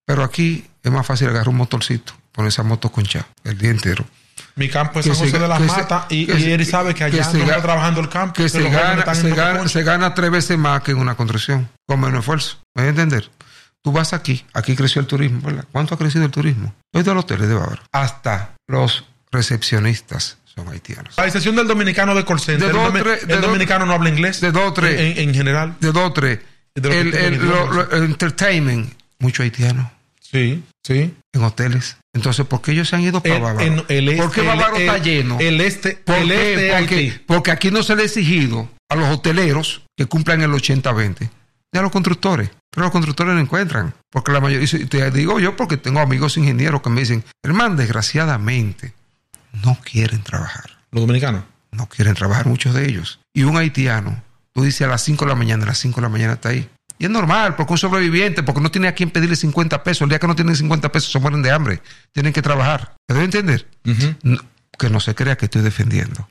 Pero 0.04 0.22
aquí 0.22 0.66
es 0.82 0.92
más 0.92 1.06
fácil 1.06 1.28
agarrar 1.28 1.48
un 1.48 1.56
motorcito, 1.56 2.12
poner 2.32 2.50
esa 2.50 2.62
moto 2.62 2.92
concha 2.92 3.26
el 3.44 3.56
día 3.56 3.70
entero. 3.70 4.04
Mi 4.56 4.68
campo 4.70 5.00
es 5.00 5.06
San 5.06 5.14
José 5.14 5.30
se- 5.32 5.38
de 5.38 5.48
las 5.48 5.60
Matas 5.60 6.06
y, 6.08 6.32
y 6.32 6.50
él 6.50 6.64
sabe 6.66 6.94
que 6.94 7.04
allá 7.04 7.30
que 7.30 7.38
trabajando 7.60 8.00
el 8.00 8.08
campo. 8.08 8.32
Que 8.34 8.48
se 8.48 8.62
gana, 8.68 9.14
se, 9.14 9.68
se 9.68 10.10
tres 10.14 10.30
veces 10.30 10.58
más 10.58 10.82
que 10.82 10.92
en 10.92 10.98
una 10.98 11.14
construcción, 11.14 11.68
con 11.86 12.00
menos 12.00 12.20
esfuerzo. 12.20 12.56
¿Me 12.74 12.82
voy 12.82 12.86
a 12.86 12.90
entender? 12.90 13.30
Tú 13.82 13.92
vas 13.92 14.12
aquí, 14.14 14.44
aquí 14.54 14.74
creció 14.74 15.00
el 15.00 15.06
turismo, 15.06 15.40
¿verdad? 15.42 15.64
¿Cuánto 15.70 15.94
ha 15.94 15.98
crecido 15.98 16.24
el 16.24 16.30
turismo? 16.30 16.74
Hoy 16.92 17.02
de 17.02 17.14
los 17.14 17.22
hoteles 17.24 17.48
de 17.48 17.54
Bávaro. 17.54 17.82
Hasta 17.92 18.54
los 18.66 19.04
recepcionistas 19.30 20.38
son 20.44 20.68
haitianos. 20.68 21.18
A 21.18 21.26
excepción 21.26 21.54
del 21.54 21.68
dominicano 21.68 22.14
de 22.14 22.24
call 22.24 22.40
center, 22.40 22.72
De 22.72 22.80
el, 22.86 23.26
de 23.28 23.34
el 23.34 23.40
dominicano 23.40 23.84
no 23.86 23.92
habla 23.92 24.08
inglés. 24.08 24.40
de 24.40 24.50
dos, 24.52 24.74
tres. 24.74 24.98
En, 25.18 25.28
en 25.28 25.34
general. 25.34 25.76
De 25.80 25.92
dos, 25.92 26.14
tres. 26.14 26.40
El, 26.74 27.14
el- 27.14 27.40
entertainment, 27.92 28.92
muchos 29.18 29.44
haitianos 29.44 29.86
Sí, 30.20 30.62
sí. 30.82 31.14
en 31.32 31.42
hoteles. 31.44 31.96
Entonces, 32.16 32.46
¿por 32.46 32.62
qué 32.62 32.72
ellos 32.72 32.88
se 32.88 32.96
han 32.96 33.02
ido 33.02 33.22
para 33.22 33.36
El, 33.36 33.42
Bávaro? 33.42 33.84
el 33.88 34.08
este, 34.08 34.22
¿Por 34.22 34.32
qué 34.32 34.40
el- 34.40 34.46
Bávaro 34.46 34.76
el- 34.76 34.82
está 34.82 34.98
lleno? 34.98 35.38
El 35.38 35.60
este, 35.60 35.92
¿Por 36.04 36.16
el 36.16 36.28
qué? 36.28 36.52
este 36.54 36.78
porque, 36.78 37.20
porque 37.26 37.50
aquí 37.52 37.70
no 37.70 37.82
se 37.82 37.94
le 37.94 38.02
ha 38.02 38.06
exigido 38.06 38.68
a 38.88 38.96
los 38.96 39.08
hoteleros 39.14 39.82
que 39.96 40.06
cumplan 40.06 40.40
el 40.42 40.50
80-20, 40.50 41.30
ni 41.72 41.78
a 41.78 41.82
los 41.82 41.92
constructores. 41.92 42.50
Pero 42.70 42.84
los 42.84 42.92
constructores 42.92 43.34
no 43.34 43.40
encuentran. 43.40 43.94
Porque 44.10 44.32
la 44.32 44.40
mayoría, 44.40 44.66
y 44.70 44.84
te 44.86 45.10
digo 45.10 45.38
yo 45.40 45.56
porque 45.56 45.76
tengo 45.76 46.00
amigos 46.00 46.36
ingenieros 46.36 46.82
que 46.82 46.90
me 46.90 47.00
dicen, 47.00 47.24
hermano, 47.42 47.76
desgraciadamente, 47.76 48.92
no 49.64 49.78
quieren 49.84 50.22
trabajar. 50.22 50.70
Los 50.90 51.02
dominicanos. 51.02 51.44
No 51.72 51.86
quieren 51.88 52.14
trabajar 52.14 52.46
muchos 52.46 52.74
de 52.74 52.86
ellos. 52.88 53.20
Y 53.34 53.42
un 53.42 53.56
haitiano, 53.56 54.22
tú 54.52 54.62
dices 54.62 54.82
a 54.82 54.90
las 54.90 55.02
5 55.02 55.24
de 55.24 55.30
la 55.30 55.34
mañana, 55.34 55.64
a 55.64 55.66
las 55.68 55.78
5 55.78 55.96
de 55.96 56.02
la 56.02 56.08
mañana 56.08 56.32
está 56.34 56.50
ahí. 56.50 56.68
Y 56.98 57.04
es 57.04 57.10
normal, 57.10 57.56
porque 57.56 57.74
un 57.74 57.78
sobreviviente, 57.78 58.42
porque 58.42 58.60
no 58.60 58.70
tiene 58.70 58.88
a 58.88 58.94
quien 58.94 59.10
pedirle 59.10 59.36
50 59.36 59.82
pesos. 59.82 60.02
El 60.02 60.08
día 60.08 60.18
que 60.18 60.26
no 60.26 60.34
tienen 60.34 60.56
50 60.56 60.90
pesos 60.92 61.12
se 61.12 61.18
mueren 61.18 61.42
de 61.42 61.50
hambre. 61.50 61.82
Tienen 62.12 62.32
que 62.32 62.42
trabajar. 62.42 62.94
¿Me 63.08 63.14
debe 63.14 63.24
entender? 63.26 63.68
No, 64.22 64.38
que 64.78 64.88
no 64.90 65.00
se 65.00 65.14
crea 65.14 65.36
que 65.36 65.44
estoy 65.46 65.62
defendiendo. 65.62 66.26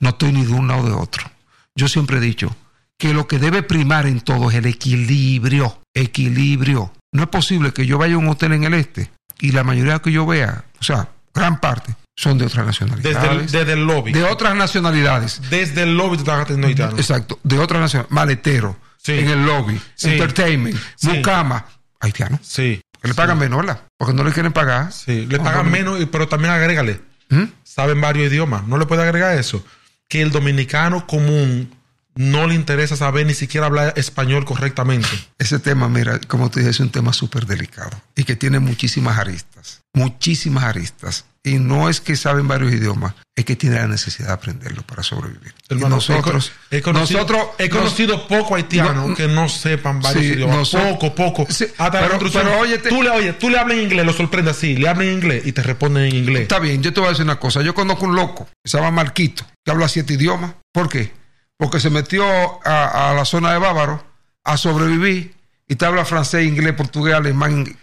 No 0.00 0.10
estoy 0.10 0.32
ni 0.32 0.44
de 0.44 0.52
un 0.52 0.68
lado 0.68 0.84
de 0.84 0.92
otro. 0.92 1.28
Yo 1.74 1.88
siempre 1.88 2.18
he 2.18 2.20
dicho 2.20 2.56
que 2.98 3.12
lo 3.12 3.26
que 3.28 3.38
debe 3.38 3.62
primar 3.62 4.06
en 4.06 4.20
todo 4.20 4.50
es 4.50 4.56
el 4.56 4.66
equilibrio. 4.66 5.80
Equilibrio. 5.94 6.92
No 7.12 7.24
es 7.24 7.28
posible 7.28 7.72
que 7.72 7.86
yo 7.86 7.98
vaya 7.98 8.14
a 8.14 8.18
un 8.18 8.28
hotel 8.28 8.52
en 8.52 8.64
el 8.64 8.74
este 8.74 9.10
y 9.40 9.52
la 9.52 9.64
mayoría 9.64 9.98
que 9.98 10.12
yo 10.12 10.24
vea, 10.26 10.64
o 10.80 10.82
sea, 10.82 11.08
gran 11.34 11.60
parte, 11.60 11.94
son 12.16 12.38
de 12.38 12.46
otras 12.46 12.66
Desde 12.66 12.84
el, 12.84 12.90
nacionalidades. 12.96 13.52
desde 13.52 13.72
el 13.74 13.86
lobby. 13.86 14.12
de 14.12 14.24
otras 14.24 14.54
nacionalidades. 14.56 15.42
desde 15.50 15.82
el 15.82 15.96
lobby 15.96 16.16
te 16.16 16.22
estás 16.22 16.40
atendiendo 16.40 16.68
haitiano. 16.68 16.96
Exacto, 16.96 17.38
de 17.42 17.58
otras 17.58 17.80
nacionalidades. 17.80 18.12
Maletero, 18.14 18.76
Sí. 19.06 19.12
en 19.20 19.28
el 19.28 19.46
lobby, 19.46 19.80
Sí. 19.94 20.10
entertainment, 20.10 20.76
mucama, 21.02 21.64
haitianos. 22.00 22.40
Sí. 22.42 22.80
Que 23.00 23.08
le 23.08 23.14
pagan 23.14 23.38
menos, 23.38 23.58
¿verdad? 23.60 23.82
Porque 23.96 24.14
no 24.14 24.24
le 24.24 24.32
quieren 24.32 24.52
pagar. 24.52 24.92
Sí, 24.92 25.26
le 25.26 25.38
pagan 25.38 25.70
menos, 25.70 25.98
pero 26.10 26.26
también 26.28 26.52
agrégale. 26.52 27.00
¿Mm? 27.28 27.44
Saben 27.62 28.00
varios 28.00 28.32
idiomas. 28.32 28.66
No 28.66 28.78
le 28.78 28.86
puede 28.86 29.02
agregar 29.02 29.36
eso. 29.38 29.64
Que 30.08 30.22
el 30.22 30.30
dominicano 30.30 31.06
común 31.06 31.70
no 32.16 32.46
le 32.46 32.54
interesa 32.54 32.96
saber 32.96 33.26
ni 33.26 33.34
siquiera 33.34 33.66
hablar 33.66 33.92
español 33.96 34.44
correctamente. 34.44 35.08
Ese 35.38 35.58
tema, 35.58 35.88
mira, 35.88 36.18
como 36.26 36.50
te 36.50 36.60
dije, 36.60 36.70
es 36.70 36.80
un 36.80 36.90
tema 36.90 37.12
súper 37.12 37.46
delicado 37.46 37.90
y 38.16 38.24
que 38.24 38.36
tiene 38.36 38.58
muchísimas 38.58 39.18
aristas, 39.18 39.82
muchísimas 39.94 40.64
aristas. 40.64 41.26
Y 41.44 41.60
no 41.60 41.88
es 41.88 42.00
que 42.00 42.16
saben 42.16 42.48
varios 42.48 42.72
idiomas, 42.72 43.14
es 43.36 43.44
que 43.44 43.54
tiene 43.54 43.76
la 43.76 43.86
necesidad 43.86 44.28
de 44.28 44.32
aprenderlo 44.32 44.82
para 44.82 45.04
sobrevivir. 45.04 45.54
Hermano, 45.68 45.94
nosotros, 45.96 46.50
he, 46.72 46.80
co- 46.82 46.90
he 46.90 46.94
conocido, 46.94 47.20
nosotros, 47.20 47.46
he 47.58 47.68
conocido 47.70 48.26
poco 48.26 48.56
haitianos 48.56 49.10
no- 49.10 49.14
que 49.14 49.28
no 49.28 49.48
sepan 49.48 50.00
varios 50.00 50.24
Sí, 50.24 50.32
idiomas. 50.32 50.56
nosotros- 50.56 50.92
poco, 50.94 51.14
poco. 51.14 51.46
Sí, 51.48 51.66
Hasta 51.78 52.00
la 52.00 52.18
pero- 52.18 52.58
óyete- 52.58 52.88
tú 52.88 53.00
le, 53.00 53.10
oye, 53.10 53.32
tú 53.34 53.48
le 53.48 53.60
hablas 53.60 53.76
en 53.78 53.84
inglés, 53.84 54.04
lo 54.04 54.12
sorprende 54.12 54.50
así. 54.50 54.74
Le 54.76 54.88
hablas 54.88 55.06
en 55.06 55.12
inglés 55.12 55.42
y 55.46 55.52
te 55.52 55.62
responden 55.62 56.06
en 56.06 56.16
inglés. 56.16 56.42
Está 56.42 56.58
bien, 56.58 56.82
yo 56.82 56.92
te 56.92 56.98
voy 56.98 57.06
a 57.06 57.10
decir 57.10 57.24
una 57.24 57.38
cosa. 57.38 57.62
Yo 57.62 57.74
conozco 57.74 58.06
un 58.06 58.16
loco 58.16 58.48
se 58.64 58.78
llama 58.78 58.90
Marquito, 58.90 59.46
que 59.64 59.70
habla 59.70 59.86
siete 59.88 60.14
idiomas. 60.14 60.54
¿Por 60.72 60.88
qué? 60.88 61.12
Porque 61.58 61.80
se 61.80 61.90
metió 61.90 62.24
a, 62.66 63.10
a 63.10 63.14
la 63.14 63.24
zona 63.24 63.52
de 63.52 63.58
Bávaro 63.58 64.04
a 64.44 64.56
sobrevivir 64.56 65.34
y 65.66 65.76
te 65.76 65.86
habla 65.86 66.04
francés, 66.04 66.46
inglés, 66.46 66.74
portugués, 66.74 67.14
alemán. 67.14 67.64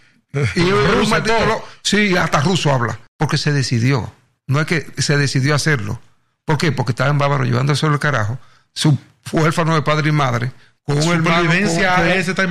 Y 0.56 0.62
Ruso, 0.72 1.12
lo- 1.48 1.64
Sí, 1.84 2.18
hasta 2.18 2.40
ruso 2.42 2.72
habla. 2.72 3.00
Porque 3.18 3.38
se 3.38 3.52
decidió. 3.54 4.12
No 4.48 4.60
es 4.60 4.66
que 4.66 4.86
se 4.98 5.16
decidió 5.18 5.54
hacerlo. 5.54 6.02
¿Por 6.46 6.58
qué? 6.58 6.72
Porque 6.72 6.92
estaba 6.92 7.10
en 7.12 7.18
Bávaro 7.20 7.44
llevándose 7.46 7.86
el 7.86 8.00
carajo. 8.00 8.40
Su 8.74 8.98
fue 9.22 9.44
huérfano 9.44 9.76
de 9.76 9.84
padre 9.84 10.10
y 10.10 10.12
madre. 10.12 10.52
Con 10.86 10.98
un 10.98 11.04
hermano. 11.14 11.50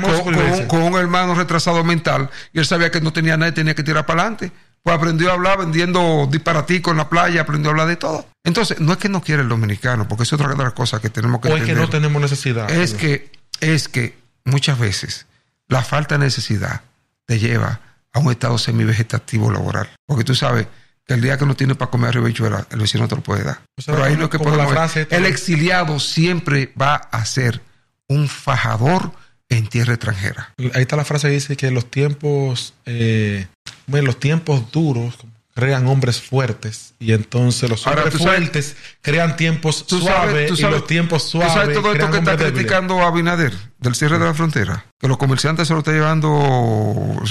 Con- 0.06 0.34
con- 0.34 0.66
con- 0.68 0.82
un 0.82 0.94
hermano 0.98 1.34
retrasado 1.34 1.82
mental 1.84 2.30
y 2.52 2.60
él 2.60 2.66
sabía 2.66 2.90
que 2.90 3.00
no 3.00 3.12
tenía 3.12 3.36
nada 3.36 3.50
y 3.50 3.54
tenía 3.54 3.74
que 3.74 3.82
tirar 3.82 4.06
para 4.06 4.22
adelante. 4.22 4.52
Pues 4.84 4.96
aprendió 4.96 5.30
a 5.30 5.34
hablar 5.34 5.58
vendiendo 5.58 6.28
disparaticos 6.30 6.90
en 6.92 6.98
la 6.98 7.08
playa, 7.08 7.42
aprendió 7.42 7.70
a 7.70 7.72
hablar 7.72 7.86
de 7.86 7.96
todo. 7.96 8.26
Entonces, 8.44 8.80
no 8.80 8.92
es 8.92 8.98
que 8.98 9.08
no 9.08 9.22
quiere 9.22 9.42
el 9.42 9.48
dominicano, 9.48 10.08
porque 10.08 10.24
es 10.24 10.32
otra 10.32 10.48
de 10.48 10.56
las 10.56 10.72
cosas 10.72 11.00
que 11.00 11.08
tenemos 11.10 11.40
que 11.40 11.48
o 11.48 11.50
es 11.52 11.56
que 11.62 11.70
entender. 11.70 11.84
no 11.84 11.88
tenemos 11.90 12.20
necesidad. 12.22 12.70
es 12.70 12.94
que 12.94 13.30
es 13.60 13.88
que 13.88 14.18
muchas 14.44 14.78
veces 14.78 15.26
la 15.68 15.82
falta 15.82 16.18
de 16.18 16.24
necesidad 16.24 16.80
te 17.26 17.38
lleva 17.38 17.80
a 18.12 18.18
un 18.18 18.30
estado 18.32 18.58
semivegetativo 18.58 19.52
laboral. 19.52 19.88
Porque 20.06 20.24
tú 20.24 20.34
sabes 20.34 20.66
que 21.06 21.14
el 21.14 21.20
día 21.20 21.38
que 21.38 21.46
no 21.46 21.54
tienes 21.54 21.76
para 21.76 21.90
comer 21.90 22.16
habichuela, 22.18 22.66
el 22.70 22.80
vecino 22.80 23.06
te 23.06 23.14
lo 23.14 23.22
puede 23.22 23.44
dar. 23.44 23.60
O 23.78 23.82
sea, 23.82 23.94
Pero 23.94 24.04
ahí 24.04 24.12
como- 24.14 24.22
lo 24.22 24.30
que 24.30 24.38
como 24.38 24.50
la 24.50 24.64
podemos 24.64 24.72
frase 24.74 25.06
el 25.10 25.26
exiliado 25.26 26.00
siempre 26.00 26.72
va 26.80 26.96
a 26.96 27.24
ser 27.24 27.62
un 28.08 28.28
fajador 28.28 29.12
en 29.48 29.68
tierra 29.68 29.94
extranjera. 29.94 30.52
Ahí 30.74 30.82
está 30.82 30.96
la 30.96 31.04
frase 31.04 31.28
que 31.28 31.34
dice 31.34 31.56
que 31.56 31.70
los 31.70 31.90
tiempos, 31.90 32.74
eh, 32.86 33.46
bueno, 33.86 34.06
los 34.06 34.18
tiempos 34.20 34.70
duros 34.72 35.14
crean 35.54 35.86
hombres 35.86 36.20
fuertes 36.22 36.94
y 36.98 37.12
entonces 37.12 37.68
los 37.68 37.86
Ahora, 37.86 38.02
hombres 38.04 38.18
tú 38.18 38.24
sabes- 38.24 38.38
fuertes 38.40 38.76
crean 39.02 39.36
tiempos 39.36 39.86
Tú 39.86 40.00
suaves 40.00 40.48
tú 40.48 40.54
y 40.58 40.62
los 40.62 40.86
tiempos 40.86 41.24
tú 41.24 41.30
suaves 41.38 41.52
sabes 41.52 41.74
todo 41.76 41.92
esto 41.92 42.10
que 42.10 42.18
está 42.18 42.36
débiles. 42.36 42.52
criticando 42.54 43.02
a 43.02 43.08
Abinader 43.08 43.52
del 43.78 43.94
cierre 43.94 44.18
de 44.18 44.24
la 44.24 44.34
frontera, 44.34 44.86
que 44.98 45.08
los 45.08 45.18
comerciantes 45.18 45.68
se 45.68 45.74
lo 45.74 45.80
está 45.80 45.92
llevando, 45.92 47.22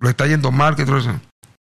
lo 0.00 0.08
está 0.10 0.26
yendo 0.26 0.50
mal, 0.52 0.76
que 0.76 0.84
todo 0.84 0.98
eso. 0.98 1.18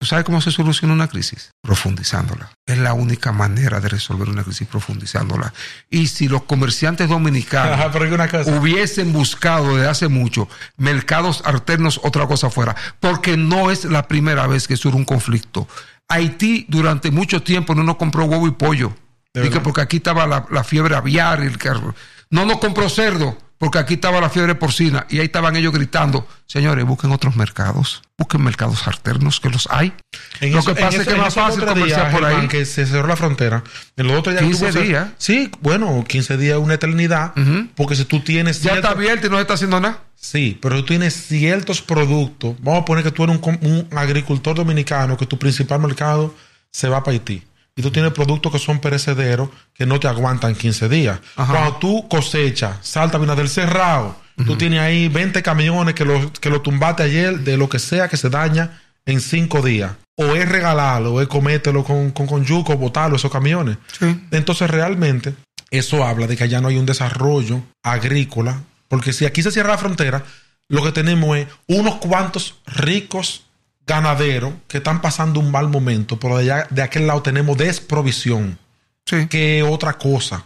¿Tú 0.04 0.08
sabes 0.08 0.26
cómo 0.26 0.42
se 0.42 0.50
soluciona 0.50 0.92
una 0.92 1.08
crisis? 1.08 1.52
Profundizándola. 1.62 2.50
Es 2.66 2.76
la 2.76 2.92
única 2.92 3.32
manera 3.32 3.80
de 3.80 3.88
resolver 3.88 4.28
una 4.28 4.44
crisis 4.44 4.68
profundizándola. 4.68 5.54
Y 5.88 6.08
si 6.08 6.28
los 6.28 6.42
comerciantes 6.42 7.08
dominicanos 7.08 7.72
Ajá, 7.72 7.90
pero 7.90 8.04
hay 8.04 8.12
una 8.12 8.28
cosa. 8.28 8.54
hubiesen 8.54 9.14
buscado 9.14 9.74
desde 9.74 9.88
hace 9.88 10.08
mucho 10.08 10.46
mercados 10.76 11.40
alternos, 11.46 12.02
otra 12.04 12.26
cosa 12.26 12.50
fuera, 12.50 12.76
porque 13.00 13.38
no 13.38 13.70
es 13.70 13.86
la 13.86 14.06
primera 14.06 14.46
vez 14.46 14.68
que 14.68 14.76
surge 14.76 14.98
un 14.98 15.06
conflicto. 15.06 15.66
Haití 16.06 16.66
durante 16.68 17.10
mucho 17.10 17.42
tiempo 17.42 17.74
no 17.74 17.82
nos 17.82 17.96
compró 17.96 18.26
huevo 18.26 18.46
y 18.46 18.50
pollo, 18.50 18.94
¿De 19.32 19.46
y 19.46 19.48
que 19.48 19.60
porque 19.60 19.80
aquí 19.80 19.96
estaba 19.96 20.26
la, 20.26 20.44
la 20.50 20.64
fiebre 20.64 20.96
aviar 20.96 21.42
y 21.42 21.46
el 21.46 21.56
carro. 21.56 21.94
No 22.28 22.44
nos 22.44 22.58
compró 22.58 22.90
cerdo, 22.90 23.38
porque 23.58 23.78
aquí 23.78 23.94
estaba 23.94 24.20
la 24.20 24.28
fiebre 24.30 24.54
porcina, 24.54 25.06
y 25.08 25.18
ahí 25.20 25.26
estaban 25.26 25.56
ellos 25.56 25.72
gritando, 25.72 26.26
señores, 26.46 26.84
busquen 26.84 27.12
otros 27.12 27.36
mercados, 27.36 28.02
busquen 28.18 28.42
mercados 28.42 28.86
alternos, 28.86 29.40
que 29.40 29.48
los 29.50 29.68
hay. 29.70 29.92
En 30.40 30.52
Lo 30.52 30.58
eso- 30.58 30.74
que 30.74 30.80
pasa 30.80 30.98
es 30.98 31.06
que 31.06 31.12
es 31.14 31.18
más 31.18 31.34
fácil 31.34 31.64
comerciar 31.64 32.10
días, 32.10 32.12
por 32.14 32.24
ahí. 32.24 32.48
Que 32.48 32.64
se 32.66 32.84
cerró 32.86 33.08
la 33.08 33.16
frontera. 33.16 33.62
En 33.96 34.06
los 34.08 34.18
otros 34.18 34.34
días 34.34 34.44
15 34.44 34.72
tuvo- 34.72 34.82
días. 34.82 35.08
Sí, 35.18 35.50
bueno, 35.60 36.04
15 36.06 36.36
días 36.36 36.58
es 36.58 36.62
una 36.62 36.74
eternidad. 36.74 37.32
Porque 37.76 37.94
si 37.96 38.04
tú 38.04 38.20
tienes. 38.20 38.56
Ya 38.58 38.72
cierto- 38.72 38.78
está 38.80 38.90
abierto 38.90 39.26
y 39.26 39.30
no 39.30 39.36
se 39.36 39.42
está 39.42 39.54
haciendo 39.54 39.80
nada. 39.80 40.00
Sí, 40.16 40.58
pero 40.60 40.76
tú 40.76 40.86
tienes 40.86 41.14
ciertos 41.26 41.80
productos. 41.82 42.56
Vamos 42.60 42.82
a 42.82 42.84
poner 42.84 43.04
que 43.04 43.10
tú 43.10 43.24
eres 43.24 43.38
un, 43.40 43.58
un 43.90 43.98
agricultor 43.98 44.56
dominicano, 44.56 45.16
que 45.16 45.26
tu 45.26 45.38
principal 45.38 45.80
mercado 45.80 46.34
se 46.70 46.88
va 46.88 47.02
para 47.04 47.12
Haití. 47.14 47.42
Y 47.76 47.82
tú 47.82 47.90
tienes 47.90 48.12
productos 48.12 48.52
que 48.52 48.58
son 48.58 48.78
perecederos 48.80 49.48
que 49.74 49.86
no 49.86 49.98
te 49.98 50.06
aguantan 50.06 50.54
15 50.54 50.88
días. 50.88 51.20
Ajá. 51.36 51.52
Cuando 51.52 51.76
tú 51.76 52.08
cosechas, 52.08 52.76
salta 52.82 53.18
vina 53.18 53.34
del 53.34 53.48
cerrado, 53.48 54.16
tú 54.46 54.56
tienes 54.56 54.80
ahí 54.80 55.08
20 55.08 55.42
camiones 55.42 55.94
que 55.94 56.04
lo, 56.04 56.32
que 56.32 56.50
lo 56.50 56.60
tumbaste 56.60 57.02
ayer 57.02 57.40
de 57.40 57.56
lo 57.56 57.68
que 57.68 57.78
sea 57.78 58.08
que 58.08 58.16
se 58.16 58.30
daña 58.30 58.80
en 59.06 59.20
5 59.20 59.62
días. 59.62 59.92
O 60.16 60.36
es 60.36 60.48
regalarlo, 60.48 61.14
o 61.14 61.20
es 61.20 61.26
comértelo 61.26 61.82
con, 61.82 62.12
con, 62.12 62.28
con 62.28 62.44
yuco, 62.44 62.76
botarlo, 62.76 63.16
esos 63.16 63.32
camiones. 63.32 63.78
Sí. 63.98 64.20
Entonces 64.30 64.70
realmente 64.70 65.34
eso 65.70 66.04
habla 66.04 66.28
de 66.28 66.36
que 66.36 66.44
allá 66.44 66.60
no 66.60 66.68
hay 66.68 66.76
un 66.76 66.86
desarrollo 66.86 67.60
agrícola, 67.82 68.62
porque 68.86 69.12
si 69.12 69.26
aquí 69.26 69.42
se 69.42 69.50
cierra 69.50 69.70
la 69.70 69.78
frontera, 69.78 70.22
lo 70.68 70.84
que 70.84 70.92
tenemos 70.92 71.36
es 71.36 71.48
unos 71.66 71.96
cuantos 71.96 72.60
ricos 72.66 73.42
ganaderos 73.86 74.52
que 74.68 74.78
están 74.78 75.00
pasando 75.00 75.40
un 75.40 75.50
mal 75.50 75.68
momento, 75.68 76.18
pero 76.18 76.38
de, 76.38 76.52
allá, 76.52 76.66
de 76.70 76.82
aquel 76.82 77.06
lado 77.06 77.22
tenemos 77.22 77.56
desprovisión, 77.56 78.58
Sí. 79.06 79.26
que 79.28 79.62
otra 79.62 79.94
cosa. 79.98 80.44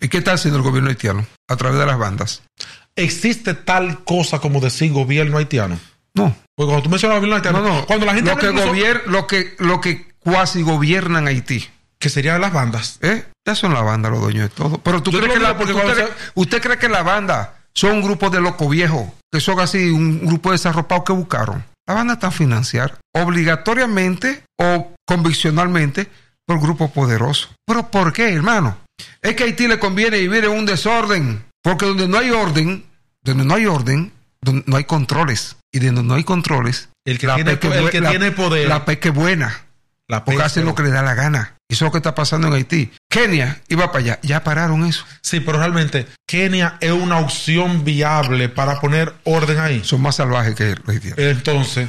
¿Y 0.00 0.08
qué 0.08 0.18
está 0.18 0.32
haciendo 0.32 0.58
el 0.58 0.64
gobierno 0.64 0.90
haitiano? 0.90 1.24
A 1.48 1.54
través 1.56 1.78
de 1.78 1.86
las 1.86 1.96
bandas. 1.98 2.42
¿Existe 2.96 3.54
tal 3.54 4.02
cosa 4.04 4.40
como 4.40 4.60
decir 4.60 4.92
gobierno 4.92 5.38
haitiano? 5.38 5.78
No. 6.14 6.34
Porque 6.56 6.66
cuando 6.68 6.82
tú 6.82 6.90
mencionas 6.90 7.18
gobierno 7.18 7.36
haitiano, 7.36 7.62
No, 7.62 7.68
no. 7.80 7.86
cuando 7.86 8.04
la 8.06 8.14
gente 8.14 8.30
lo 8.32 8.36
que, 8.36 8.46
incluso- 8.48 8.68
gobier- 8.68 9.02
lo 9.06 9.26
que 9.28 9.54
lo 9.58 9.80
que 9.80 10.08
cuasi 10.18 10.62
gobiernan 10.62 11.26
Haití. 11.28 11.68
que 11.98 12.08
serían 12.08 12.40
las 12.40 12.52
bandas. 12.52 12.98
¿eh? 13.02 13.24
Ya 13.46 13.54
son 13.54 13.72
la 13.74 13.80
banda 13.82 14.10
los 14.10 14.20
dueños 14.20 14.42
de 14.42 14.48
todo. 14.48 14.78
Pero 14.78 15.02
tú 15.02 15.12
Yo 15.12 15.20
crees 15.20 15.34
que 15.34 15.38
la, 15.40 15.56
porque 15.56 15.72
usted, 15.72 16.08
usted 16.34 16.60
cree 16.60 16.78
que 16.78 16.88
la 16.88 17.02
banda 17.04 17.58
son 17.72 17.92
un 17.92 18.02
grupo 18.02 18.28
de 18.28 18.40
locos 18.40 18.68
viejos, 18.68 19.06
que 19.30 19.40
son 19.40 19.60
así 19.60 19.88
un 19.90 20.26
grupo 20.26 20.50
de 20.50 20.54
desarropados 20.54 21.04
que 21.04 21.12
buscaron. 21.12 21.64
La 21.92 21.96
banda 21.98 22.14
está 22.14 22.30
financiar 22.30 22.98
obligatoriamente 23.14 24.44
o 24.58 24.94
conviccionalmente 25.06 26.08
por 26.46 26.58
grupos 26.58 26.90
poderosos. 26.90 27.50
¿Pero 27.66 27.90
por 27.90 28.14
qué, 28.14 28.32
hermano? 28.32 28.78
Es 29.20 29.34
que 29.36 29.42
a 29.42 29.46
Haití 29.46 29.68
le 29.68 29.78
conviene 29.78 30.16
vivir 30.18 30.46
en 30.46 30.52
un 30.52 30.64
desorden. 30.64 31.44
Porque 31.62 31.84
donde 31.84 32.08
no 32.08 32.16
hay 32.16 32.30
orden, 32.30 32.86
donde 33.22 33.44
no 33.44 33.54
hay 33.54 33.66
orden, 33.66 34.10
donde 34.40 34.64
no 34.66 34.76
hay 34.78 34.84
controles. 34.84 35.56
Y 35.70 35.80
donde 35.80 36.02
no 36.02 36.14
hay 36.14 36.24
controles, 36.24 36.88
El 37.04 37.18
que 37.18 37.26
la 37.26 37.34
tiene- 37.34 37.56
peque 37.58 37.68
el 37.78 37.90
que 37.90 38.00
la- 38.00 38.08
tiene 38.10 38.30
poder. 38.32 38.68
La 38.68 38.86
peque 38.86 39.10
buena. 39.10 39.60
La 40.08 40.24
Porque 40.24 40.42
hacen 40.42 40.64
lo 40.64 40.74
que 40.74 40.84
le 40.84 40.90
da 40.90 41.02
la 41.02 41.12
gana. 41.14 41.56
Eso 41.72 41.84
es 41.84 41.88
lo 41.88 41.92
que 41.92 41.98
está 41.98 42.14
pasando 42.14 42.48
en 42.48 42.54
Haití. 42.54 42.90
Kenia 43.10 43.60
iba 43.68 43.90
para 43.90 44.04
allá. 44.04 44.18
Ya 44.22 44.44
pararon 44.44 44.84
eso. 44.84 45.04
Sí, 45.22 45.40
pero 45.40 45.58
realmente 45.58 46.06
Kenia 46.26 46.76
es 46.80 46.92
una 46.92 47.18
opción 47.18 47.84
viable 47.84 48.48
para 48.48 48.80
poner 48.80 49.14
orden 49.24 49.58
ahí. 49.58 49.82
Son 49.84 50.00
más 50.00 50.16
salvajes 50.16 50.54
que 50.54 50.74
los 50.76 50.88
haitianos. 50.88 51.18
Entonces, 51.18 51.88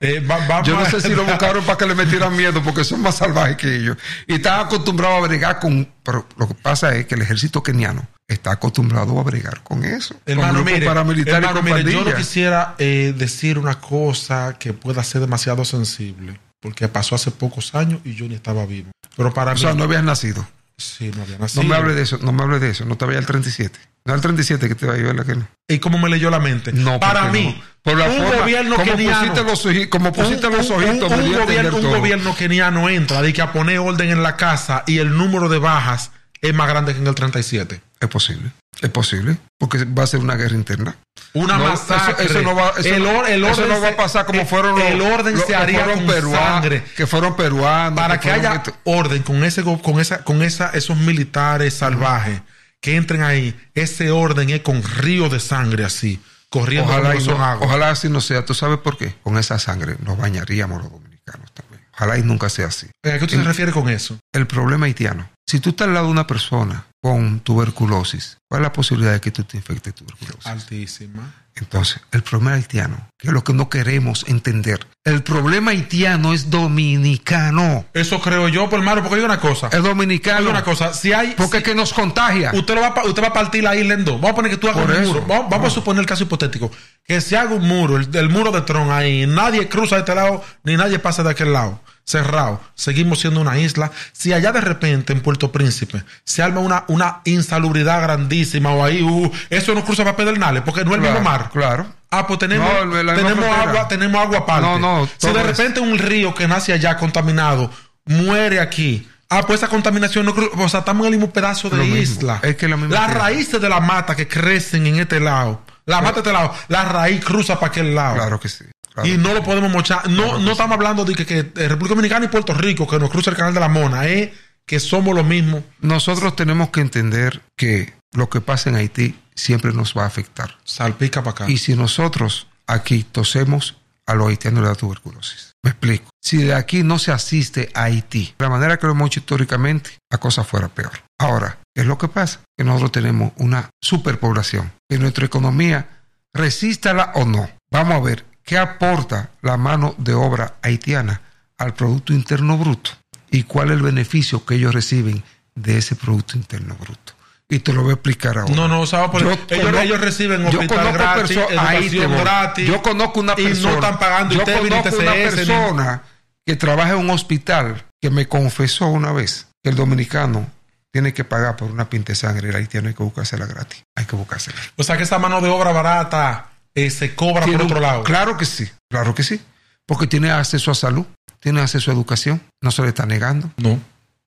eh, 0.00 0.20
va- 0.20 0.62
Yo 0.62 0.78
no 0.78 0.84
sé 0.86 1.00
si 1.00 1.08
lo 1.10 1.24
buscaron 1.24 1.64
para 1.64 1.76
que 1.76 1.86
le 1.86 1.94
metieran 1.94 2.36
miedo, 2.36 2.62
porque 2.62 2.84
son 2.84 3.00
más 3.02 3.16
salvajes 3.16 3.56
que 3.56 3.76
ellos. 3.76 3.96
Y 4.26 4.34
están 4.34 4.60
acostumbrados 4.60 5.18
a 5.18 5.26
bregar 5.26 5.58
con. 5.60 5.88
Pero 6.02 6.26
lo 6.36 6.48
que 6.48 6.54
pasa 6.54 6.94
es 6.94 7.06
que 7.06 7.14
el 7.16 7.22
ejército 7.22 7.62
keniano 7.62 8.06
está 8.28 8.52
acostumbrado 8.52 9.18
a 9.18 9.22
bregar 9.24 9.62
con 9.62 9.84
eso. 9.84 10.14
con 10.14 10.22
Hermano, 10.26 10.52
grupos 10.54 10.72
mire, 10.72 10.86
paramilitares 10.86 11.34
y 11.42 11.48
hermano, 11.48 11.60
con 11.60 11.64
mire, 11.84 11.92
yo 11.92 12.04
no 12.04 12.14
quisiera 12.14 12.74
eh, 12.78 13.12
decir 13.16 13.58
una 13.58 13.80
cosa 13.80 14.56
que 14.58 14.72
pueda 14.72 15.02
ser 15.02 15.20
demasiado 15.22 15.64
sensible, 15.64 16.38
porque 16.60 16.88
pasó 16.88 17.14
hace 17.14 17.30
pocos 17.30 17.74
años 17.74 18.00
y 18.04 18.14
yo 18.14 18.26
ni 18.28 18.34
estaba 18.34 18.66
vivo. 18.66 18.90
Pero 19.16 19.32
para 19.32 19.52
O 19.52 19.54
mí, 19.54 19.60
sea, 19.60 19.74
no 19.74 19.84
habías 19.84 20.02
nacido. 20.04 20.46
sí, 20.76 21.10
no 21.14 21.22
había 21.22 21.36
No 21.36 21.42
nacido. 21.44 21.64
me 21.64 21.74
hable 21.76 21.94
de 21.94 22.02
eso, 22.02 22.18
no 22.22 22.32
me 22.32 22.42
hable 22.42 22.58
de 22.58 22.70
eso. 22.70 22.84
No 22.84 22.96
te 22.96 23.04
vayas 23.04 23.20
al 23.20 23.26
37. 23.26 23.78
No 24.04 24.14
al 24.14 24.20
37 24.20 24.68
que 24.68 24.74
te 24.74 24.86
va 24.86 24.94
a 24.94 24.96
ir, 24.98 25.04
¿verdad 25.04 25.26
que 25.26 25.34
no? 25.34 25.46
¿Y 25.68 25.78
cómo 25.80 25.98
me 25.98 26.08
leyó 26.08 26.30
la 26.30 26.38
mente? 26.38 26.72
No, 26.72 26.98
para 26.98 27.24
mí, 27.30 27.54
no. 27.58 27.64
Por 27.82 27.96
la 27.98 28.06
un 28.08 28.16
forma- 28.16 28.36
gobierno 28.42 28.76
como 28.76 28.90
keniano, 28.92 29.20
pusiste 29.20 29.44
los 29.44 29.66
oji- 29.66 29.88
como 29.88 30.12
pusiste 30.12 30.46
un, 30.46 30.56
los 30.56 30.70
ojitos, 30.70 31.12
un- 31.12 31.20
un 31.20 31.32
gobierno, 31.34 31.76
un 31.76 31.82
todo. 31.82 31.96
gobierno 31.98 32.34
keniano 32.36 32.88
entra 32.88 33.20
de 33.22 33.32
que 33.32 33.42
a 33.42 33.52
poner 33.52 33.78
orden 33.80 34.08
en 34.10 34.22
la 34.22 34.36
casa 34.36 34.84
y 34.86 34.98
el 34.98 35.16
número 35.16 35.48
de 35.48 35.58
bajas 35.58 36.10
es 36.40 36.54
más 36.54 36.68
grande 36.68 36.92
que 36.94 37.00
en 37.00 37.06
el 37.06 37.14
37. 37.14 37.80
Es 38.00 38.08
posible. 38.08 38.50
Es 38.80 38.90
posible. 38.90 39.36
Porque 39.58 39.84
va 39.84 40.04
a 40.04 40.06
ser 40.06 40.20
una 40.20 40.36
guerra 40.36 40.54
interna. 40.54 40.96
Una 41.34 41.58
No, 41.58 41.64
masacre. 41.68 42.24
Eso, 42.26 42.38
eso 42.38 42.42
no 42.42 42.54
va, 42.54 42.72
eso 42.78 42.94
el, 42.94 43.02
no- 43.02 43.18
or- 43.18 43.28
el 43.28 43.44
eso 43.44 43.62
orden 43.62 43.68
no 43.68 43.80
va 43.82 43.88
a 43.88 43.96
pasar 43.96 44.24
como 44.26 44.40
el- 44.42 44.46
fueron 44.46 44.78
los, 44.78 44.88
El 44.88 45.00
orden 45.00 45.32
los 45.34 45.42
se 45.42 45.48
que 45.48 45.54
haría 45.56 45.80
fueron 45.84 45.98
con 46.04 46.14
peruanos, 46.14 46.38
sangre. 46.48 46.84
Que 46.96 47.06
fueron 47.06 47.36
peruanos. 47.36 47.98
Para 48.00 48.20
que 48.20 48.28
fueron 48.30 48.46
haya 48.46 48.62
orden 48.84 49.22
con 49.22 49.42
ese 49.44 49.62
con 49.64 49.98
esa 50.00 50.22
con 50.24 50.42
esa 50.42 50.70
esos 50.70 50.96
militares 50.96 51.74
salvajes 51.74 52.40
que 52.80 52.94
entren 52.96 53.22
ahí, 53.22 53.58
ese 53.74 54.10
orden 54.12 54.50
es 54.50 54.60
con 54.60 54.82
río 54.82 55.28
de 55.28 55.40
sangre 55.40 55.84
así. 55.84 56.20
corriendo 56.50 56.90
Ojalá, 56.92 57.14
y 57.16 57.20
son 57.20 57.36
no, 57.38 57.44
agua. 57.44 57.66
ojalá 57.66 57.90
así 57.90 58.08
no 58.08 58.20
sea. 58.20 58.44
¿Tú 58.44 58.54
sabes 58.54 58.78
por 58.78 58.96
qué? 58.96 59.14
Con 59.24 59.36
esa 59.38 59.58
sangre 59.58 59.96
nos 60.04 60.16
bañaríamos 60.16 60.80
los 60.82 60.90
dominicanos 60.92 61.52
también. 61.52 61.84
Ojalá 61.94 62.16
y 62.16 62.22
nunca 62.22 62.48
sea 62.48 62.68
así. 62.68 62.86
¿A 63.04 63.10
qué 63.10 63.18
tú 63.18 63.26
te 63.26 63.42
refieres 63.42 63.74
con 63.74 63.88
eso? 63.90 64.18
El 64.32 64.46
problema 64.46 64.86
haitiano. 64.86 65.28
Si 65.48 65.60
tú 65.60 65.70
estás 65.70 65.88
al 65.88 65.94
lado 65.94 66.06
de 66.06 66.12
una 66.12 66.26
persona 66.26 66.84
con 67.00 67.40
tuberculosis, 67.40 68.36
¿cuál 68.50 68.60
es 68.60 68.64
la 68.64 68.72
posibilidad 68.74 69.12
de 69.12 69.20
que 69.22 69.30
tú 69.30 69.44
te 69.44 69.56
infectes 69.56 69.94
de 69.94 69.98
tuberculosis? 70.04 70.46
Altísima. 70.46 71.32
Entonces, 71.54 72.00
el 72.12 72.22
problema 72.22 72.52
haitiano, 72.52 73.08
que 73.18 73.28
es 73.28 73.32
lo 73.32 73.42
que 73.42 73.54
no 73.54 73.70
queremos 73.70 74.26
entender, 74.28 74.86
el 75.04 75.22
problema 75.22 75.70
haitiano 75.70 76.34
es 76.34 76.50
dominicano. 76.50 77.86
Eso 77.94 78.20
creo 78.20 78.48
yo, 78.48 78.68
por 78.68 78.78
hermano, 78.80 79.00
porque 79.00 79.16
digo 79.16 79.24
una 79.26 79.40
cosa. 79.40 79.68
Es 79.72 79.82
dominicano. 79.82 80.40
Digo 80.40 80.50
una 80.50 80.62
cosa, 80.62 80.92
si 80.92 81.14
hay... 81.14 81.32
Porque 81.34 81.56
es 81.58 81.62
que 81.64 81.74
nos 81.74 81.94
contagia. 81.94 82.52
Usted, 82.52 82.74
lo 82.74 82.82
va, 82.82 82.88
a 82.88 82.94
pa- 82.94 83.04
usted 83.06 83.22
va 83.22 83.28
a 83.28 83.32
partir 83.32 83.64
la 83.64 83.74
isla 83.74 83.94
en 83.94 84.04
dos. 84.04 84.16
Vamos 84.20 84.32
a 84.32 84.34
poner 84.34 84.50
que 84.50 84.58
tú 84.58 84.68
hagas 84.68 84.82
Por 84.82 84.90
un 84.94 85.02
eso. 85.02 85.14
muro. 85.14 85.24
Vamos, 85.26 85.46
vamos 85.50 85.66
a 85.72 85.74
suponer 85.74 86.00
el 86.00 86.06
caso 86.06 86.24
hipotético. 86.24 86.70
Que 87.02 87.20
se 87.22 87.38
haga 87.38 87.54
un 87.54 87.66
muro, 87.66 87.96
el, 87.96 88.14
el 88.14 88.28
muro 88.28 88.52
de 88.52 88.60
Tron 88.60 88.90
ahí. 88.92 89.26
Nadie 89.26 89.66
cruza 89.68 89.94
de 89.96 90.00
este 90.02 90.14
lado, 90.14 90.44
ni 90.62 90.76
nadie 90.76 90.98
pasa 90.98 91.22
de 91.22 91.30
aquel 91.30 91.52
lado. 91.54 91.80
Cerrado. 92.08 92.58
Seguimos 92.74 93.20
siendo 93.20 93.38
una 93.42 93.58
isla. 93.58 93.90
Si 94.12 94.32
allá 94.32 94.50
de 94.50 94.62
repente 94.62 95.12
en 95.12 95.20
Puerto 95.20 95.52
Príncipe 95.52 96.02
se 96.24 96.42
arma 96.42 96.60
una, 96.60 96.84
una 96.88 97.20
insalubridad 97.24 98.00
grandísima 98.00 98.70
o 98.72 98.82
ahí, 98.82 99.02
uh, 99.02 99.30
eso 99.50 99.74
no 99.74 99.84
cruza 99.84 100.04
para 100.04 100.16
Pedernales 100.16 100.62
porque 100.64 100.86
no 100.86 100.92
es 100.92 100.96
el 100.96 101.02
mismo 101.02 101.20
mar. 101.20 101.50
Claro. 101.52 101.84
Ah, 102.10 102.26
pues 102.26 102.38
tenemos, 102.38 102.66
No, 102.86 103.14
tenemos 103.14 103.44
agua, 103.44 103.86
tenemos 103.88 104.22
agua 104.22 104.38
aparte. 104.38 104.62
No, 104.66 104.78
no, 104.78 105.06
Si 105.18 105.26
de 105.30 105.38
es- 105.38 105.46
repente 105.46 105.80
un 105.80 105.98
río 105.98 106.34
que 106.34 106.48
nace 106.48 106.72
allá 106.72 106.96
contaminado 106.96 107.70
muere 108.06 108.58
aquí. 108.60 109.06
Ah, 109.28 109.42
pues 109.46 109.60
esa 109.60 109.68
contaminación 109.68 110.24
no 110.24 110.34
cru- 110.34 110.50
O 110.56 110.68
sea, 110.70 110.80
estamos 110.80 111.06
en 111.06 111.12
el 111.12 111.18
mismo 111.18 111.30
pedazo 111.30 111.68
de 111.68 111.76
Lo 111.76 111.82
mismo. 111.84 111.96
isla. 111.98 112.40
Es 112.42 112.56
que 112.56 112.66
la 112.68 112.76
Las 112.78 112.88
tierra. 112.88 113.06
raíces 113.24 113.60
de 113.60 113.68
la 113.68 113.80
mata 113.80 114.16
que 114.16 114.26
crecen 114.26 114.86
en 114.86 114.98
este 115.00 115.20
lado. 115.20 115.60
La 115.84 116.00
mata 116.00 116.14
de 116.14 116.20
este 116.20 116.32
lado. 116.32 116.54
La 116.68 116.86
raíz 116.86 117.22
cruza 117.22 117.60
para 117.60 117.68
aquel 117.70 117.94
lado. 117.94 118.14
Claro 118.14 118.40
que 118.40 118.48
sí. 118.48 118.64
Claro 119.02 119.08
Y 119.08 119.18
no 119.18 119.34
lo 119.34 119.42
podemos 119.42 119.70
mochar. 119.70 120.08
No, 120.08 120.38
no 120.38 120.52
estamos 120.52 120.74
hablando 120.74 121.04
de 121.04 121.14
que, 121.14 121.26
que 121.26 121.38
eh, 121.38 121.68
República 121.68 121.94
Dominicana 121.94 122.26
y 122.26 122.28
Puerto 122.28 122.54
Rico, 122.54 122.86
que 122.86 122.98
nos 122.98 123.10
cruza 123.10 123.30
el 123.30 123.36
canal 123.36 123.54
de 123.54 123.60
la 123.60 123.68
Mona, 123.68 124.06
es 124.06 124.30
que 124.66 124.80
somos 124.80 125.14
lo 125.14 125.24
mismo. 125.24 125.64
Nosotros 125.80 126.36
tenemos 126.36 126.70
que 126.70 126.80
entender 126.80 127.42
que 127.56 127.94
lo 128.12 128.28
que 128.28 128.40
pasa 128.40 128.70
en 128.70 128.76
Haití 128.76 129.18
siempre 129.34 129.72
nos 129.72 129.94
va 129.96 130.04
a 130.04 130.06
afectar. 130.06 130.58
Salpica 130.64 131.22
para 131.22 131.30
acá. 131.32 131.50
Y 131.50 131.58
si 131.58 131.74
nosotros 131.74 132.48
aquí 132.66 133.02
tosemos, 133.02 133.76
a 134.08 134.14
los 134.14 134.28
haitianos 134.28 134.62
le 134.62 134.68
da 134.68 134.74
tuberculosis. 134.74 135.54
Me 135.62 135.70
explico. 135.70 136.08
Si 136.22 136.38
de 136.38 136.54
aquí 136.54 136.82
no 136.82 136.98
se 136.98 137.12
asiste 137.12 137.70
a 137.74 137.84
Haití, 137.84 138.34
de 138.38 138.44
la 138.44 138.50
manera 138.50 138.78
que 138.78 138.86
lo 138.86 138.92
hemos 138.92 139.08
hecho 139.08 139.20
históricamente, 139.20 139.90
la 140.10 140.18
cosa 140.18 140.44
fuera 140.44 140.68
peor. 140.68 140.92
Ahora, 141.18 141.58
¿qué 141.74 141.82
es 141.82 141.86
lo 141.86 141.98
que 141.98 142.08
pasa? 142.08 142.40
Que 142.56 142.64
nosotros 142.64 142.92
tenemos 142.92 143.32
una 143.36 143.68
superpoblación. 143.82 144.72
Que 144.88 144.98
nuestra 144.98 145.26
economía, 145.26 146.00
resístala 146.32 147.12
o 147.16 147.26
no. 147.26 147.50
Vamos 147.70 147.96
a 147.96 148.00
ver 148.00 148.24
qué 148.48 148.56
aporta 148.56 149.28
la 149.42 149.58
mano 149.58 149.94
de 149.98 150.14
obra 150.14 150.54
haitiana 150.62 151.20
al 151.58 151.74
Producto 151.74 152.14
Interno 152.14 152.56
Bruto 152.56 152.92
y 153.30 153.42
cuál 153.42 153.68
es 153.68 153.74
el 153.74 153.82
beneficio 153.82 154.46
que 154.46 154.54
ellos 154.54 154.74
reciben 154.74 155.22
de 155.54 155.76
ese 155.76 155.94
Producto 155.96 156.38
Interno 156.38 156.74
Bruto. 156.80 157.12
Y 157.50 157.58
te 157.58 157.74
lo 157.74 157.82
voy 157.82 157.90
a 157.90 157.94
explicar 157.94 158.38
ahora. 158.38 158.54
No, 158.54 158.66
no, 158.66 158.86
¿sabes? 158.86 159.10
Por- 159.10 159.20
Yo 159.22 159.32
ellos, 159.32 159.46
conozco- 159.48 159.80
ellos 159.80 160.00
reciben 160.00 160.40
yo 160.50 160.60
hospital 160.60 160.78
conozco 160.78 160.92
gratis, 160.92 161.30
educación 161.36 162.10
voy. 162.16 162.66
Yo 162.66 162.82
conozco 162.82 163.20
una 163.20 163.34
y 163.36 163.44
persona. 163.44 163.68
no 163.68 163.74
están 163.74 163.98
pagando 163.98 164.34
yo 164.34 164.42
una 164.42 165.14
ni- 165.14 165.22
persona 165.24 166.02
que 166.46 166.56
trabaja 166.56 166.90
en 166.92 166.98
un 166.98 167.10
hospital 167.10 167.84
que 168.00 168.08
me 168.10 168.26
confesó 168.28 168.86
una 168.86 169.12
vez 169.12 169.48
que 169.62 169.68
el 169.70 169.76
dominicano 169.76 170.46
tiene 170.90 171.12
que 171.12 171.24
pagar 171.24 171.56
por 171.56 171.70
una 171.70 171.90
pinta 171.90 172.12
de 172.12 172.16
sangre 172.16 172.46
y 172.46 172.50
el 172.50 172.56
haitiano 172.56 172.88
hay 172.88 172.94
que 172.94 173.02
buscársela 173.02 173.44
gratis. 173.44 173.82
Hay 173.94 174.06
que 174.06 174.16
buscársela. 174.16 174.56
O 174.76 174.82
sea 174.82 174.96
que 174.96 175.02
esa 175.02 175.18
mano 175.18 175.42
de 175.42 175.48
obra 175.50 175.70
barata 175.72 176.46
eh, 176.86 176.90
se 176.90 177.14
cobra 177.14 177.46
por 177.46 177.62
otro 177.62 177.80
lado. 177.80 178.02
Claro 178.04 178.36
que 178.36 178.44
sí, 178.44 178.68
claro 178.90 179.14
que 179.14 179.22
sí. 179.22 179.40
Porque 179.86 180.06
tiene 180.06 180.30
acceso 180.30 180.70
a 180.70 180.74
salud, 180.74 181.06
tiene 181.40 181.60
acceso 181.60 181.90
a 181.90 181.94
educación, 181.94 182.42
no 182.60 182.70
se 182.70 182.82
le 182.82 182.88
está 182.88 183.06
negando. 183.06 183.50
No. 183.56 183.78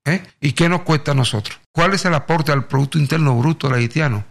¿Eh? 0.06 0.24
¿Y 0.40 0.54
qué 0.54 0.68
nos 0.70 0.82
cuesta 0.82 1.12
a 1.12 1.16
nosotros? 1.16 1.60
¿Cuál 1.72 1.94
es 1.94 2.04
el 2.06 2.14
aporte 2.16 2.52
al 2.52 2.66
Producto 2.66 2.98
Interno 2.98 3.38
Bruto 3.38 3.68
del 3.68 3.78
haitiano 3.78 4.24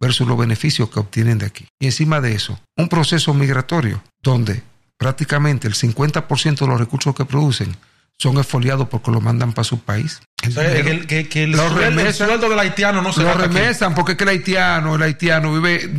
versus 0.00 0.26
los 0.26 0.38
beneficios 0.38 0.88
que 0.88 0.98
obtienen 1.00 1.36
de 1.38 1.46
aquí? 1.46 1.66
Y 1.78 1.86
encima 1.86 2.20
de 2.22 2.32
eso, 2.34 2.58
un 2.76 2.88
proceso 2.88 3.34
migratorio 3.34 4.02
donde 4.22 4.62
prácticamente 4.96 5.68
el 5.68 5.74
50% 5.74 6.58
de 6.60 6.66
los 6.66 6.80
recursos 6.80 7.14
que 7.14 7.24
producen 7.26 7.76
son 8.16 8.38
exfoliados 8.38 8.88
porque 8.88 9.10
lo 9.12 9.20
mandan 9.20 9.52
para 9.52 9.64
su 9.64 9.78
país. 9.80 10.20
El 10.42 11.06
que- 11.06 11.28
que 11.28 11.44
sueldo, 11.44 11.66
el 11.66 11.94
remesan. 11.94 12.26
sueldo 12.28 12.48
del 12.48 12.58
haitiano 12.58 13.00
no 13.02 13.12
se 13.12 13.22
lo 13.22 13.30
aquí. 13.30 13.42
remesan 13.42 13.94
porque 13.94 14.12
es 14.12 14.18
que 14.18 14.24
el 14.24 14.30
haitiano, 14.30 14.94
el 14.96 15.02
haitiano 15.02 15.52
vive... 15.52 15.92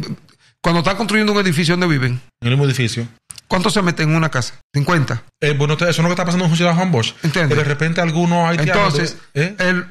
Cuando 0.64 0.80
está 0.80 0.96
construyendo 0.98 1.32
un 1.34 1.40
edificio 1.40 1.74
donde 1.74 1.88
viven, 1.88 2.22
En 2.42 2.48
el 2.48 2.50
mismo 2.52 2.66
edificio. 2.66 3.08
¿cuánto 3.48 3.70
se 3.70 3.82
mete 3.82 4.04
en 4.04 4.14
una 4.16 4.30
casa? 4.30 4.56
50. 4.74 5.24
Eh, 5.42 5.54
bueno, 5.58 5.74
eso 5.76 5.88
es 5.90 5.98
lo 5.98 6.04
que 6.06 6.10
está 6.12 6.26
pasando 6.26 6.46
en 6.46 6.56
Ciudad 6.56 6.76
Juan 6.76 6.92
Bosch. 6.92 7.14
Entiende. 7.24 7.56
Que 7.56 7.62
de 7.62 7.68
repente 7.68 8.02
algunos 8.02 8.48
haitianos... 8.50 8.76
Entonces, 8.94 9.18
de- 9.34 9.44
¿eh? 9.44 9.56
el- 9.60 9.86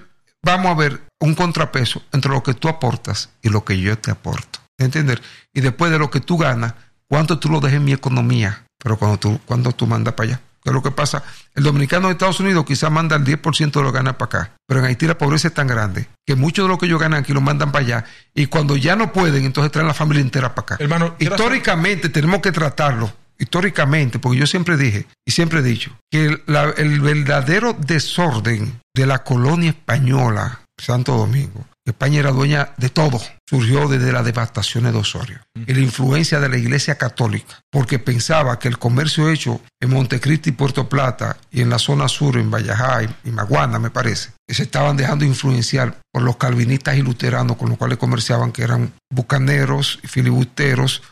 vamos 0.44 0.70
a 0.70 0.74
ver 0.74 1.00
un 1.20 1.34
contrapeso 1.34 2.02
entre 2.12 2.30
lo 2.30 2.42
que 2.42 2.54
tú 2.54 2.68
aportas 2.68 3.30
y 3.42 3.48
lo 3.48 3.64
que 3.64 3.80
yo 3.80 3.96
te 3.98 4.10
aporto. 4.10 4.60
¿Entender? 4.78 5.20
Y 5.52 5.60
después 5.60 5.90
de 5.90 5.98
lo 5.98 6.10
que 6.10 6.20
tú 6.20 6.36
ganas, 6.38 6.74
cuánto 7.08 7.38
tú 7.38 7.48
lo 7.48 7.60
dejas 7.60 7.78
en 7.78 7.84
mi 7.84 7.92
economía, 7.92 8.64
pero 8.78 8.96
cuando 8.96 9.18
tú, 9.18 9.40
cuando 9.44 9.72
tú 9.72 9.86
mandas 9.88 10.14
para 10.14 10.28
allá. 10.30 10.40
¿Qué 10.68 10.70
es 10.70 10.74
lo 10.74 10.82
que 10.82 10.90
pasa? 10.90 11.22
El 11.54 11.64
dominicano 11.64 12.08
de 12.08 12.12
Estados 12.12 12.40
Unidos 12.40 12.64
quizás 12.66 12.90
manda 12.90 13.16
el 13.16 13.24
10% 13.24 13.72
de 13.72 13.82
lo 13.82 13.90
que 13.90 13.96
gana 13.98 14.18
para 14.18 14.26
acá, 14.40 14.52
pero 14.66 14.80
en 14.80 14.86
Haití 14.86 15.06
la 15.06 15.16
pobreza 15.16 15.48
es 15.48 15.54
tan 15.54 15.66
grande 15.66 16.08
que 16.26 16.34
mucho 16.34 16.62
de 16.64 16.68
lo 16.68 16.76
que 16.78 16.86
ellos 16.86 17.00
ganan 17.00 17.20
aquí 17.22 17.32
lo 17.32 17.40
mandan 17.40 17.72
para 17.72 17.84
allá 17.84 18.04
y 18.34 18.46
cuando 18.46 18.76
ya 18.76 18.94
no 18.96 19.12
pueden, 19.12 19.44
entonces 19.44 19.72
traen 19.72 19.88
la 19.88 19.94
familia 19.94 20.20
entera 20.20 20.54
para 20.54 20.62
acá. 20.74 20.76
Hermano, 20.78 21.14
hacer- 21.16 21.32
Históricamente 21.32 22.08
tenemos 22.10 22.40
que 22.40 22.52
tratarlo, 22.52 23.10
históricamente, 23.38 24.18
porque 24.18 24.38
yo 24.38 24.46
siempre 24.46 24.76
dije 24.76 25.06
y 25.26 25.30
siempre 25.32 25.60
he 25.60 25.62
dicho 25.62 25.96
que 26.10 26.42
la- 26.46 26.74
el 26.76 27.00
verdadero 27.00 27.72
desorden 27.78 28.80
de 28.94 29.06
la 29.06 29.24
colonia 29.24 29.70
española, 29.70 30.60
Santo 30.76 31.16
Domingo, 31.16 31.64
España 31.90 32.20
era 32.20 32.30
dueña 32.32 32.74
de 32.76 32.88
todo, 32.88 33.20
surgió 33.46 33.88
desde 33.88 34.12
las 34.12 34.24
devastaciones 34.24 34.92
de 34.92 34.98
Osorio 34.98 35.40
y 35.54 35.72
la 35.72 35.80
influencia 35.80 36.40
de 36.40 36.48
la 36.48 36.56
Iglesia 36.56 36.96
Católica, 36.96 37.60
porque 37.70 37.98
pensaba 37.98 38.58
que 38.58 38.68
el 38.68 38.78
comercio 38.78 39.28
hecho 39.28 39.60
en 39.80 39.90
Montecristi 39.90 40.50
y 40.50 40.52
Puerto 40.52 40.88
Plata 40.88 41.36
y 41.50 41.60
en 41.60 41.70
la 41.70 41.78
zona 41.78 42.08
sur, 42.08 42.36
en 42.36 42.50
Vallajá 42.50 43.02
y, 43.24 43.30
Maguana, 43.30 43.78
me 43.78 43.90
parece, 43.90 44.30
que 44.46 44.54
se 44.54 44.64
estaban 44.64 44.96
dejando 44.96 45.24
influenciar 45.24 45.98
por 46.12 46.22
los 46.22 46.36
calvinistas 46.36 46.96
y 46.96 47.02
luteranos 47.02 47.56
con 47.56 47.68
los 47.68 47.78
cuales 47.78 47.98
comerciaban, 47.98 48.52
que 48.52 48.62
eran 48.62 48.92
bucaneros 49.10 49.98
y 50.02 50.08
filibusteros, 50.08 51.02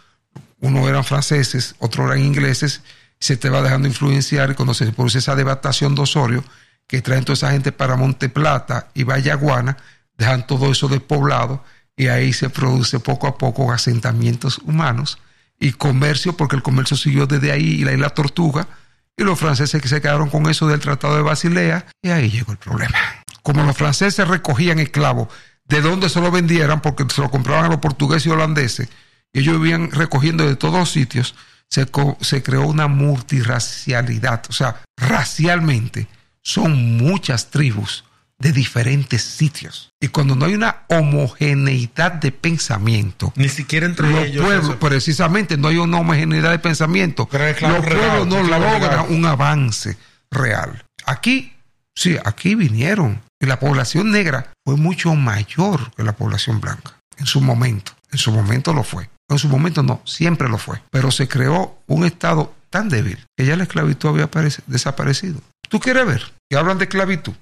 unos 0.61 0.89
eran 0.89 1.05
franceses, 1.05 1.75
otros 1.79 2.07
eran 2.07 2.25
ingleses, 2.25 2.83
se 3.19 3.37
te 3.37 3.51
va 3.51 3.63
dejando 3.63 3.89
influenciar 3.89 4.51
y 4.51 4.55
cuando 4.55 4.75
se 4.75 4.91
produce 4.93 5.19
esa 5.19 5.37
devastación 5.37 5.95
de 5.95 6.03
Osorio, 6.03 6.45
que 6.87 7.03
traen 7.03 7.25
toda 7.25 7.35
esa 7.35 7.51
gente 7.51 7.73
para 7.73 7.97
Monte 7.97 8.29
Plata 8.29 8.89
y 8.95 9.05
Vallaguana, 9.05 9.77
dejan 10.17 10.47
todo 10.47 10.71
eso 10.71 10.89
despoblado 10.89 11.63
y 11.97 12.09
ahí 12.09 12.33
se 12.33 12.51
produce 12.51 13.01
poco 13.01 13.27
a 13.27 13.39
poco 13.39 13.73
asentamientos 13.73 14.59
humanos 14.59 15.19
y 15.59 15.73
comercio, 15.73 16.37
porque 16.37 16.57
el 16.57 16.63
comercio 16.63 16.97
siguió 16.97 17.27
desde 17.27 17.53
ahí 17.53 17.81
y 17.81 17.85
la 17.85 17.93
isla 17.93 18.11
Tortuga, 18.11 18.69
y 19.17 19.25
los 19.25 19.39
franceses 19.39 19.81
que 19.81 19.89
se 19.89 20.03
quedaron 20.03 20.29
con 20.29 20.49
eso 20.51 20.67
del 20.67 20.81
Tratado 20.81 21.17
de 21.17 21.23
Basilea, 21.23 21.87
y 22.03 22.11
ahí 22.11 22.31
llegó 22.31 22.53
el 22.53 22.59
problema. 22.59 22.99
Como 23.43 23.63
los 23.63 23.77
franceses 23.77 24.29
recogían 24.29 24.79
esclavos, 24.79 25.29
de 25.65 25.81
donde 25.81 26.11
se 26.11 26.21
lo 26.21 26.31
vendieran, 26.31 26.83
porque 26.83 27.07
se 27.13 27.23
lo 27.23 27.31
compraban 27.31 27.65
a 27.65 27.69
los 27.69 27.79
portugueses 27.79 28.27
y 28.27 28.31
holandeses, 28.31 28.89
y 29.33 29.41
ellos 29.41 29.59
vivían 29.59 29.91
recogiendo 29.91 30.47
de 30.47 30.57
todos 30.57 30.91
sitios, 30.91 31.35
se, 31.69 31.87
se 32.21 32.43
creó 32.43 32.67
una 32.67 32.87
multirracialidad, 32.87 34.43
o 34.51 34.53
sea, 34.53 34.83
racialmente 34.97 36.07
son 36.43 36.97
muchas 36.99 37.51
tribus 37.51 38.05
de 38.39 38.53
diferentes 38.53 39.23
sitios. 39.23 39.91
Y 40.01 40.09
cuando 40.09 40.35
no 40.37 40.45
hay 40.45 40.55
una 40.55 40.85
homogeneidad 40.89 42.13
de 42.13 42.33
pensamiento, 42.33 43.33
Ni 43.37 43.49
siquiera 43.49 43.87
entre 43.87 44.11
los 44.11 44.25
ellos. 44.27 44.45
pueblos, 44.45 44.69
eso. 44.71 44.79
precisamente, 44.79 45.57
no 45.57 45.69
hay 45.69 45.79
una 45.79 45.99
homogeneidad 45.99 46.51
de 46.51 46.59
pensamiento. 46.59 47.27
Pero 47.31 47.45
es 47.47 47.57
claro 47.57 47.77
los 47.77 47.87
pueblos 47.87 48.27
no 48.27 48.43
logran 48.43 49.07
un 49.11 49.25
avance 49.27 49.97
real. 50.31 50.85
Aquí, 51.07 51.55
sí, 51.95 52.17
aquí 52.25 52.55
vinieron. 52.55 53.21
Y 53.41 53.47
la 53.47 53.59
población 53.61 54.11
negra 54.11 54.53
fue 54.65 54.77
mucho 54.77 55.15
mayor 55.15 55.93
que 55.95 56.03
la 56.03 56.13
población 56.17 56.61
blanca 56.61 56.95
en 57.19 57.27
su 57.27 57.41
momento. 57.41 57.93
En 58.13 58.19
su 58.19 58.33
momento 58.33 58.73
lo 58.73 58.83
fue. 58.83 59.11
En 59.29 59.39
su 59.39 59.49
momento 59.49 59.83
no, 59.83 60.01
siempre 60.05 60.49
lo 60.49 60.57
fue. 60.59 60.81
Pero 60.91 61.11
se 61.11 61.29
creó 61.29 61.79
un 61.87 62.05
estado 62.07 62.55
tan 62.71 62.89
débil 62.89 63.19
que 63.37 63.45
ya 63.45 63.57
la 63.57 63.65
esclavitud 63.65 64.09
había 64.09 64.31
desaparecido. 64.67 65.41
¿Tú 65.69 65.81
quieres 65.81 66.07
ver? 66.07 66.33
Que 66.49 66.57
hablan 66.57 66.79
de 66.79 66.85
esclavitud. 66.85 67.35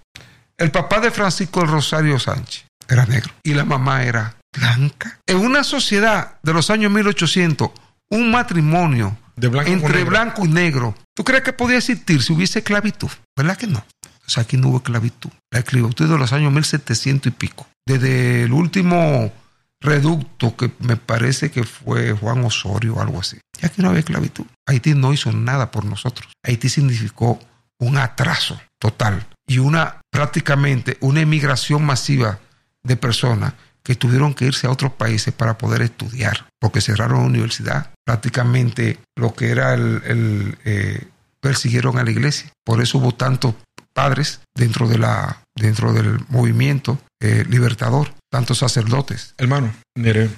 El 0.56 0.70
papá 0.70 1.00
de 1.00 1.10
Francisco 1.10 1.60
del 1.60 1.70
Rosario 1.70 2.18
Sánchez 2.18 2.66
era 2.88 3.06
negro 3.06 3.32
y 3.42 3.54
la 3.54 3.64
mamá 3.64 4.04
era 4.04 4.36
blanca. 4.56 5.18
En 5.26 5.38
una 5.38 5.64
sociedad 5.64 6.38
de 6.42 6.52
los 6.52 6.70
años 6.70 6.92
1800, 6.92 7.70
un 8.10 8.30
matrimonio 8.30 9.18
De 9.34 9.48
blanco 9.48 9.70
con 9.70 9.80
entre 9.80 10.04
blanco 10.04 10.44
y 10.44 10.48
negro, 10.48 10.94
¿tú 11.14 11.24
crees 11.24 11.42
que 11.42 11.52
podía 11.52 11.78
existir 11.78 12.22
si 12.22 12.32
hubiese 12.32 12.60
esclavitud? 12.60 13.10
¿Verdad 13.36 13.56
que 13.56 13.66
no? 13.66 13.84
O 14.26 14.30
sea, 14.30 14.44
aquí 14.44 14.56
no 14.56 14.68
hubo 14.68 14.76
esclavitud. 14.76 15.30
La 15.50 15.58
esclavitud 15.58 16.08
de 16.08 16.18
los 16.18 16.32
años 16.32 16.52
1700 16.52 17.32
y 17.32 17.34
pico. 17.34 17.66
Desde 17.86 18.44
el 18.44 18.52
último 18.52 19.32
reducto 19.80 20.56
que 20.56 20.70
me 20.78 20.96
parece 20.96 21.50
que 21.50 21.64
fue 21.64 22.12
Juan 22.12 22.44
Osorio 22.44 22.94
o 22.94 23.00
algo 23.02 23.20
así. 23.20 23.38
Y 23.60 23.66
aquí 23.66 23.82
no 23.82 23.88
había 23.88 24.00
esclavitud. 24.00 24.46
Haití 24.66 24.94
no 24.94 25.12
hizo 25.12 25.32
nada 25.32 25.72
por 25.72 25.84
nosotros. 25.84 26.32
Haití 26.44 26.68
significó 26.68 27.40
un 27.78 27.98
atraso 27.98 28.58
total 28.78 29.26
y 29.46 29.58
una 29.58 30.00
prácticamente 30.10 30.96
una 31.00 31.20
emigración 31.20 31.84
masiva 31.84 32.38
de 32.82 32.96
personas 32.96 33.54
que 33.82 33.94
tuvieron 33.94 34.34
que 34.34 34.46
irse 34.46 34.66
a 34.66 34.70
otros 34.70 34.92
países 34.92 35.34
para 35.34 35.58
poder 35.58 35.82
estudiar, 35.82 36.46
porque 36.58 36.80
cerraron 36.80 37.20
la 37.20 37.26
universidad. 37.26 37.90
Prácticamente 38.04 38.98
lo 39.14 39.34
que 39.34 39.50
era 39.50 39.74
el, 39.74 40.56
eh, 40.64 41.06
persiguieron 41.40 41.98
a 41.98 42.04
la 42.04 42.10
iglesia. 42.10 42.50
Por 42.64 42.80
eso 42.80 42.98
hubo 42.98 43.12
tantos 43.12 43.54
padres 43.92 44.40
dentro, 44.54 44.88
de 44.88 44.98
la, 44.98 45.42
dentro 45.54 45.92
del 45.92 46.18
movimiento 46.28 46.98
eh, 47.20 47.44
libertador, 47.48 48.14
tantos 48.30 48.58
sacerdotes. 48.58 49.34
Hermano, 49.36 49.74
mire, 49.94 50.30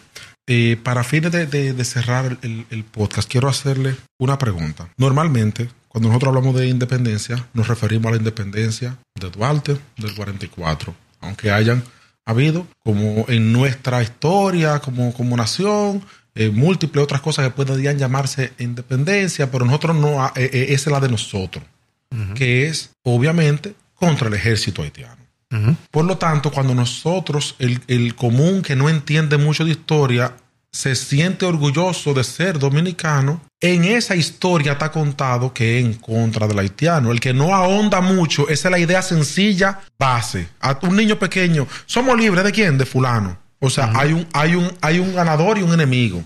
eh, 0.48 0.78
para 0.82 1.02
fines 1.02 1.32
de, 1.32 1.84
cerrar 1.84 2.38
el, 2.42 2.84
podcast, 2.84 3.30
quiero 3.30 3.48
hacerle 3.48 3.96
una 4.20 4.38
pregunta. 4.38 4.88
Normalmente, 4.96 5.68
cuando 5.96 6.10
nosotros 6.10 6.28
hablamos 6.28 6.60
de 6.60 6.68
independencia, 6.68 7.48
nos 7.54 7.68
referimos 7.68 8.08
a 8.08 8.10
la 8.10 8.16
independencia 8.18 8.98
de 9.18 9.30
Duarte 9.30 9.78
del 9.96 10.14
44, 10.14 10.94
aunque 11.22 11.50
hayan 11.50 11.82
habido, 12.26 12.66
como 12.84 13.24
en 13.28 13.50
nuestra 13.50 14.02
historia, 14.02 14.80
como, 14.80 15.14
como 15.14 15.38
nación, 15.38 16.04
eh, 16.34 16.50
múltiples 16.50 17.02
otras 17.02 17.22
cosas 17.22 17.46
que 17.46 17.50
pueden 17.52 17.96
llamarse 17.96 18.52
independencia, 18.58 19.50
pero 19.50 19.64
nosotros 19.64 19.96
no, 19.96 20.22
esa 20.34 20.74
es 20.74 20.86
la 20.86 21.00
de 21.00 21.08
nosotros 21.08 21.64
que 22.34 22.66
es 22.66 22.90
obviamente 23.02 23.74
contra 23.94 24.28
el 24.28 24.34
ejército 24.34 24.82
haitiano. 24.82 25.16
Por 25.90 26.04
lo 26.04 26.18
tanto, 26.18 26.50
cuando 26.50 26.74
nosotros, 26.74 27.56
el, 27.58 27.80
el, 27.86 28.14
común 28.14 28.60
que 28.60 28.76
no 28.76 28.90
entiende 28.90 29.38
mucho 29.38 29.64
de 29.64 29.70
historia, 29.70 30.34
se 30.72 30.94
siente 30.94 31.46
orgulloso 31.46 32.12
de 32.12 32.22
ser 32.22 32.58
dominicano, 32.58 33.40
en 33.60 33.84
esa 33.84 34.14
historia 34.14 34.72
está 34.72 34.92
contado 34.92 35.52
que 35.52 35.78
es 35.78 35.84
en 35.84 35.94
contra 35.94 36.46
del 36.46 36.58
haitiano. 36.58 37.10
El 37.10 37.20
que 37.20 37.32
no 37.32 37.54
ahonda 37.54 38.00
mucho, 38.00 38.48
esa 38.48 38.68
es 38.68 38.72
la 38.72 38.78
idea 38.78 39.02
sencilla 39.02 39.80
base. 39.98 40.48
A 40.60 40.78
un 40.82 40.96
niño 40.96 41.18
pequeño, 41.18 41.66
¿somos 41.86 42.18
libres 42.18 42.44
de 42.44 42.52
quién? 42.52 42.76
De 42.76 42.84
fulano. 42.84 43.38
O 43.58 43.70
sea, 43.70 43.90
hay, 43.94 44.12
un, 44.12 44.26
hay, 44.32 44.54
un, 44.54 44.70
hay 44.82 44.98
un 44.98 45.14
ganador 45.14 45.56
y 45.56 45.62
un 45.62 45.72
enemigo. 45.72 46.22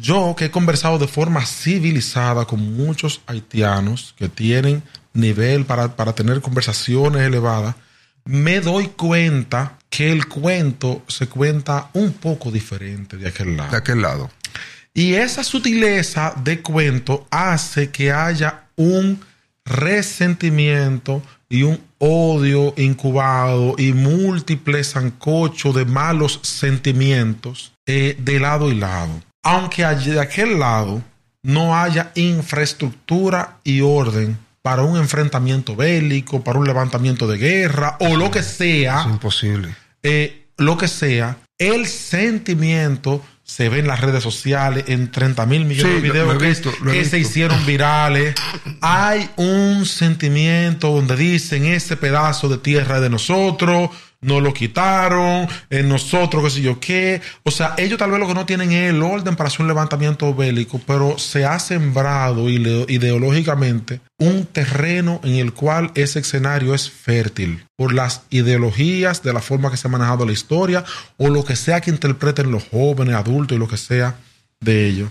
Yo 0.00 0.34
que 0.36 0.46
he 0.46 0.50
conversado 0.50 0.98
de 0.98 1.06
forma 1.06 1.44
civilizada 1.44 2.46
con 2.46 2.74
muchos 2.74 3.20
haitianos 3.26 4.14
que 4.16 4.30
tienen 4.30 4.82
nivel 5.12 5.66
para, 5.66 5.94
para 5.96 6.14
tener 6.14 6.40
conversaciones 6.40 7.22
elevadas, 7.22 7.74
me 8.24 8.60
doy 8.60 8.86
cuenta 8.88 9.78
que 9.92 10.10
el 10.10 10.26
cuento 10.26 11.02
se 11.06 11.28
cuenta 11.28 11.90
un 11.92 12.14
poco 12.14 12.50
diferente 12.50 13.18
de 13.18 13.28
aquel 13.28 13.58
lado. 13.58 13.70
De 13.70 13.76
aquel 13.76 14.00
lado. 14.00 14.30
Y 14.94 15.14
esa 15.14 15.44
sutileza 15.44 16.32
de 16.42 16.62
cuento 16.62 17.26
hace 17.30 17.90
que 17.90 18.10
haya 18.10 18.64
un 18.76 19.20
resentimiento 19.66 21.22
y 21.50 21.64
un 21.64 21.78
odio 21.98 22.72
incubado 22.78 23.74
y 23.76 23.92
múltiples 23.92 24.92
zancocho 24.92 25.74
de 25.74 25.84
malos 25.84 26.40
sentimientos 26.42 27.74
eh, 27.84 28.16
de 28.18 28.40
lado 28.40 28.72
y 28.72 28.76
lado. 28.76 29.22
Aunque 29.42 29.84
de 29.84 30.20
aquel 30.20 30.58
lado 30.58 31.02
no 31.42 31.76
haya 31.76 32.12
infraestructura 32.14 33.58
y 33.62 33.82
orden 33.82 34.38
para 34.62 34.82
un 34.84 34.96
enfrentamiento 34.96 35.76
bélico, 35.76 36.42
para 36.42 36.58
un 36.58 36.66
levantamiento 36.66 37.26
de 37.26 37.36
guerra 37.36 37.98
o 38.00 38.16
lo 38.16 38.30
que 38.30 38.42
sea. 38.42 39.02
Es 39.02 39.06
imposible. 39.06 39.81
Eh, 40.02 40.46
lo 40.58 40.76
que 40.76 40.88
sea, 40.88 41.38
el 41.58 41.86
sentimiento 41.86 43.24
se 43.44 43.68
ve 43.68 43.80
en 43.80 43.86
las 43.86 44.00
redes 44.00 44.22
sociales, 44.22 44.84
en 44.88 45.10
30 45.10 45.46
mil 45.46 45.64
millones 45.64 45.94
de 45.94 46.00
videos 46.00 46.38
que, 46.38 47.04
se 47.04 47.18
hicieron 47.18 47.64
virales. 47.66 48.34
Hay 48.80 49.28
un 49.36 49.84
sentimiento 49.84 50.90
donde 50.90 51.16
dicen 51.16 51.64
ese 51.66 51.96
pedazo 51.96 52.48
de 52.48 52.58
tierra 52.58 52.96
es 52.96 53.02
de 53.02 53.10
nosotros, 53.10 53.90
no 54.22 54.40
lo 54.40 54.54
quitaron, 54.54 55.48
en 55.68 55.88
nosotros, 55.88 56.42
qué 56.44 56.50
sé 56.50 56.62
yo 56.62 56.80
qué. 56.80 57.20
O 57.42 57.50
sea, 57.50 57.74
ellos 57.76 57.98
tal 57.98 58.10
vez 58.10 58.20
lo 58.20 58.28
que 58.28 58.34
no 58.34 58.46
tienen 58.46 58.72
es 58.72 58.90
el 58.90 59.02
orden 59.02 59.36
para 59.36 59.48
hacer 59.48 59.62
un 59.62 59.68
levantamiento 59.68 60.32
bélico, 60.34 60.80
pero 60.86 61.18
se 61.18 61.44
ha 61.44 61.58
sembrado 61.58 62.48
ideológicamente 62.48 64.00
un 64.18 64.46
terreno 64.46 65.20
en 65.24 65.34
el 65.34 65.52
cual 65.52 65.90
ese 65.94 66.20
escenario 66.20 66.74
es 66.74 66.88
fértil 66.88 67.66
por 67.76 67.92
las 67.92 68.22
ideologías 68.30 69.22
de 69.22 69.32
la 69.32 69.40
forma 69.40 69.70
que 69.70 69.76
se 69.76 69.88
ha 69.88 69.90
manejado 69.90 70.24
la 70.24 70.32
historia 70.32 70.84
o 71.16 71.28
lo 71.28 71.44
que 71.44 71.56
sea 71.56 71.80
que 71.80 71.90
interpreten 71.90 72.52
los 72.52 72.64
jóvenes, 72.70 73.16
adultos 73.16 73.56
y 73.56 73.58
lo 73.58 73.66
que 73.68 73.76
sea 73.76 74.14
de 74.60 74.86
ellos. 74.86 75.10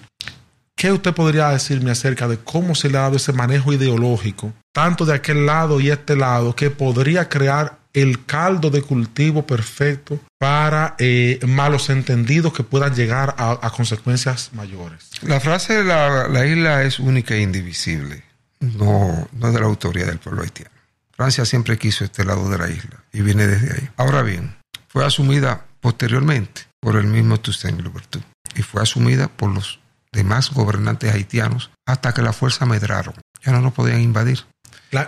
¿Qué 0.76 0.92
usted 0.92 1.14
podría 1.14 1.50
decirme 1.50 1.92
acerca 1.92 2.28
de 2.28 2.38
cómo 2.38 2.74
se 2.74 2.90
le 2.90 2.98
ha 2.98 3.02
dado 3.02 3.18
ese 3.18 3.34
manejo 3.34 3.74
ideológico, 3.74 4.54
tanto 4.74 5.06
de 5.06 5.14
aquel 5.14 5.46
lado 5.46 5.80
y 5.80 5.92
este 5.92 6.16
lado, 6.16 6.56
que 6.56 6.72
podría 6.72 7.30
crear 7.30 7.81
el 7.94 8.26
caldo 8.26 8.70
de 8.70 8.82
cultivo 8.82 9.46
perfecto 9.46 10.20
para 10.38 10.96
eh, 10.98 11.40
malos 11.48 11.90
entendidos 11.90 12.54
que 12.54 12.64
puedan 12.64 12.96
llegar 12.96 13.36
a, 13.38 13.70
consecuencias 13.72 14.52
mayores. 14.54 15.10
La 15.22 15.40
frase 15.40 15.84
de 15.84 15.84
la, 15.84 16.46
isla 16.46 16.84
es 16.84 17.00
única 17.00 17.36
e 17.36 17.42
indivisible, 17.42 18.24
no, 18.60 19.28
no 19.34 19.52
de 19.52 19.60
la 19.60 19.66
autoría 19.66 20.06
del 20.06 20.20
pueblo 20.20 20.44
haitiano. 20.44 20.72
Francia 21.12 21.46
siempre 21.46 21.78
quiso 21.78 22.04
este 22.04 22.26
lado 22.26 22.50
de 22.50 22.58
la 22.58 22.70
isla 22.70 23.04
y 23.14 23.22
viene 23.22 23.46
desde 23.46 23.74
ahí. 23.74 23.90
Ahora 23.98 24.24
bien, 24.24 24.56
fue 24.88 25.06
asumida 25.06 25.66
posteriormente 25.80 26.64
por 26.80 26.96
el 26.96 27.08
mismo 27.08 27.40
Toussaint 27.40 27.80
Louverture 27.82 28.26
y 28.56 28.64
fue 28.64 28.82
asumida 28.82 29.28
por 29.28 29.54
los 29.54 29.80
demás 30.12 30.52
gobernantes 30.52 31.14
haitianos 31.14 31.72
hasta 31.86 32.14
que 32.14 32.22
las 32.22 32.36
fuerzas 32.36 32.68
medraron. 32.68 33.14
Ya 33.44 33.52
no 33.52 33.62
nos 33.62 33.74
podían 33.74 34.02
invadir 34.02 34.46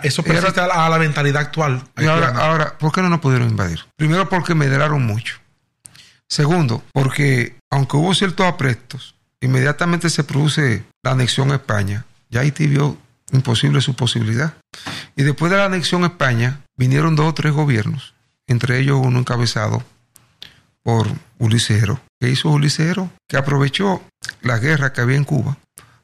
eso 0.02 0.24
a, 0.26 0.88
la, 0.88 0.98
mentalidad 0.98 1.42
actual. 1.42 1.82
ahora, 1.96 2.28
ahora, 2.28 2.78
¿por 2.78 2.92
qué 2.92 3.02
no 3.02 3.08
nos 3.10 3.20
pudieron 3.20 3.50
invadir? 3.50 3.80
Primero, 3.96 4.28
porque 4.28 4.54
medraron 4.54 5.04
mucho. 5.04 5.38
Segundo, 6.28 6.82
porque 6.92 7.56
aunque 7.70 7.96
hubo 7.96 8.14
ciertos 8.14 8.46
aprestos, 8.46 9.14
inmediatamente 9.40 10.08
se 10.08 10.24
produce 10.24 10.84
la 11.02 11.12
anexión 11.12 11.52
a 11.52 11.56
España. 11.56 12.06
Ya 12.30 12.40
Haití 12.40 12.66
vio 12.66 12.96
imposible 13.32 13.80
su 13.80 13.94
posibilidad. 13.94 14.54
Y 15.16 15.22
después 15.22 15.50
de 15.50 15.58
la 15.58 15.66
anexión 15.66 16.02
a 16.04 16.08
España, 16.08 16.60
vinieron 16.76 17.14
dos 17.14 17.26
o 17.26 17.34
tres 17.34 17.52
gobiernos, 17.52 18.14
entre 18.46 18.78
ellos 18.78 19.00
uno 19.02 19.18
encabezado 19.18 19.84
por 20.82 21.08
Ulicero. 21.38 22.00
¿Qué 22.20 22.30
hizo 22.30 22.50
Ulicero? 22.50 23.10
Que 23.28 23.36
aprovechó 23.36 24.02
la 24.42 24.58
guerra 24.58 24.92
que 24.92 25.00
había 25.00 25.16
en 25.16 25.24
Cuba 25.24 25.58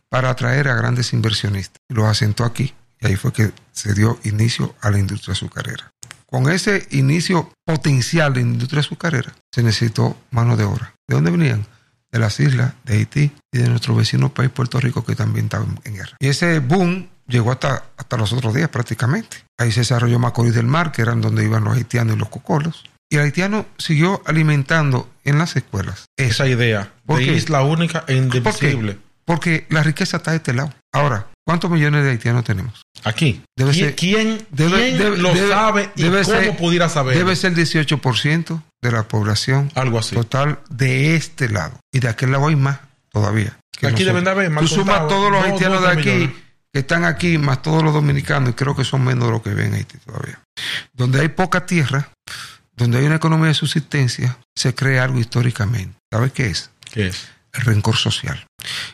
para 0.08 0.30
atraer 0.30 0.68
a 0.68 0.74
grandes 0.74 1.12
inversionistas 1.12 1.78
y 1.88 1.94
los 1.94 2.06
asentó 2.06 2.44
aquí. 2.44 2.74
Y 3.00 3.06
ahí 3.06 3.16
fue 3.16 3.32
que 3.32 3.52
se 3.72 3.94
dio 3.94 4.18
inicio 4.24 4.74
a 4.80 4.90
la 4.90 4.98
industria 4.98 5.32
azucarera. 5.32 5.90
Con 6.26 6.48
ese 6.50 6.86
inicio 6.90 7.52
potencial 7.64 8.34
de 8.34 8.42
industria 8.42 8.80
azucarera, 8.80 9.34
se 9.52 9.62
necesitó 9.62 10.16
mano 10.30 10.56
de 10.56 10.64
obra. 10.64 10.94
¿De 11.08 11.16
dónde 11.16 11.30
venían? 11.30 11.66
De 12.12 12.18
las 12.18 12.38
islas, 12.40 12.74
de 12.84 12.94
Haití 12.94 13.32
y 13.52 13.58
de 13.58 13.68
nuestro 13.68 13.94
vecino 13.94 14.32
país 14.32 14.50
Puerto 14.50 14.78
Rico, 14.78 15.04
que 15.04 15.16
también 15.16 15.46
estaba 15.46 15.66
en 15.84 15.94
guerra. 15.94 16.16
Y 16.20 16.28
ese 16.28 16.58
boom 16.60 17.08
llegó 17.26 17.52
hasta, 17.52 17.84
hasta 17.96 18.16
los 18.16 18.32
otros 18.32 18.54
días 18.54 18.68
prácticamente. 18.68 19.38
Ahí 19.58 19.72
se 19.72 19.80
desarrolló 19.80 20.18
Macorís 20.18 20.54
del 20.54 20.66
Mar, 20.66 20.92
que 20.92 21.02
eran 21.02 21.20
donde 21.20 21.44
iban 21.44 21.64
los 21.64 21.76
haitianos 21.76 22.16
y 22.16 22.18
los 22.18 22.28
cocolos. 22.28 22.84
Y 23.08 23.16
el 23.16 23.22
haitiano 23.22 23.66
siguió 23.76 24.22
alimentando 24.24 25.10
en 25.24 25.38
las 25.38 25.56
escuelas 25.56 26.06
esa 26.16 26.46
idea 26.46 26.92
de 27.04 27.24
isla 27.24 27.62
única 27.62 28.04
e 28.06 28.14
indivisible. 28.14 28.98
Porque 29.24 29.66
la 29.68 29.82
riqueza 29.82 30.18
está 30.18 30.30
de 30.30 30.38
este 30.38 30.54
lado. 30.54 30.72
Ahora, 30.92 31.26
¿cuántos 31.50 31.68
millones 31.68 32.04
de 32.04 32.10
haitianos 32.10 32.44
tenemos? 32.44 32.80
Aquí. 33.02 33.42
¿Quién, 33.96 34.46
lo 34.56 35.34
sabe 35.48 35.90
y 35.96 36.04
cómo 36.04 36.56
pudiera 36.56 36.88
saber? 36.88 37.16
Debe 37.16 37.34
ser 37.34 37.52
el 37.52 37.58
18% 37.58 38.62
de 38.80 38.92
la 38.92 39.08
población 39.08 39.72
Algo 39.74 39.98
así. 39.98 40.14
total 40.14 40.60
de 40.70 41.16
este 41.16 41.48
lado. 41.48 41.80
Y 41.92 41.98
de 41.98 42.08
aquel 42.08 42.30
lado 42.30 42.46
hay 42.46 42.54
más 42.54 42.78
todavía. 43.10 43.58
Aquí 43.82 44.04
deben 44.04 44.22
de 44.22 44.30
haber 44.30 44.50
más. 44.50 44.62
Tú 44.62 44.68
sumas 44.68 45.08
todos 45.08 45.32
los 45.32 45.42
haitianos 45.42 45.82
de 45.82 45.88
aquí 45.88 46.32
que 46.72 46.78
están 46.78 47.04
aquí, 47.04 47.36
más 47.36 47.62
todos 47.62 47.82
los 47.82 47.92
dominicanos, 47.92 48.50
y 48.50 48.52
creo 48.52 48.76
que 48.76 48.84
son 48.84 49.02
menos 49.02 49.24
de 49.24 49.32
lo 49.32 49.42
que 49.42 49.50
ven 49.50 49.74
Haití 49.74 49.98
todavía. 49.98 50.38
Donde 50.92 51.20
hay 51.20 51.28
poca 51.30 51.66
tierra, 51.66 52.10
donde 52.76 52.98
hay 52.98 53.06
una 53.06 53.16
economía 53.16 53.48
de 53.48 53.54
subsistencia, 53.54 54.38
se 54.54 54.72
crea 54.72 55.02
algo 55.02 55.18
históricamente. 55.18 55.98
¿Sabes 56.12 56.30
qué 56.30 56.46
es? 56.46 56.70
¿Qué 56.92 57.08
es? 57.08 57.28
El 57.52 57.62
rencor 57.62 57.96
social. 57.96 58.46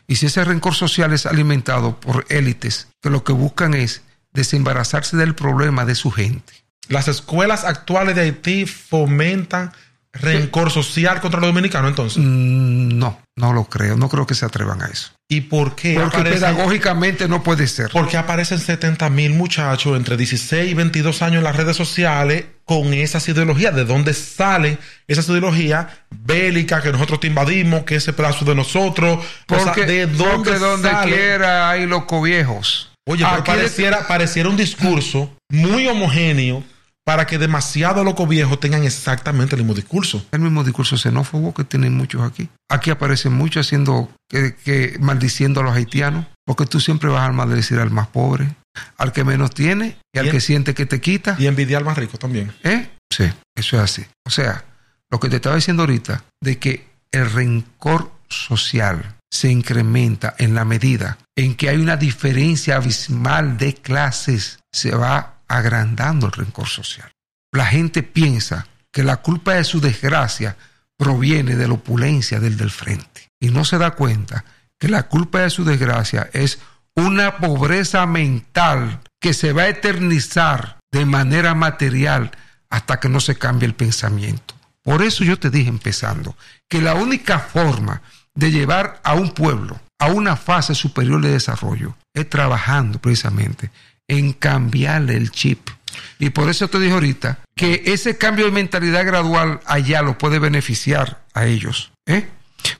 Y 0.06 0.16
si 0.16 0.26
ese 0.26 0.44
rencor 0.44 0.74
social 0.74 1.12
es 1.12 1.26
alimentado 1.26 1.98
por 2.00 2.24
élites 2.28 2.88
que 3.02 3.10
lo 3.10 3.24
que 3.24 3.32
buscan 3.32 3.74
es 3.74 4.02
desembarazarse 4.32 5.16
del 5.16 5.34
problema 5.34 5.84
de 5.84 5.94
su 5.94 6.10
gente. 6.10 6.52
Las 6.88 7.08
escuelas 7.08 7.64
actuales 7.64 8.14
de 8.14 8.22
Haití 8.22 8.66
fomentan 8.66 9.72
rencor 10.20 10.70
social 10.70 11.20
contra 11.20 11.40
los 11.40 11.48
dominicanos 11.50 11.90
entonces? 11.90 12.18
Mm, 12.24 12.98
no, 12.98 13.20
no 13.36 13.52
lo 13.52 13.64
creo. 13.64 13.96
No 13.96 14.08
creo 14.08 14.26
que 14.26 14.34
se 14.34 14.44
atrevan 14.44 14.82
a 14.82 14.86
eso. 14.86 15.10
¿Y 15.28 15.42
por 15.42 15.74
qué? 15.74 15.94
Porque 15.94 16.18
aparecen- 16.18 16.32
pedagógicamente 16.34 17.28
no 17.28 17.42
puede 17.42 17.66
ser. 17.66 17.90
Porque 17.92 18.16
aparecen 18.16 18.58
70 18.58 19.10
mil 19.10 19.32
muchachos 19.32 19.96
entre 19.96 20.16
16 20.16 20.70
y 20.70 20.74
22 20.74 21.22
años 21.22 21.38
en 21.38 21.44
las 21.44 21.56
redes 21.56 21.76
sociales 21.76 22.44
con 22.64 22.94
esas 22.94 23.28
ideologías. 23.28 23.74
¿De 23.74 23.84
dónde 23.84 24.14
salen 24.14 24.78
esas 25.08 25.28
ideologías 25.28 25.86
bélicas 26.10 26.82
que 26.82 26.92
nosotros 26.92 27.20
te 27.20 27.26
invadimos, 27.26 27.82
que 27.84 27.96
ese 27.96 28.12
pedazo 28.12 28.44
de 28.44 28.54
nosotros? 28.54 29.18
O 29.48 29.54
sea, 29.56 29.64
Porque, 29.64 29.84
¿de 29.86 30.06
dónde 30.06 30.50
porque 30.52 30.58
donde 30.58 30.90
sale? 30.90 31.12
quiera 31.16 31.70
hay 31.70 31.86
locos 31.86 32.22
viejos. 32.22 32.92
Oye, 33.08 33.24
pero 33.28 33.44
pareciera, 33.44 34.06
pareciera 34.08 34.48
un 34.48 34.56
discurso 34.56 35.32
muy 35.48 35.86
homogéneo 35.86 36.64
para 37.06 37.24
que 37.24 37.38
demasiado 37.38 38.02
locos 38.02 38.28
viejos 38.28 38.58
tengan 38.58 38.82
exactamente 38.82 39.54
el 39.54 39.62
mismo 39.62 39.74
discurso. 39.74 40.26
el 40.32 40.40
mismo 40.40 40.64
discurso 40.64 40.96
xenófobo 40.96 41.54
que 41.54 41.62
tienen 41.62 41.96
muchos 41.96 42.20
aquí. 42.22 42.48
Aquí 42.68 42.90
aparecen 42.90 43.32
muchos 43.32 43.64
haciendo 43.64 44.10
que, 44.28 44.56
que 44.56 44.96
maldiciendo 44.98 45.60
a 45.60 45.62
los 45.62 45.76
haitianos, 45.76 46.26
porque 46.44 46.66
tú 46.66 46.80
siempre 46.80 47.08
vas 47.08 47.28
a 47.28 47.32
maldecir 47.32 47.78
al 47.78 47.92
más 47.92 48.08
pobre, 48.08 48.56
al 48.98 49.12
que 49.12 49.22
menos 49.22 49.52
tiene 49.52 49.96
y 50.12 50.18
al 50.18 50.32
que 50.32 50.40
siente 50.40 50.74
que 50.74 50.84
te 50.84 51.00
quita. 51.00 51.36
Y 51.38 51.46
envidiar 51.46 51.78
al 51.78 51.84
más 51.84 51.96
rico 51.96 52.18
también. 52.18 52.52
¿Eh? 52.64 52.90
Sí, 53.08 53.30
eso 53.54 53.76
es 53.76 53.82
así. 53.82 54.04
O 54.26 54.30
sea, 54.30 54.64
lo 55.08 55.20
que 55.20 55.28
te 55.28 55.36
estaba 55.36 55.54
diciendo 55.54 55.84
ahorita, 55.84 56.24
de 56.42 56.58
que 56.58 56.88
el 57.12 57.30
rencor 57.30 58.10
social 58.28 59.14
se 59.30 59.48
incrementa 59.48 60.34
en 60.38 60.56
la 60.56 60.64
medida 60.64 61.18
en 61.36 61.54
que 61.54 61.68
hay 61.68 61.76
una 61.76 61.96
diferencia 61.96 62.76
abismal 62.76 63.58
de 63.58 63.74
clases, 63.74 64.58
se 64.72 64.90
va 64.90 65.35
agrandando 65.48 66.26
el 66.26 66.32
rencor 66.32 66.68
social. 66.68 67.10
La 67.52 67.66
gente 67.66 68.02
piensa 68.02 68.66
que 68.92 69.02
la 69.02 69.18
culpa 69.18 69.54
de 69.54 69.64
su 69.64 69.80
desgracia 69.80 70.56
proviene 70.96 71.56
de 71.56 71.68
la 71.68 71.74
opulencia 71.74 72.40
del 72.40 72.56
del 72.56 72.70
frente 72.70 73.30
y 73.40 73.50
no 73.50 73.64
se 73.64 73.78
da 73.78 73.92
cuenta 73.92 74.44
que 74.78 74.88
la 74.88 75.04
culpa 75.04 75.40
de 75.40 75.50
su 75.50 75.64
desgracia 75.64 76.30
es 76.32 76.58
una 76.94 77.36
pobreza 77.38 78.06
mental 78.06 79.00
que 79.20 79.34
se 79.34 79.52
va 79.52 79.62
a 79.62 79.68
eternizar 79.68 80.78
de 80.90 81.04
manera 81.04 81.54
material 81.54 82.30
hasta 82.70 82.98
que 82.98 83.08
no 83.08 83.20
se 83.20 83.36
cambie 83.36 83.66
el 83.66 83.74
pensamiento. 83.74 84.54
Por 84.82 85.02
eso 85.02 85.24
yo 85.24 85.38
te 85.38 85.50
dije 85.50 85.68
empezando 85.68 86.36
que 86.68 86.80
la 86.80 86.94
única 86.94 87.38
forma 87.38 88.02
de 88.34 88.50
llevar 88.50 89.00
a 89.04 89.14
un 89.14 89.32
pueblo 89.32 89.80
a 89.98 90.06
una 90.06 90.36
fase 90.36 90.74
superior 90.74 91.20
de 91.22 91.30
desarrollo 91.30 91.96
es 92.14 92.28
trabajando 92.28 92.98
precisamente 92.98 93.70
en 94.08 94.32
cambiarle 94.32 95.16
el 95.16 95.30
chip. 95.30 95.70
Y 96.18 96.30
por 96.30 96.48
eso 96.48 96.68
te 96.68 96.78
dije 96.78 96.94
ahorita 96.94 97.40
que 97.54 97.82
ese 97.86 98.18
cambio 98.18 98.46
de 98.46 98.52
mentalidad 98.52 99.04
gradual 99.06 99.60
allá 99.66 100.02
lo 100.02 100.18
puede 100.18 100.38
beneficiar 100.38 101.24
a 101.34 101.46
ellos. 101.46 101.92
¿eh? 102.06 102.28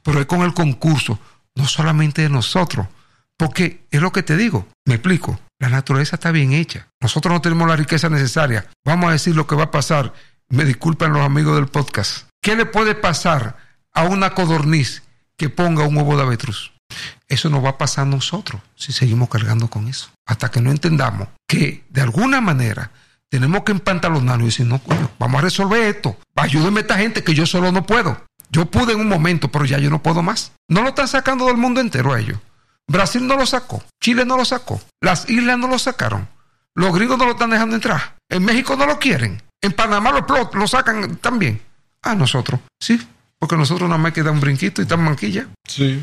Pero 0.03 0.20
es 0.20 0.27
con 0.27 0.43
el 0.43 0.55
concurso, 0.55 1.18
no 1.55 1.66
solamente 1.66 2.22
de 2.22 2.29
nosotros. 2.29 2.87
Porque 3.37 3.85
es 3.91 4.01
lo 4.01 4.12
que 4.12 4.22
te 4.22 4.37
digo, 4.37 4.66
me 4.87 4.95
explico, 4.95 5.39
la 5.59 5.68
naturaleza 5.68 6.16
está 6.16 6.31
bien 6.31 6.53
hecha. 6.53 6.89
Nosotros 7.01 7.33
no 7.33 7.41
tenemos 7.41 7.68
la 7.68 7.77
riqueza 7.77 8.09
necesaria. 8.09 8.66
Vamos 8.85 9.09
a 9.09 9.12
decir 9.12 9.37
lo 9.37 9.47
que 9.47 9.57
va 9.57 9.64
a 9.64 9.70
pasar. 9.70 10.14
Me 10.49 10.64
disculpan 10.64 11.12
los 11.12 11.22
amigos 11.22 11.57
del 11.57 11.66
podcast. 11.66 12.29
¿Qué 12.43 12.57
le 12.57 12.66
puede 12.66 12.95
pasar 12.95 13.57
a 13.93 14.05
una 14.05 14.31
codorniz 14.31 15.03
que 15.37 15.51
ponga 15.51 15.87
un 15.87 15.97
huevo 15.97 16.16
de 16.16 16.22
avestruz? 16.22 16.72
Eso 17.28 17.49
nos 17.51 17.64
va 17.64 17.70
a 17.70 17.78
pasar 17.78 18.07
a 18.07 18.11
nosotros 18.11 18.61
si 18.74 18.92
seguimos 18.92 19.28
cargando 19.28 19.68
con 19.68 19.88
eso. 19.88 20.11
Hasta 20.26 20.51
que 20.51 20.61
no 20.61 20.70
entendamos 20.70 21.28
que 21.49 21.84
de 21.90 22.01
alguna 22.03 22.40
manera 22.40 22.90
tenemos 23.28 23.62
que 23.64 23.72
empantalonarnos 23.72 24.42
y 24.42 24.47
decir, 24.47 24.66
no, 24.66 24.78
coño, 24.78 25.11
vamos 25.18 25.38
a 25.38 25.42
resolver 25.42 25.82
esto. 25.82 26.16
Ayúdenme 26.36 26.80
esta 26.80 26.97
gente 26.99 27.22
que 27.24 27.34
yo 27.34 27.47
solo 27.47 27.72
no 27.72 27.84
puedo. 27.86 28.24
Yo 28.51 28.66
pude 28.66 28.92
en 28.92 29.01
un 29.01 29.09
momento, 29.09 29.51
pero 29.51 29.64
ya 29.64 29.78
yo 29.78 29.90
no 29.90 30.03
puedo 30.03 30.22
más. 30.22 30.53
No 30.68 30.82
lo 30.82 30.90
están 30.90 31.09
sacando 31.09 31.47
del 31.47 31.57
mundo 31.57 31.80
entero 31.80 32.12
a 32.14 32.20
ellos. 32.20 32.38
Brasil 32.88 33.26
no 33.26 33.36
lo 33.36 33.44
sacó, 33.47 33.82
Chile 34.01 34.24
no 34.24 34.36
lo 34.36 34.44
sacó, 34.44 34.80
las 35.01 35.28
islas 35.28 35.59
no 35.59 35.66
lo 35.66 35.76
sacaron, 35.76 36.28
los 36.76 36.94
gringos 36.94 37.18
no 37.18 37.24
lo 37.24 37.32
están 37.32 37.51
dejando 37.51 37.74
entrar, 37.74 38.14
en 38.30 38.44
México 38.44 38.76
no 38.76 38.86
lo 38.86 39.01
quieren, 39.01 39.42
en 39.61 39.72
Panamá 39.72 40.12
lo, 40.12 40.24
plot- 40.24 40.55
lo 40.55 40.68
sacan 40.68 41.16
también. 41.16 41.61
A 42.05 42.14
nosotros, 42.14 42.61
sí, 42.80 43.05
porque 43.40 43.57
nosotros 43.57 43.88
nada 43.88 44.01
más 44.01 44.12
queda 44.12 44.30
un 44.30 44.38
brinquito 44.38 44.82
y 44.82 44.86
tan 44.86 45.03
manquilla. 45.03 45.49
Sí. 45.66 46.01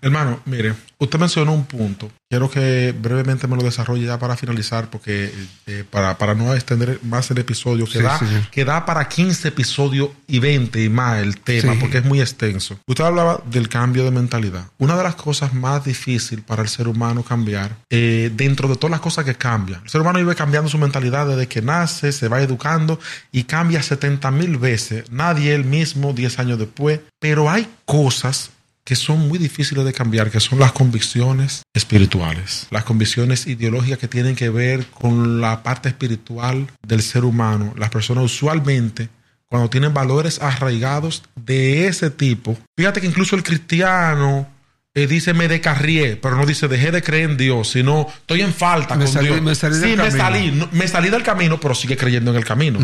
Hermano, 0.00 0.40
mire, 0.46 0.74
usted 0.98 1.18
mencionó 1.18 1.52
un 1.52 1.64
punto. 1.66 2.10
Quiero 2.30 2.50
que 2.50 2.92
brevemente 2.98 3.46
me 3.46 3.54
lo 3.56 3.62
desarrolle 3.62 4.06
ya 4.06 4.18
para 4.18 4.36
finalizar, 4.36 4.90
porque 4.90 5.32
eh, 5.66 5.84
para, 5.88 6.18
para 6.18 6.34
no 6.34 6.52
extender 6.54 6.98
más 7.02 7.30
el 7.30 7.38
episodio, 7.38 7.84
que, 7.86 7.98
Sí, 7.98 8.02
da, 8.02 8.18
sí, 8.18 8.24
que 8.50 8.64
da 8.64 8.84
para 8.84 9.08
15 9.08 9.48
episodios 9.48 10.10
y 10.26 10.40
20 10.40 10.82
y 10.82 10.88
más 10.88 11.20
el 11.22 11.38
tema, 11.40 11.74
Sí. 11.74 11.78
porque 11.80 11.98
es 11.98 12.04
muy 12.04 12.20
extenso. 12.20 12.78
Usted 12.86 13.04
hablaba 13.04 13.40
del 13.48 13.68
cambio 13.68 14.04
de 14.04 14.10
mentalidad. 14.10 14.66
Una 14.78 14.96
de 14.96 15.04
las 15.04 15.14
cosas 15.14 15.54
más 15.54 15.84
difíciles 15.84 16.44
para 16.44 16.62
el 16.62 16.68
ser 16.68 16.88
humano 16.88 17.22
cambiar, 17.22 17.76
eh, 17.90 18.30
dentro 18.34 18.68
de 18.68 18.74
todas 18.76 18.90
las 18.90 19.00
cosas 19.00 19.24
que 19.24 19.34
cambian, 19.36 19.82
el 19.84 19.90
ser 19.90 20.00
humano 20.00 20.18
vive 20.18 20.34
cambiando 20.34 20.68
su 20.68 20.78
mentalidad 20.78 21.28
desde 21.28 21.46
que 21.46 21.62
nace, 21.62 22.10
se 22.10 22.26
va 22.28 22.42
educando 22.42 22.98
y 23.30 23.44
cambia 23.44 23.82
70 23.82 24.30
mil 24.32 24.56
veces. 24.56 25.10
Nadie 25.12 25.54
él 25.54 25.64
mismo 25.64 26.12
10 26.12 26.38
años 26.40 26.58
después, 26.58 27.00
pero 27.20 27.48
hay 27.48 27.68
cosas 27.84 28.50
que 28.84 28.96
son 28.96 29.28
muy 29.28 29.38
difíciles 29.38 29.84
de 29.84 29.92
cambiar, 29.94 30.30
que 30.30 30.40
son 30.40 30.58
las 30.58 30.72
convicciones 30.72 31.62
espirituales, 31.74 32.66
las 32.70 32.84
convicciones 32.84 33.46
ideológicas 33.46 33.98
que 33.98 34.08
tienen 34.08 34.36
que 34.36 34.50
ver 34.50 34.86
con 34.86 35.40
la 35.40 35.62
parte 35.62 35.88
espiritual 35.88 36.66
del 36.86 37.02
ser 37.02 37.24
humano. 37.24 37.72
Las 37.78 37.88
personas 37.90 38.24
usualmente, 38.24 39.08
cuando 39.46 39.70
tienen 39.70 39.94
valores 39.94 40.40
arraigados 40.42 41.22
de 41.34 41.86
ese 41.86 42.10
tipo, 42.10 42.58
fíjate 42.76 43.00
que 43.00 43.06
incluso 43.06 43.36
el 43.36 43.42
cristiano 43.42 44.48
eh, 44.94 45.06
dice 45.06 45.32
me 45.34 45.48
decarrié, 45.48 46.16
pero 46.16 46.36
no 46.36 46.44
dice 46.46 46.68
dejé 46.68 46.90
de 46.92 47.02
creer 47.02 47.30
en 47.30 47.36
Dios, 47.36 47.70
sino 47.70 48.06
estoy 48.08 48.42
en 48.42 48.52
falta 48.52 48.94
Me 48.96 49.06
con 49.06 49.14
salí- 49.14 49.26
Dios. 49.28 49.42
me 49.42 49.54
salí 49.54 49.78
del 49.78 49.90
me 49.96 49.96
camino. 49.96 50.18
salí, 50.18 50.68
me 50.72 50.88
salí 50.88 51.08
del 51.08 51.22
camino, 51.22 51.58
pero 51.58 51.74
sigue 51.74 51.96
creyendo 51.96 52.30
en 52.30 52.36
el 52.36 52.44
camino 52.44 52.78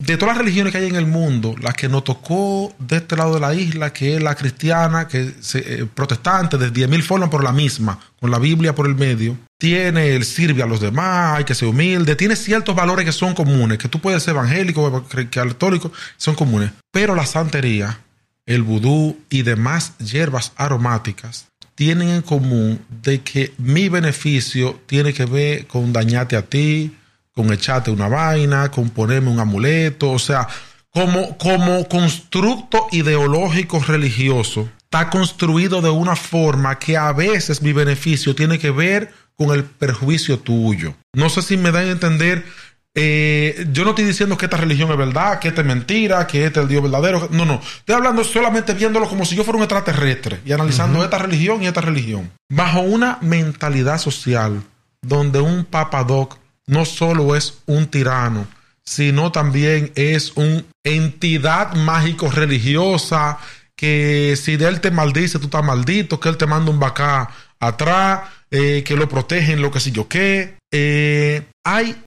de 0.00 0.16
todas 0.16 0.34
las 0.34 0.44
religiones 0.44 0.72
que 0.72 0.78
hay 0.78 0.88
en 0.88 0.96
el 0.96 1.06
mundo, 1.06 1.54
la 1.60 1.74
que 1.74 1.86
nos 1.88 2.04
tocó 2.04 2.74
de 2.78 2.96
este 2.96 3.16
lado 3.16 3.34
de 3.34 3.40
la 3.40 3.54
isla, 3.54 3.92
que 3.92 4.16
es 4.16 4.22
la 4.22 4.34
cristiana, 4.34 5.06
que 5.06 5.34
se, 5.40 5.58
eh, 5.58 5.86
protestante, 5.86 6.56
de 6.56 6.72
10.000 6.72 7.02
formas, 7.02 7.28
pero 7.30 7.42
la 7.42 7.52
misma, 7.52 8.00
con 8.18 8.30
la 8.30 8.38
Biblia 8.38 8.74
por 8.74 8.86
el 8.86 8.94
medio, 8.94 9.36
tiene 9.58 10.16
el 10.16 10.24
sirve 10.24 10.62
a 10.62 10.66
los 10.66 10.80
demás, 10.80 11.36
hay 11.36 11.44
que 11.44 11.54
ser 11.54 11.68
humilde, 11.68 12.16
tiene 12.16 12.34
ciertos 12.34 12.74
valores 12.74 13.04
que 13.04 13.12
son 13.12 13.34
comunes, 13.34 13.76
que 13.76 13.88
tú 13.88 14.00
puedes 14.00 14.22
ser 14.22 14.34
evangélico, 14.34 15.04
católico, 15.30 15.92
son 16.16 16.34
comunes. 16.34 16.70
Pero 16.90 17.14
la 17.14 17.26
santería, 17.26 18.00
el 18.46 18.62
vudú 18.62 19.18
y 19.28 19.42
demás 19.42 19.98
hierbas 19.98 20.52
aromáticas 20.56 21.50
tienen 21.74 22.08
en 22.08 22.22
común 22.22 22.80
de 23.02 23.20
que 23.20 23.52
mi 23.58 23.88
beneficio 23.90 24.80
tiene 24.86 25.12
que 25.12 25.24
ver 25.24 25.66
con 25.66 25.92
dañarte 25.92 26.36
a 26.36 26.42
ti, 26.42 26.94
con 27.34 27.52
echarte 27.52 27.90
una 27.90 28.08
vaina, 28.08 28.70
con 28.70 28.90
ponerme 28.90 29.30
un 29.30 29.40
amuleto, 29.40 30.10
o 30.10 30.18
sea, 30.18 30.46
como, 30.92 31.38
como 31.38 31.86
constructo 31.88 32.88
ideológico 32.90 33.78
religioso, 33.80 34.68
está 34.82 35.08
construido 35.08 35.80
de 35.80 35.90
una 35.90 36.16
forma 36.16 36.78
que 36.78 36.96
a 36.96 37.12
veces 37.12 37.62
mi 37.62 37.72
beneficio 37.72 38.34
tiene 38.34 38.58
que 38.58 38.70
ver 38.70 39.12
con 39.36 39.54
el 39.54 39.64
perjuicio 39.64 40.38
tuyo. 40.40 40.94
No 41.12 41.30
sé 41.30 41.42
si 41.42 41.56
me 41.56 41.70
dan 41.72 41.86
a 41.86 41.92
entender. 41.92 42.44
eh, 42.94 43.66
yo 43.72 43.84
no 43.84 43.90
estoy 43.90 44.04
diciendo 44.04 44.36
que 44.36 44.46
esta 44.46 44.56
religión 44.56 44.90
es 44.90 44.96
verdad, 44.98 45.38
que 45.38 45.48
esta 45.48 45.60
es 45.60 45.66
mentira, 45.66 46.26
que 46.26 46.44
este 46.44 46.58
es 46.58 46.64
el 46.64 46.68
Dios 46.68 46.82
verdadero. 46.82 47.28
No, 47.30 47.44
no. 47.44 47.60
Estoy 47.78 47.94
hablando 47.94 48.24
solamente 48.24 48.74
viéndolo 48.74 49.08
como 49.08 49.24
si 49.24 49.36
yo 49.36 49.44
fuera 49.44 49.58
un 49.58 49.62
extraterrestre 49.62 50.40
y 50.44 50.52
analizando 50.52 51.02
esta 51.04 51.18
religión 51.18 51.62
y 51.62 51.68
esta 51.68 51.80
religión. 51.80 52.32
Bajo 52.50 52.80
una 52.80 53.18
mentalidad 53.20 53.98
social 53.98 54.62
donde 55.02 55.40
un 55.40 55.64
papadoc 55.64 56.36
no 56.70 56.84
solo 56.84 57.34
es 57.34 57.58
un 57.66 57.88
tirano, 57.88 58.46
sino 58.84 59.32
también 59.32 59.92
es 59.96 60.36
una 60.36 60.62
entidad 60.84 61.74
mágico 61.74 62.30
religiosa 62.30 63.38
que 63.74 64.36
si 64.40 64.56
de 64.56 64.68
él 64.68 64.80
te 64.80 64.92
maldice, 64.92 65.38
tú 65.38 65.46
estás 65.46 65.64
maldito, 65.64 66.20
que 66.20 66.28
él 66.28 66.36
te 66.36 66.46
manda 66.46 66.70
un 66.70 66.78
bacá 66.78 67.30
atrás, 67.58 68.20
eh, 68.52 68.84
que 68.84 68.94
lo 68.94 69.08
protegen, 69.08 69.60
lo 69.60 69.72
que 69.72 69.80
sé 69.80 69.90
yo 69.90 70.06
qué. 70.06 70.58
Eh, 70.70 71.44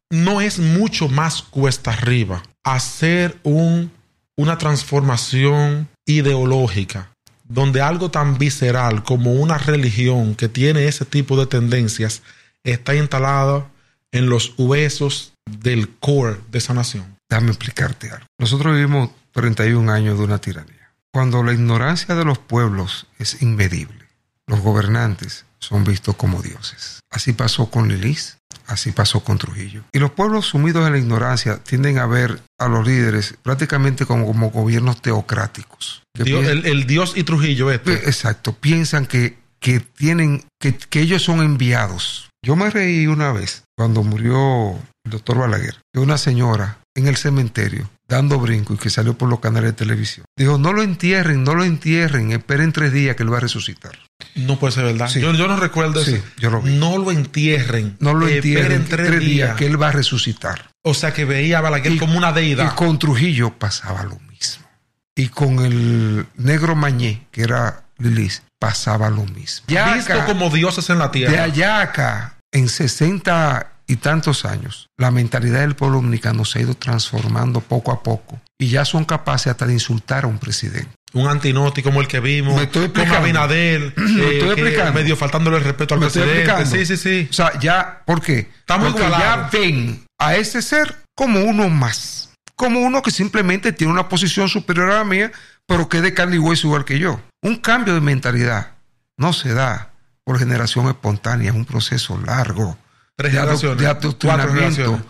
no 0.09 0.39
es 0.39 0.59
mucho 0.59 1.09
más 1.09 1.41
cuesta 1.41 1.91
arriba 1.91 2.41
hacer 2.63 3.37
un, 3.43 3.91
una 4.37 4.57
transformación 4.57 5.89
ideológica 6.05 7.09
donde 7.43 7.81
algo 7.81 8.11
tan 8.11 8.37
visceral 8.37 9.03
como 9.03 9.33
una 9.33 9.57
religión 9.57 10.35
que 10.35 10.47
tiene 10.47 10.87
ese 10.87 11.03
tipo 11.03 11.37
de 11.37 11.47
tendencias 11.47 12.21
está 12.63 12.95
instalado 12.95 13.72
en 14.13 14.29
los 14.29 14.53
huesos 14.57 15.33
del 15.45 15.89
core 15.97 16.39
de 16.49 16.59
esa 16.59 16.73
nación. 16.73 17.17
Déjame 17.29 17.49
explicarte 17.49 18.09
algo. 18.09 18.25
Nosotros 18.39 18.75
vivimos 18.75 19.09
31 19.33 19.91
años 19.91 20.17
de 20.17 20.23
una 20.23 20.39
tiranía. 20.39 20.93
Cuando 21.11 21.43
la 21.43 21.53
ignorancia 21.53 22.15
de 22.15 22.23
los 22.23 22.39
pueblos 22.39 23.07
es 23.19 23.41
inmedible, 23.41 24.07
los 24.47 24.61
gobernantes 24.61 25.45
son 25.59 25.83
vistos 25.83 26.15
como 26.15 26.41
dioses. 26.41 26.99
Así 27.09 27.33
pasó 27.33 27.69
con 27.69 27.87
Lilis, 27.87 28.37
así 28.67 28.91
pasó 28.91 29.23
con 29.23 29.37
Trujillo. 29.37 29.83
Y 29.91 29.99
los 29.99 30.11
pueblos 30.11 30.47
sumidos 30.47 30.85
en 30.85 30.93
la 30.93 30.99
ignorancia 30.99 31.57
tienden 31.57 31.97
a 31.99 32.05
ver 32.05 32.41
a 32.59 32.67
los 32.67 32.85
líderes 32.85 33.35
prácticamente 33.41 34.05
como, 34.05 34.25
como 34.25 34.51
gobiernos 34.51 35.01
teocráticos. 35.01 36.03
Dios, 36.17 36.45
el, 36.45 36.65
el, 36.65 36.85
Dios 36.85 37.13
y 37.15 37.23
Trujillo, 37.23 37.71
este. 37.71 37.93
Exacto, 37.93 38.53
piensan 38.53 39.05
que, 39.05 39.37
que 39.59 39.79
tienen, 39.79 40.43
que, 40.59 40.75
que 40.75 40.99
ellos 41.01 41.23
son 41.23 41.41
enviados. 41.41 42.29
Yo 42.43 42.57
me 42.57 42.69
reí 42.69 43.07
una 43.07 43.31
vez 43.31 43.63
cuando 43.77 44.03
murió 44.03 44.71
el 45.05 45.11
doctor 45.11 45.37
Balaguer, 45.37 45.77
que 45.93 46.01
una 46.01 46.17
señora 46.17 46.79
en 46.93 47.07
el 47.07 47.15
cementerio 47.15 47.89
dando 48.07 48.37
brinco 48.37 48.73
y 48.73 48.77
que 48.77 48.89
salió 48.89 49.17
por 49.17 49.29
los 49.29 49.39
canales 49.39 49.71
de 49.71 49.73
televisión. 49.77 50.25
Dijo, 50.37 50.57
no 50.57 50.73
lo 50.73 50.83
entierren, 50.83 51.45
no 51.45 51.55
lo 51.55 51.63
entierren, 51.63 52.33
esperen 52.33 52.73
tres 52.73 52.91
días 52.91 53.15
que 53.15 53.23
él 53.23 53.31
va 53.31 53.37
a 53.37 53.39
resucitar. 53.39 53.97
No 54.35 54.59
puede 54.59 54.73
ser 54.73 54.83
verdad. 54.83 55.07
Sí. 55.07 55.21
Yo, 55.21 55.33
yo, 55.33 55.47
no 55.47 55.55
recuerdo 55.55 56.03
sí, 56.03 56.15
eso. 56.15 56.23
Yo 56.37 56.49
lo 56.49 56.61
vi. 56.61 56.75
No 56.75 56.97
lo 56.97 57.11
entierren. 57.11 57.95
No 57.99 58.13
lo 58.13 58.27
entierren, 58.27 58.85
tres, 58.89 59.07
tres 59.07 59.19
días, 59.21 59.29
días 59.47 59.55
que 59.55 59.65
él 59.65 59.81
va 59.81 59.87
a 59.87 59.91
resucitar. 59.93 60.69
O 60.83 60.93
sea 60.93 61.13
que 61.13 61.23
veía 61.23 61.59
a 61.59 61.61
Balaguer 61.61 61.93
Y- 61.93 61.97
como 61.97 62.17
una 62.17 62.33
deidad. 62.33 62.73
Y 62.73 62.75
con 62.75 62.99
Trujillo 62.99 63.57
pasaba 63.57 64.03
lo 64.03 64.19
mismo. 64.19 64.67
Y 65.15 65.29
con 65.29 65.59
el 65.59 66.27
negro 66.35 66.75
Mañé, 66.75 67.25
que 67.31 67.43
era 67.43 67.82
Lilis, 67.97 68.43
pasaba 68.59 69.09
lo 69.09 69.25
mismo. 69.25 69.65
Visto 69.67 70.25
como 70.25 70.49
dioses 70.49 70.89
en 70.89 70.99
la 70.99 71.05
de 71.05 71.11
tierra. 71.11 71.43
allá 71.43 71.77
a 71.77 71.81
acá, 71.81 72.37
en 72.51 72.69
60 72.69 73.71
y 73.87 73.97
tantos 73.97 74.45
años, 74.45 74.87
la 74.97 75.11
mentalidad 75.11 75.61
del 75.61 75.75
pueblo 75.75 75.97
dominicano 75.97 76.45
se 76.45 76.59
ha 76.59 76.61
ido 76.63 76.73
transformando 76.73 77.61
poco 77.61 77.91
a 77.91 78.01
poco 78.01 78.39
y 78.59 78.69
ya 78.69 78.85
son 78.85 79.05
capaces 79.05 79.47
hasta 79.47 79.65
de 79.65 79.73
insultar 79.73 80.23
a 80.23 80.27
un 80.27 80.39
presidente. 80.39 80.89
Un 81.13 81.27
antinoti 81.27 81.83
como 81.83 82.01
el 82.01 82.07
que 82.07 82.19
vimos. 82.19 82.55
Me 82.55 82.63
estoy 82.63 82.85
Como. 82.85 83.93
Me 83.97 84.23
eh, 84.23 84.33
estoy 84.33 84.49
explicando. 84.49 84.93
Medio 84.93 85.15
faltándole 85.15 85.57
el 85.57 85.63
respeto 85.63 85.93
al 85.93 85.99
¿Me 85.99 86.07
estoy 86.07 86.23
presidente. 86.23 86.65
Sí, 86.65 86.85
sí, 86.85 86.97
sí. 86.97 87.27
O 87.29 87.33
sea, 87.33 87.59
ya, 87.59 88.01
¿por 88.05 88.21
qué? 88.21 88.49
Estamos 88.59 88.93
Porque 88.93 89.09
ya 89.09 89.49
ven 89.51 90.03
a 90.19 90.35
ese 90.35 90.61
ser 90.61 91.03
como 91.15 91.41
uno 91.41 91.69
más. 91.69 92.31
Como 92.55 92.79
uno 92.79 93.01
que 93.01 93.11
simplemente 93.11 93.73
tiene 93.73 93.93
una 93.93 94.09
posición 94.09 94.49
superior 94.49 94.89
a 94.89 94.99
la 94.99 95.03
mía, 95.03 95.31
pero 95.67 95.87
que 95.87 95.97
es 95.97 96.03
de 96.03 96.13
carne 96.13 96.37
y 96.37 96.39
hueso 96.39 96.67
igual 96.67 96.85
que 96.85 96.97
yo. 96.97 97.21
Un 97.43 97.57
cambio 97.57 97.93
de 97.93 98.01
mentalidad 98.01 98.71
no 99.17 99.33
se 99.33 99.53
da 99.53 99.91
por 100.23 100.39
generación 100.39 100.87
espontánea, 100.87 101.49
es 101.51 101.55
un 101.55 101.65
proceso 101.65 102.17
largo 102.17 102.77
Tres 103.15 103.33
de, 103.33 103.39
generaciones. 103.39 103.77
de 103.77 103.83
Cuatro 103.85 104.07
adoctrinamiento. 104.09 104.53
generaciones. 104.59 105.01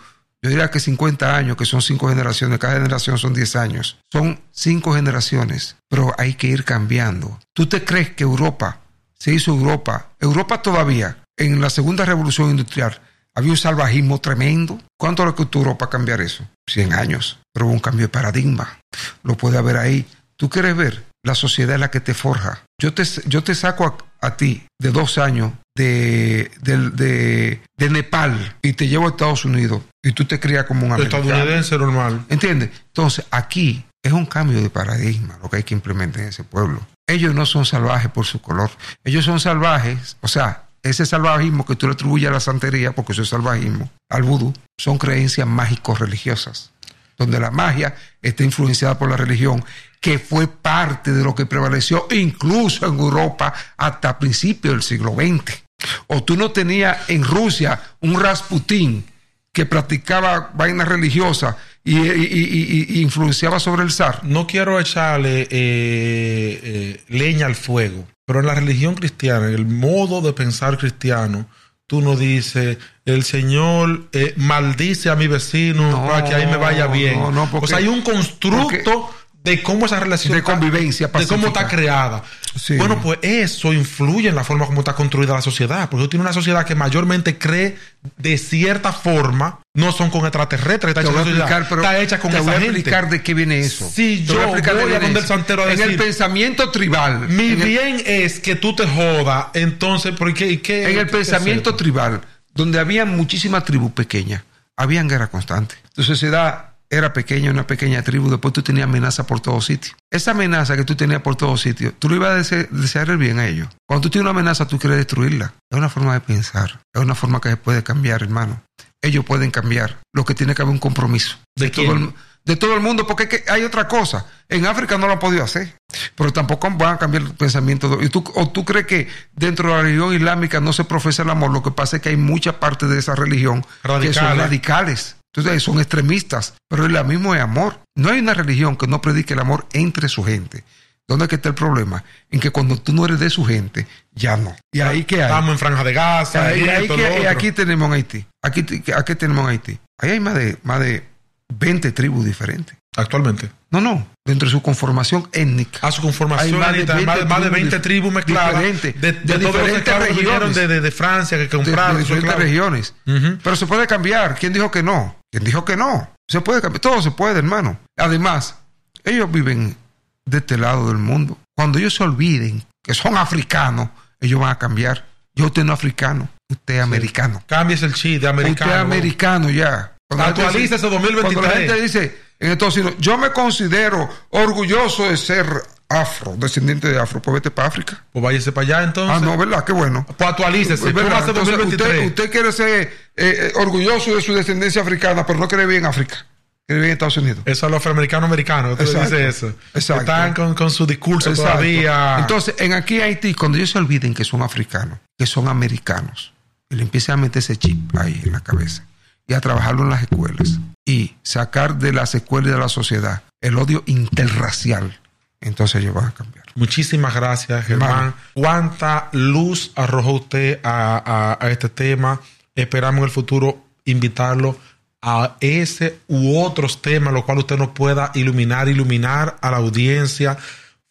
Yo 0.42 0.50
diría 0.50 0.70
que 0.70 0.78
50 0.80 1.36
años, 1.36 1.56
que 1.56 1.64
son 1.64 1.80
cinco 1.80 2.08
generaciones, 2.10 2.58
cada 2.58 2.74
generación 2.74 3.16
son 3.16 3.32
10 3.32 3.56
años. 3.56 3.98
Son 4.12 4.40
cinco 4.50 4.94
generaciones, 4.94 5.76
pero 5.88 6.12
hay 6.18 6.34
que 6.34 6.48
ir 6.48 6.64
cambiando. 6.64 7.38
¿Tú 7.54 7.66
te 7.66 7.82
crees 7.82 8.10
que 8.10 8.24
Europa 8.24 8.80
se 9.18 9.32
hizo 9.32 9.52
Europa? 9.52 10.10
Europa 10.20 10.60
todavía, 10.60 11.16
en 11.38 11.62
la 11.62 11.70
segunda 11.70 12.04
revolución 12.04 12.50
industrial, 12.50 13.00
había 13.34 13.52
un 13.52 13.56
salvajismo 13.56 14.20
tremendo. 14.20 14.78
¿Cuánto 14.98 15.24
le 15.24 15.32
costó 15.34 15.60
Europa 15.60 15.88
cambiar 15.88 16.20
eso? 16.20 16.46
100 16.68 16.92
años, 16.92 17.38
pero 17.54 17.64
hubo 17.66 17.72
un 17.72 17.80
cambio 17.80 18.04
de 18.04 18.10
paradigma. 18.10 18.78
Lo 19.22 19.36
puede 19.36 19.56
haber 19.56 19.78
ahí. 19.78 20.04
¿Tú 20.36 20.50
quieres 20.50 20.76
ver? 20.76 21.04
La 21.24 21.34
sociedad 21.34 21.74
es 21.74 21.80
la 21.80 21.90
que 21.90 22.00
te 22.00 22.14
forja. 22.14 22.62
Yo 22.80 22.92
te, 22.92 23.02
yo 23.26 23.42
te 23.42 23.54
saco 23.54 23.86
a, 24.20 24.26
a 24.26 24.36
ti 24.36 24.66
de 24.78 24.90
dos 24.90 25.18
años 25.18 25.52
de, 25.76 26.50
de, 26.60 26.90
de, 26.90 27.62
de 27.76 27.90
Nepal 27.90 28.56
y 28.62 28.74
te 28.74 28.86
llevo 28.86 29.06
a 29.06 29.10
Estados 29.10 29.44
Unidos 29.44 29.82
y 30.02 30.12
tú 30.12 30.26
te 30.26 30.38
crías 30.38 30.64
como 30.64 30.86
un 30.86 30.92
americano. 30.92 31.24
Estadounidense 31.24 31.78
normal. 31.78 32.24
¿Entiendes? 32.28 32.70
Entonces, 32.88 33.24
aquí 33.30 33.84
es 34.02 34.12
un 34.12 34.26
cambio 34.26 34.60
de 34.60 34.68
paradigma 34.70 35.38
lo 35.42 35.48
que 35.48 35.56
hay 35.56 35.62
que 35.62 35.74
implementar 35.74 36.22
en 36.22 36.28
ese 36.28 36.44
pueblo. 36.44 36.86
Ellos 37.06 37.34
no 37.34 37.46
son 37.46 37.64
salvajes 37.64 38.10
por 38.10 38.26
su 38.26 38.40
color. 38.40 38.70
Ellos 39.02 39.24
son 39.24 39.40
salvajes, 39.40 40.16
o 40.20 40.28
sea, 40.28 40.64
ese 40.82 41.06
salvajismo 41.06 41.64
que 41.64 41.76
tú 41.76 41.86
le 41.86 41.94
atribuyes 41.94 42.28
a 42.28 42.32
la 42.32 42.40
santería, 42.40 42.92
porque 42.92 43.12
eso 43.12 43.22
es 43.22 43.30
salvajismo, 43.30 43.90
al 44.10 44.22
vudú, 44.22 44.52
son 44.78 44.98
creencias 44.98 45.48
mágico-religiosas, 45.48 46.72
donde 47.16 47.40
la 47.40 47.50
magia 47.50 47.94
está 48.22 48.44
influenciada 48.44 48.98
por 48.98 49.10
la 49.10 49.16
religión, 49.16 49.64
que 50.00 50.18
fue 50.18 50.48
parte 50.48 51.12
de 51.12 51.24
lo 51.24 51.34
que 51.34 51.46
prevaleció 51.46 52.06
incluso 52.10 52.86
en 52.86 52.98
Europa 52.98 53.54
hasta 53.76 54.18
principios 54.18 54.74
del 54.74 54.82
siglo 54.82 55.14
XX. 55.14 55.64
O 56.08 56.22
tú 56.22 56.36
no 56.36 56.50
tenías 56.50 57.08
en 57.08 57.24
Rusia 57.24 57.80
un 58.00 58.20
Rasputín 58.20 59.04
que 59.52 59.66
practicaba 59.66 60.50
vainas 60.54 60.88
religiosas 60.88 61.56
y, 61.84 63.00
influenciaba 63.00 63.60
sobre 63.60 63.82
el 63.82 63.92
zar. 63.92 64.24
No 64.24 64.46
quiero 64.46 64.80
echarle 64.80 65.42
eh, 65.42 65.48
eh, 65.50 67.04
leña 67.08 67.46
al 67.46 67.54
fuego, 67.54 68.06
pero 68.26 68.40
en 68.40 68.46
la 68.46 68.54
religión 68.54 68.94
cristiana, 68.94 69.48
en 69.48 69.54
el 69.54 69.66
modo 69.66 70.20
de 70.20 70.32
pensar 70.32 70.76
cristiano, 70.76 71.46
tú 71.86 72.00
no 72.00 72.16
dices, 72.16 72.78
el 73.04 73.24
Señor 73.24 74.08
eh, 74.12 74.32
maldice 74.36 75.10
a 75.10 75.16
mi 75.16 75.26
vecino 75.26 75.90
No, 75.90 76.06
para 76.06 76.24
que 76.24 76.34
ahí 76.34 76.46
me 76.46 76.56
vaya 76.56 76.86
bien. 76.86 77.18
no, 77.20 77.30
no, 77.30 77.50
porque- 77.50 77.64
o 77.64 77.68
sea, 77.68 77.78
hay 77.78 77.88
un 77.88 78.00
constructo 78.02 79.10
de 79.42 79.62
cómo 79.62 79.84
esa 79.86 80.00
relación 80.00 80.32
De 80.32 80.38
está- 80.38 80.52
convivencia 80.52 81.08
de 81.08 81.26
cómo 81.26 81.48
está 81.48 81.68
creada. 81.68 82.22
Sí. 82.56 82.76
Bueno, 82.76 83.00
pues 83.02 83.18
eso 83.22 83.72
influye 83.72 84.28
en 84.28 84.34
la 84.34 84.44
forma 84.44 84.66
como 84.66 84.80
está 84.80 84.94
construida 84.94 85.34
la 85.34 85.42
sociedad, 85.42 85.88
porque 85.90 86.04
tú 86.04 86.08
tienes 86.10 86.24
una 86.24 86.32
sociedad 86.32 86.64
que 86.64 86.74
mayormente 86.74 87.36
cree 87.38 87.76
de 88.16 88.38
cierta 88.38 88.92
forma, 88.92 89.60
no 89.74 89.90
son 89.92 90.10
con 90.10 90.22
extraterrestres, 90.22 90.90
está 90.90 91.00
hecha, 91.02 91.10
voy 91.10 91.20
explicar, 91.22 91.66
pero 91.68 91.82
está 91.82 91.98
hecha 91.98 92.18
con 92.20 92.30
te 92.30 92.36
esa 92.36 92.44
voy 92.44 92.54
a 92.54 92.60
gente. 92.60 92.74
explicar 92.78 93.10
de 93.10 93.22
qué 93.22 93.34
viene 93.34 93.58
eso. 93.60 93.88
Si 93.90 94.18
Te 94.18 94.32
yo 94.34 94.40
a 94.40 94.44
explicar 94.44 94.74
voy 94.74 94.82
a 94.82 94.86
viene 94.86 95.04
donde 95.04 95.20
el 95.20 95.26
santero 95.26 95.62
a 95.62 95.72
En 95.72 95.80
el 95.80 95.88
decir- 95.90 95.98
pensamiento 95.98 96.70
tribal. 96.70 97.28
Mi 97.28 97.46
en 97.48 97.60
el- 97.62 97.68
bien 97.68 98.02
es 98.06 98.38
que 98.40 98.54
tú 98.56 98.76
te 98.76 98.86
jodas, 98.86 99.46
entonces, 99.54 100.12
¿por 100.14 100.32
qué? 100.32 100.46
¿Y 100.52 100.58
qué- 100.58 100.90
en 100.92 100.98
el 100.98 101.06
qué- 101.06 101.12
pensamiento 101.12 101.74
tribal, 101.74 102.20
donde 102.54 102.78
había 102.78 103.04
muchísimas 103.04 103.64
tribus 103.64 103.90
pequeñas, 103.92 104.42
habían 104.76 105.08
guerra 105.08 105.26
constante. 105.28 105.74
Tu 105.94 106.02
sociedad 106.04 106.73
era 106.90 107.12
pequeña, 107.12 107.50
una 107.50 107.66
pequeña 107.66 108.02
tribu, 108.02 108.30
después 108.30 108.52
tú 108.54 108.62
tenías 108.62 108.84
amenaza 108.84 109.26
por 109.26 109.40
todos 109.40 109.64
sitios. 109.66 109.96
Esa 110.10 110.30
amenaza 110.32 110.76
que 110.76 110.84
tú 110.84 110.94
tenías 110.94 111.22
por 111.22 111.36
todos 111.36 111.60
sitios, 111.60 111.94
tú 111.98 112.08
le 112.08 112.16
ibas 112.16 112.30
a 112.30 112.38
dese- 112.38 112.68
desear 112.70 113.10
el 113.10 113.16
bien 113.16 113.38
a 113.38 113.46
ellos. 113.46 113.68
Cuando 113.88 114.02
tú 114.02 114.10
tienes 114.10 114.22
una 114.30 114.30
amenaza, 114.38 114.66
tú 114.68 114.78
quieres 114.78 114.98
destruirla. 114.98 115.54
Es 115.70 115.78
una 115.78 115.88
forma 115.88 116.12
de 116.14 116.20
pensar, 116.20 116.80
es 116.94 117.02
una 117.02 117.14
forma 117.14 117.40
que 117.40 117.50
se 117.50 117.56
puede 117.56 117.82
cambiar, 117.82 118.22
hermano. 118.22 118.62
Ellos 119.02 119.24
pueden 119.24 119.50
cambiar. 119.50 119.98
Lo 120.14 120.24
que 120.24 120.34
tiene 120.34 120.54
que 120.54 120.62
haber 120.62 120.72
un 120.72 120.78
compromiso. 120.78 121.36
¿De 121.56 121.68
todo 121.70 121.84
quién? 121.86 122.02
el, 122.04 122.14
de 122.46 122.56
todo 122.56 122.74
el 122.74 122.80
mundo, 122.80 123.06
porque 123.06 123.24
es 123.24 123.28
que 123.28 123.44
hay 123.50 123.62
otra 123.62 123.86
cosa. 123.88 124.26
En 124.48 124.66
África 124.66 124.96
no 124.96 125.06
lo 125.06 125.14
han 125.14 125.18
podido 125.18 125.44
hacer, 125.44 125.74
pero 126.14 126.32
tampoco 126.32 126.70
van 126.70 126.94
a 126.94 126.98
cambiar 126.98 127.22
el 127.24 127.34
pensamiento. 127.34 127.98
¿Y 128.02 128.08
tú, 128.08 128.24
¿O 128.34 128.50
tú 128.50 128.64
crees 128.64 128.86
que 128.86 129.08
dentro 129.32 129.68
de 129.70 129.74
la 129.76 129.82
religión 129.82 130.14
islámica 130.14 130.60
no 130.60 130.72
se 130.72 130.84
profesa 130.84 131.22
el 131.22 131.30
amor? 131.30 131.50
Lo 131.50 131.62
que 131.62 131.70
pasa 131.70 131.96
es 131.96 132.02
que 132.02 132.10
hay 132.10 132.16
mucha 132.16 132.60
parte 132.60 132.86
de 132.86 132.98
esa 132.98 133.14
religión 133.14 133.62
que 133.62 134.14
son 134.14 134.38
Radicales. 134.38 135.16
Entonces 135.36 135.62
son 135.62 135.78
extremistas, 135.80 136.54
pero 136.68 136.86
el 136.86 137.04
mismo 137.04 137.34
es 137.34 137.40
amor. 137.40 137.78
No 137.96 138.10
hay 138.10 138.20
una 138.20 138.34
religión 138.34 138.76
que 138.76 138.86
no 138.86 139.00
predique 139.00 139.34
el 139.34 139.40
amor 139.40 139.66
entre 139.72 140.08
su 140.08 140.22
gente. 140.24 140.64
¿Dónde 141.08 141.24
es 141.24 141.28
que 141.28 141.34
está 141.34 141.48
el 141.50 141.54
problema? 141.54 142.02
En 142.30 142.40
que 142.40 142.50
cuando 142.50 142.78
tú 142.80 142.92
no 142.92 143.04
eres 143.04 143.20
de 143.20 143.28
su 143.30 143.44
gente, 143.44 143.86
ya 144.14 144.36
no. 144.36 144.56
¿Y 144.72 144.80
ahí 144.80 145.04
qué 145.04 145.16
hay? 145.16 145.22
Estamos 145.22 145.50
en 145.52 145.58
Franja 145.58 145.84
de 145.84 145.92
Gaza, 145.92 146.46
Ahí- 146.46 146.60
y 146.64 146.68
ahí 146.68 146.82
esto, 146.84 146.96
que- 146.96 147.02
lo 147.02 147.14
y 147.16 147.18
otro. 147.18 147.30
aquí 147.30 147.52
tenemos 147.52 147.86
en 147.88 147.92
Haití. 147.94 148.26
Aquí, 148.42 148.64
aquí 148.96 149.14
tenemos 149.16 149.44
en 149.44 149.50
Haití. 149.50 149.78
Ahí 150.00 150.10
hay 150.12 150.20
más 150.20 150.34
de, 150.34 150.56
más 150.62 150.80
de 150.80 151.04
20 151.52 151.92
tribus 151.92 152.24
diferentes. 152.24 152.76
Actualmente. 152.96 153.50
No, 153.70 153.80
no. 153.80 154.06
Dentro 154.24 154.46
de 154.46 154.52
su 154.52 154.62
conformación 154.62 155.28
étnica. 155.32 155.80
A 155.86 155.90
su 155.90 156.00
conformación, 156.00 156.54
Hay 156.54 156.58
más 156.60 156.72
de 156.72 156.86
más, 156.86 157.04
20 157.16 157.24
más 157.26 157.42
de 157.42 157.50
20 157.50 157.78
tribus 157.80 158.12
mezcladas. 158.12 158.54
diferentes, 158.54 159.00
de, 159.00 159.12
de, 159.12 159.20
de 159.20 159.38
diferentes 159.46 159.82
que 159.82 159.98
regiones. 159.98 160.54
de, 160.54 160.68
de, 160.68 160.80
de 160.80 160.90
Francia, 160.92 161.36
que 161.36 161.42
de, 161.44 161.48
de 161.50 161.56
compraron. 161.56 161.96
esos 162.00 162.16
diferentes 162.16 162.38
regiones. 162.38 162.94
Pero 163.42 163.56
se 163.56 163.66
puede 163.66 163.86
cambiar. 163.86 164.36
¿Quién 164.36 164.52
dijo 164.52 164.70
que 164.70 164.82
no? 164.82 165.16
¿Quién 165.34 165.42
dijo 165.42 165.64
que 165.64 165.76
no? 165.76 166.08
Se 166.28 166.42
puede 166.42 166.62
cambiar. 166.62 166.80
Todo 166.80 167.02
se 167.02 167.10
puede, 167.10 167.38
hermano. 167.40 167.76
Además, 167.96 168.54
ellos 169.02 169.32
viven 169.32 169.76
de 170.24 170.38
este 170.38 170.56
lado 170.56 170.86
del 170.86 170.98
mundo. 170.98 171.36
Cuando 171.56 171.80
ellos 171.80 171.96
se 171.96 172.04
olviden 172.04 172.62
que 172.80 172.94
son 172.94 173.16
africanos, 173.16 173.88
ellos 174.20 174.38
van 174.38 174.50
a 174.50 174.58
cambiar. 174.60 175.04
Yo 175.34 175.46
usted 175.46 175.64
no 175.64 175.72
es 175.72 175.80
africano, 175.80 176.28
usted 176.48 176.74
es 176.74 176.82
americano. 176.82 177.42
Cambies 177.48 177.82
el 177.82 177.94
chi 177.94 178.18
de 178.18 178.28
americano. 178.28 178.70
Usted 178.70 178.76
es 178.76 178.84
americano 178.84 179.50
ya. 179.50 179.96
Actualiza 180.08 180.76
ese 180.76 180.88
2023. 180.88 181.34
Cuando 181.34 181.42
la 181.42 181.50
gente 181.50 181.82
dice 181.82 182.22
en 182.38 182.52
Estados 182.52 182.76
Unidos, 182.76 182.94
yo 183.00 183.18
me 183.18 183.32
considero 183.32 184.08
orgulloso 184.30 185.10
de 185.10 185.16
ser 185.16 185.46
afro, 185.94 186.34
descendiente 186.36 186.88
de 186.88 186.98
afro, 186.98 187.20
pues 187.20 187.34
vete 187.34 187.50
para 187.50 187.68
África. 187.68 188.04
Pues 188.12 188.22
váyase 188.22 188.52
para 188.52 188.66
allá 188.66 188.82
entonces. 188.84 189.16
Ah, 189.16 189.24
no, 189.24 189.36
¿verdad? 189.36 189.64
Qué 189.64 189.72
bueno. 189.72 190.04
Pues 190.06 190.30
actualícese. 190.30 190.88
Entonces, 190.88 191.34
2023. 191.34 191.88
usted, 191.88 192.06
usted 192.06 192.30
quiere 192.30 192.52
ser 192.52 192.68
eh, 192.80 192.90
eh, 193.16 193.52
orgulloso 193.56 194.14
de 194.14 194.22
su 194.22 194.34
descendencia 194.34 194.82
africana, 194.82 195.26
pero 195.26 195.38
no 195.38 195.48
quiere 195.48 195.66
vivir 195.66 195.80
en 195.80 195.86
África. 195.86 196.26
Quiere 196.66 196.80
vivir 196.80 196.90
en 196.90 196.92
Estados 196.92 197.16
Unidos. 197.16 197.40
Eso 197.44 197.66
a 197.66 197.68
los 197.68 197.78
afroamericanos 197.78 198.26
americanos. 198.28 198.76
Tú 198.78 198.84
le 198.84 198.90
Exacto. 198.90 199.16
dices 199.16 199.36
eso. 199.36 199.54
Exacto. 199.74 200.00
Están 200.02 200.34
con, 200.34 200.54
con 200.54 200.70
su 200.70 200.86
discurso 200.86 201.30
Exacto. 201.30 201.52
todavía. 201.52 202.18
Entonces, 202.20 202.54
en 202.58 202.72
aquí 202.72 203.00
Haití, 203.00 203.34
cuando 203.34 203.58
ellos 203.58 203.70
se 203.70 203.78
olviden 203.78 204.14
que 204.14 204.24
son 204.24 204.42
africanos, 204.42 204.98
que 205.18 205.26
son 205.26 205.48
americanos, 205.48 206.32
y 206.70 206.76
le 206.76 206.82
empiecen 206.82 207.14
a 207.14 207.16
meter 207.16 207.40
ese 207.40 207.56
chip 207.56 207.96
ahí 207.96 208.20
en 208.24 208.32
la 208.32 208.40
cabeza, 208.40 208.86
y 209.26 209.34
a 209.34 209.40
trabajarlo 209.40 209.82
en 209.82 209.90
las 209.90 210.02
escuelas, 210.02 210.58
y 210.86 211.14
sacar 211.22 211.78
de 211.78 211.92
las 211.92 212.14
escuelas 212.14 212.48
y 212.48 212.52
de 212.52 212.58
la 212.58 212.68
sociedad 212.68 213.22
el 213.44 213.58
odio 213.58 213.82
interracial 213.86 214.98
entonces 215.44 215.82
ellos 215.82 215.94
van 215.94 216.06
a 216.06 216.12
cambiar. 216.12 216.46
Muchísimas 216.54 217.14
gracias, 217.14 217.66
Germán. 217.66 218.14
¿Cuánta 218.34 219.08
luz 219.12 219.72
arrojó 219.76 220.12
usted 220.12 220.60
a, 220.62 221.36
a, 221.40 221.46
a 221.46 221.50
este 221.50 221.68
tema? 221.68 222.20
Esperamos 222.54 222.98
en 222.98 223.04
el 223.04 223.10
futuro 223.10 223.64
invitarlo 223.84 224.58
a 225.02 225.36
ese 225.40 225.98
u 226.08 226.38
otros 226.40 226.80
temas, 226.80 227.12
lo 227.12 227.26
cual 227.26 227.38
usted 227.38 227.58
nos 227.58 227.68
pueda 227.70 228.10
iluminar, 228.14 228.68
iluminar 228.68 229.36
a 229.42 229.50
la 229.50 229.58
audiencia, 229.58 230.38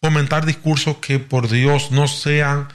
fomentar 0.00 0.46
discursos 0.46 0.98
que 0.98 1.18
por 1.18 1.48
Dios 1.48 1.90
no 1.90 2.06
sean 2.06 2.68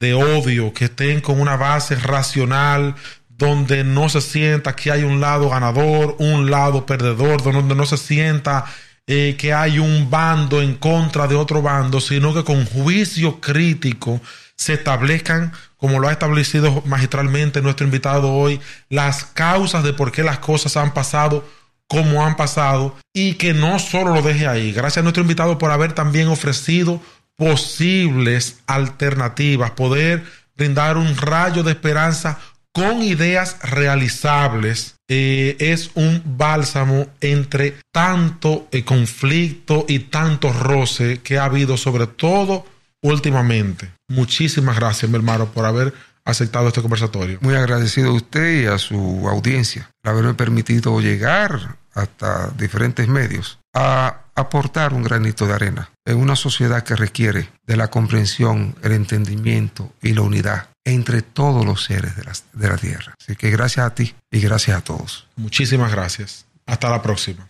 de 0.00 0.14
odio, 0.14 0.72
que 0.72 0.86
estén 0.86 1.20
con 1.20 1.40
una 1.40 1.56
base 1.56 1.96
racional, 1.96 2.94
donde 3.28 3.84
no 3.84 4.08
se 4.08 4.22
sienta 4.22 4.74
que 4.74 4.90
hay 4.90 5.02
un 5.02 5.20
lado 5.20 5.50
ganador, 5.50 6.16
un 6.18 6.50
lado 6.50 6.86
perdedor, 6.86 7.42
donde 7.42 7.74
no 7.74 7.84
se 7.84 7.98
sienta 7.98 8.64
eh, 9.06 9.36
que 9.38 9.52
hay 9.52 9.78
un 9.78 10.10
bando 10.10 10.60
en 10.60 10.74
contra 10.74 11.26
de 11.26 11.36
otro 11.36 11.62
bando, 11.62 12.00
sino 12.00 12.34
que 12.34 12.44
con 12.44 12.66
juicio 12.66 13.40
crítico 13.40 14.20
se 14.56 14.74
establezcan, 14.74 15.52
como 15.76 16.00
lo 16.00 16.08
ha 16.08 16.12
establecido 16.12 16.82
magistralmente 16.86 17.62
nuestro 17.62 17.86
invitado 17.86 18.32
hoy, 18.32 18.60
las 18.88 19.24
causas 19.24 19.84
de 19.84 19.92
por 19.92 20.10
qué 20.10 20.24
las 20.24 20.38
cosas 20.38 20.76
han 20.76 20.92
pasado 20.92 21.46
como 21.88 22.26
han 22.26 22.36
pasado 22.36 22.96
y 23.12 23.34
que 23.34 23.54
no 23.54 23.78
solo 23.78 24.12
lo 24.12 24.22
deje 24.22 24.48
ahí. 24.48 24.72
Gracias 24.72 24.98
a 24.98 25.02
nuestro 25.02 25.22
invitado 25.22 25.56
por 25.58 25.70
haber 25.70 25.92
también 25.92 26.28
ofrecido 26.28 27.00
posibles 27.36 28.58
alternativas, 28.66 29.72
poder 29.72 30.24
brindar 30.56 30.96
un 30.96 31.16
rayo 31.16 31.62
de 31.62 31.72
esperanza 31.72 32.38
con 32.72 33.02
ideas 33.02 33.58
realizables 33.62 34.95
eh, 35.08 35.56
es 35.58 35.90
un 35.94 36.22
bálsamo 36.24 37.06
entre 37.20 37.76
tanto 37.92 38.68
eh, 38.72 38.84
conflicto 38.84 39.84
y 39.88 40.00
tanto 40.00 40.52
roce 40.52 41.20
que 41.22 41.38
ha 41.38 41.44
habido, 41.44 41.76
sobre 41.76 42.06
todo 42.06 42.64
últimamente. 43.02 43.92
Muchísimas 44.08 44.76
gracias, 44.76 45.10
mi 45.10 45.16
hermano, 45.16 45.46
por 45.46 45.64
haber 45.64 45.94
aceptado 46.24 46.68
este 46.68 46.82
conversatorio. 46.82 47.38
Muy 47.40 47.54
agradecido 47.54 48.10
a 48.10 48.14
usted 48.14 48.62
y 48.62 48.66
a 48.66 48.78
su 48.78 49.28
audiencia 49.28 49.90
por 50.02 50.12
haberme 50.12 50.34
permitido 50.34 51.00
llegar 51.00 51.76
hasta 51.94 52.48
diferentes 52.58 53.08
medios 53.08 53.58
a 53.74 54.22
aportar 54.34 54.92
un 54.92 55.02
granito 55.02 55.46
de 55.46 55.54
arena 55.54 55.90
en 56.04 56.18
una 56.18 56.36
sociedad 56.36 56.82
que 56.82 56.96
requiere 56.96 57.48
de 57.66 57.76
la 57.76 57.88
comprensión, 57.88 58.74
el 58.82 58.92
entendimiento 58.92 59.92
y 60.02 60.12
la 60.12 60.22
unidad 60.22 60.68
entre 60.86 61.20
todos 61.20 61.66
los 61.66 61.84
seres 61.84 62.16
de 62.16 62.24
la, 62.24 62.32
de 62.54 62.68
la 62.68 62.78
tierra. 62.78 63.14
Así 63.20 63.36
que 63.36 63.50
gracias 63.50 63.84
a 63.84 63.94
ti 63.94 64.14
y 64.30 64.40
gracias 64.40 64.78
a 64.78 64.80
todos. 64.80 65.26
Muchísimas 65.36 65.92
gracias. 65.92 66.46
Hasta 66.64 66.88
la 66.88 67.02
próxima. 67.02 67.46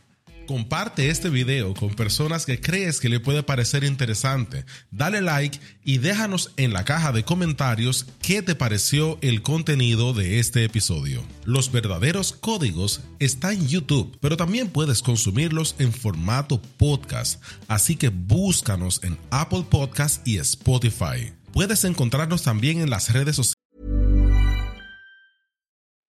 Comparte 0.46 1.10
este 1.10 1.28
video 1.28 1.74
con 1.74 1.94
personas 1.94 2.46
que 2.46 2.60
crees 2.60 3.00
que 3.00 3.08
le 3.08 3.18
puede 3.18 3.42
parecer 3.42 3.82
interesante. 3.82 4.64
Dale 4.92 5.20
like 5.20 5.58
y 5.84 5.98
déjanos 5.98 6.52
en 6.56 6.72
la 6.72 6.84
caja 6.84 7.10
de 7.10 7.24
comentarios 7.24 8.06
qué 8.22 8.42
te 8.42 8.54
pareció 8.54 9.18
el 9.22 9.42
contenido 9.42 10.12
de 10.12 10.38
este 10.38 10.64
episodio. 10.64 11.24
Los 11.44 11.72
verdaderos 11.72 12.32
códigos 12.32 13.00
están 13.18 13.54
en 13.54 13.68
YouTube, 13.68 14.16
pero 14.20 14.36
también 14.36 14.68
puedes 14.68 15.02
consumirlos 15.02 15.74
en 15.80 15.92
formato 15.92 16.62
podcast, 16.62 17.42
así 17.66 17.96
que 17.96 18.10
búscanos 18.10 19.00
en 19.02 19.18
Apple 19.30 19.64
Podcast 19.68 20.26
y 20.26 20.38
Spotify. 20.38 21.35
Puedes 21.56 21.86
encontrarnos 21.86 22.42
también 22.42 22.82
en 22.82 22.90
las 22.90 23.10
redes 23.14 23.36
sociales. 23.36 23.54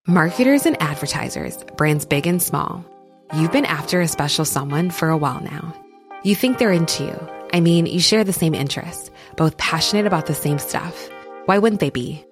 Marketers 0.05 0.65
and 0.65 0.75
advertisers, 0.81 1.63
brands 1.77 2.05
big 2.05 2.27
and 2.27 2.41
small. 2.41 2.83
You've 3.33 3.53
been 3.53 3.63
after 3.63 4.01
a 4.01 4.09
special 4.09 4.43
someone 4.43 4.89
for 4.89 5.07
a 5.07 5.15
while 5.15 5.39
now. 5.41 5.73
You 6.25 6.35
think 6.35 6.57
they're 6.57 6.73
into 6.73 7.05
you. 7.05 7.29
I 7.53 7.61
mean, 7.61 7.85
you 7.85 8.01
share 8.01 8.25
the 8.25 8.33
same 8.33 8.53
interests, 8.53 9.09
both 9.37 9.55
passionate 9.57 10.05
about 10.05 10.25
the 10.25 10.33
same 10.33 10.59
stuff. 10.59 11.09
Why 11.45 11.59
wouldn't 11.59 11.79
they 11.79 11.91
be? 11.91 12.25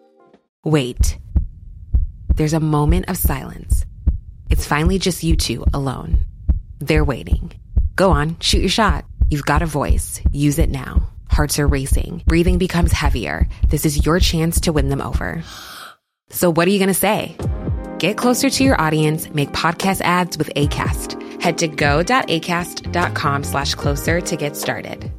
Wait. 0.65 1.17
There's 2.35 2.53
a 2.53 2.59
moment 2.59 3.09
of 3.09 3.15
silence. 3.15 3.85
It's 4.49 4.67
finally 4.67 4.99
just 4.99 5.23
you 5.23 5.37
two 5.37 5.63
alone. 5.73 6.25
They're 6.79 7.05
waiting. 7.05 7.53
Go 7.95 8.11
on, 8.11 8.35
shoot 8.41 8.59
your 8.59 8.67
shot. 8.67 9.05
You've 9.29 9.45
got 9.45 9.61
a 9.61 9.65
voice. 9.65 10.19
Use 10.33 10.59
it 10.59 10.69
now. 10.69 11.14
Hearts 11.35 11.59
are 11.59 11.67
racing. 11.67 12.23
Breathing 12.25 12.57
becomes 12.57 12.93
heavier. 12.93 13.49
This 13.67 13.85
is 13.85 14.05
your 14.05 14.21
chance 14.21 14.61
to 14.61 14.71
win 14.71 14.87
them 14.87 15.01
over. 15.01 15.43
So 16.29 16.49
what 16.49 16.65
are 16.65 16.71
you 16.71 16.79
going 16.79 16.87
to 16.87 16.93
say? 16.93 17.35
Get 17.99 18.15
closer 18.15 18.49
to 18.49 18.63
your 18.63 18.79
audience, 18.79 19.29
make 19.31 19.51
podcast 19.51 19.99
ads 19.99 20.37
with 20.37 20.49
ACAST. 20.55 21.41
Head 21.41 21.57
to 21.57 21.67
go.acast.com 21.67 23.43
slash 23.43 23.75
closer 23.75 24.21
to 24.21 24.35
get 24.37 24.55
started. 24.55 25.11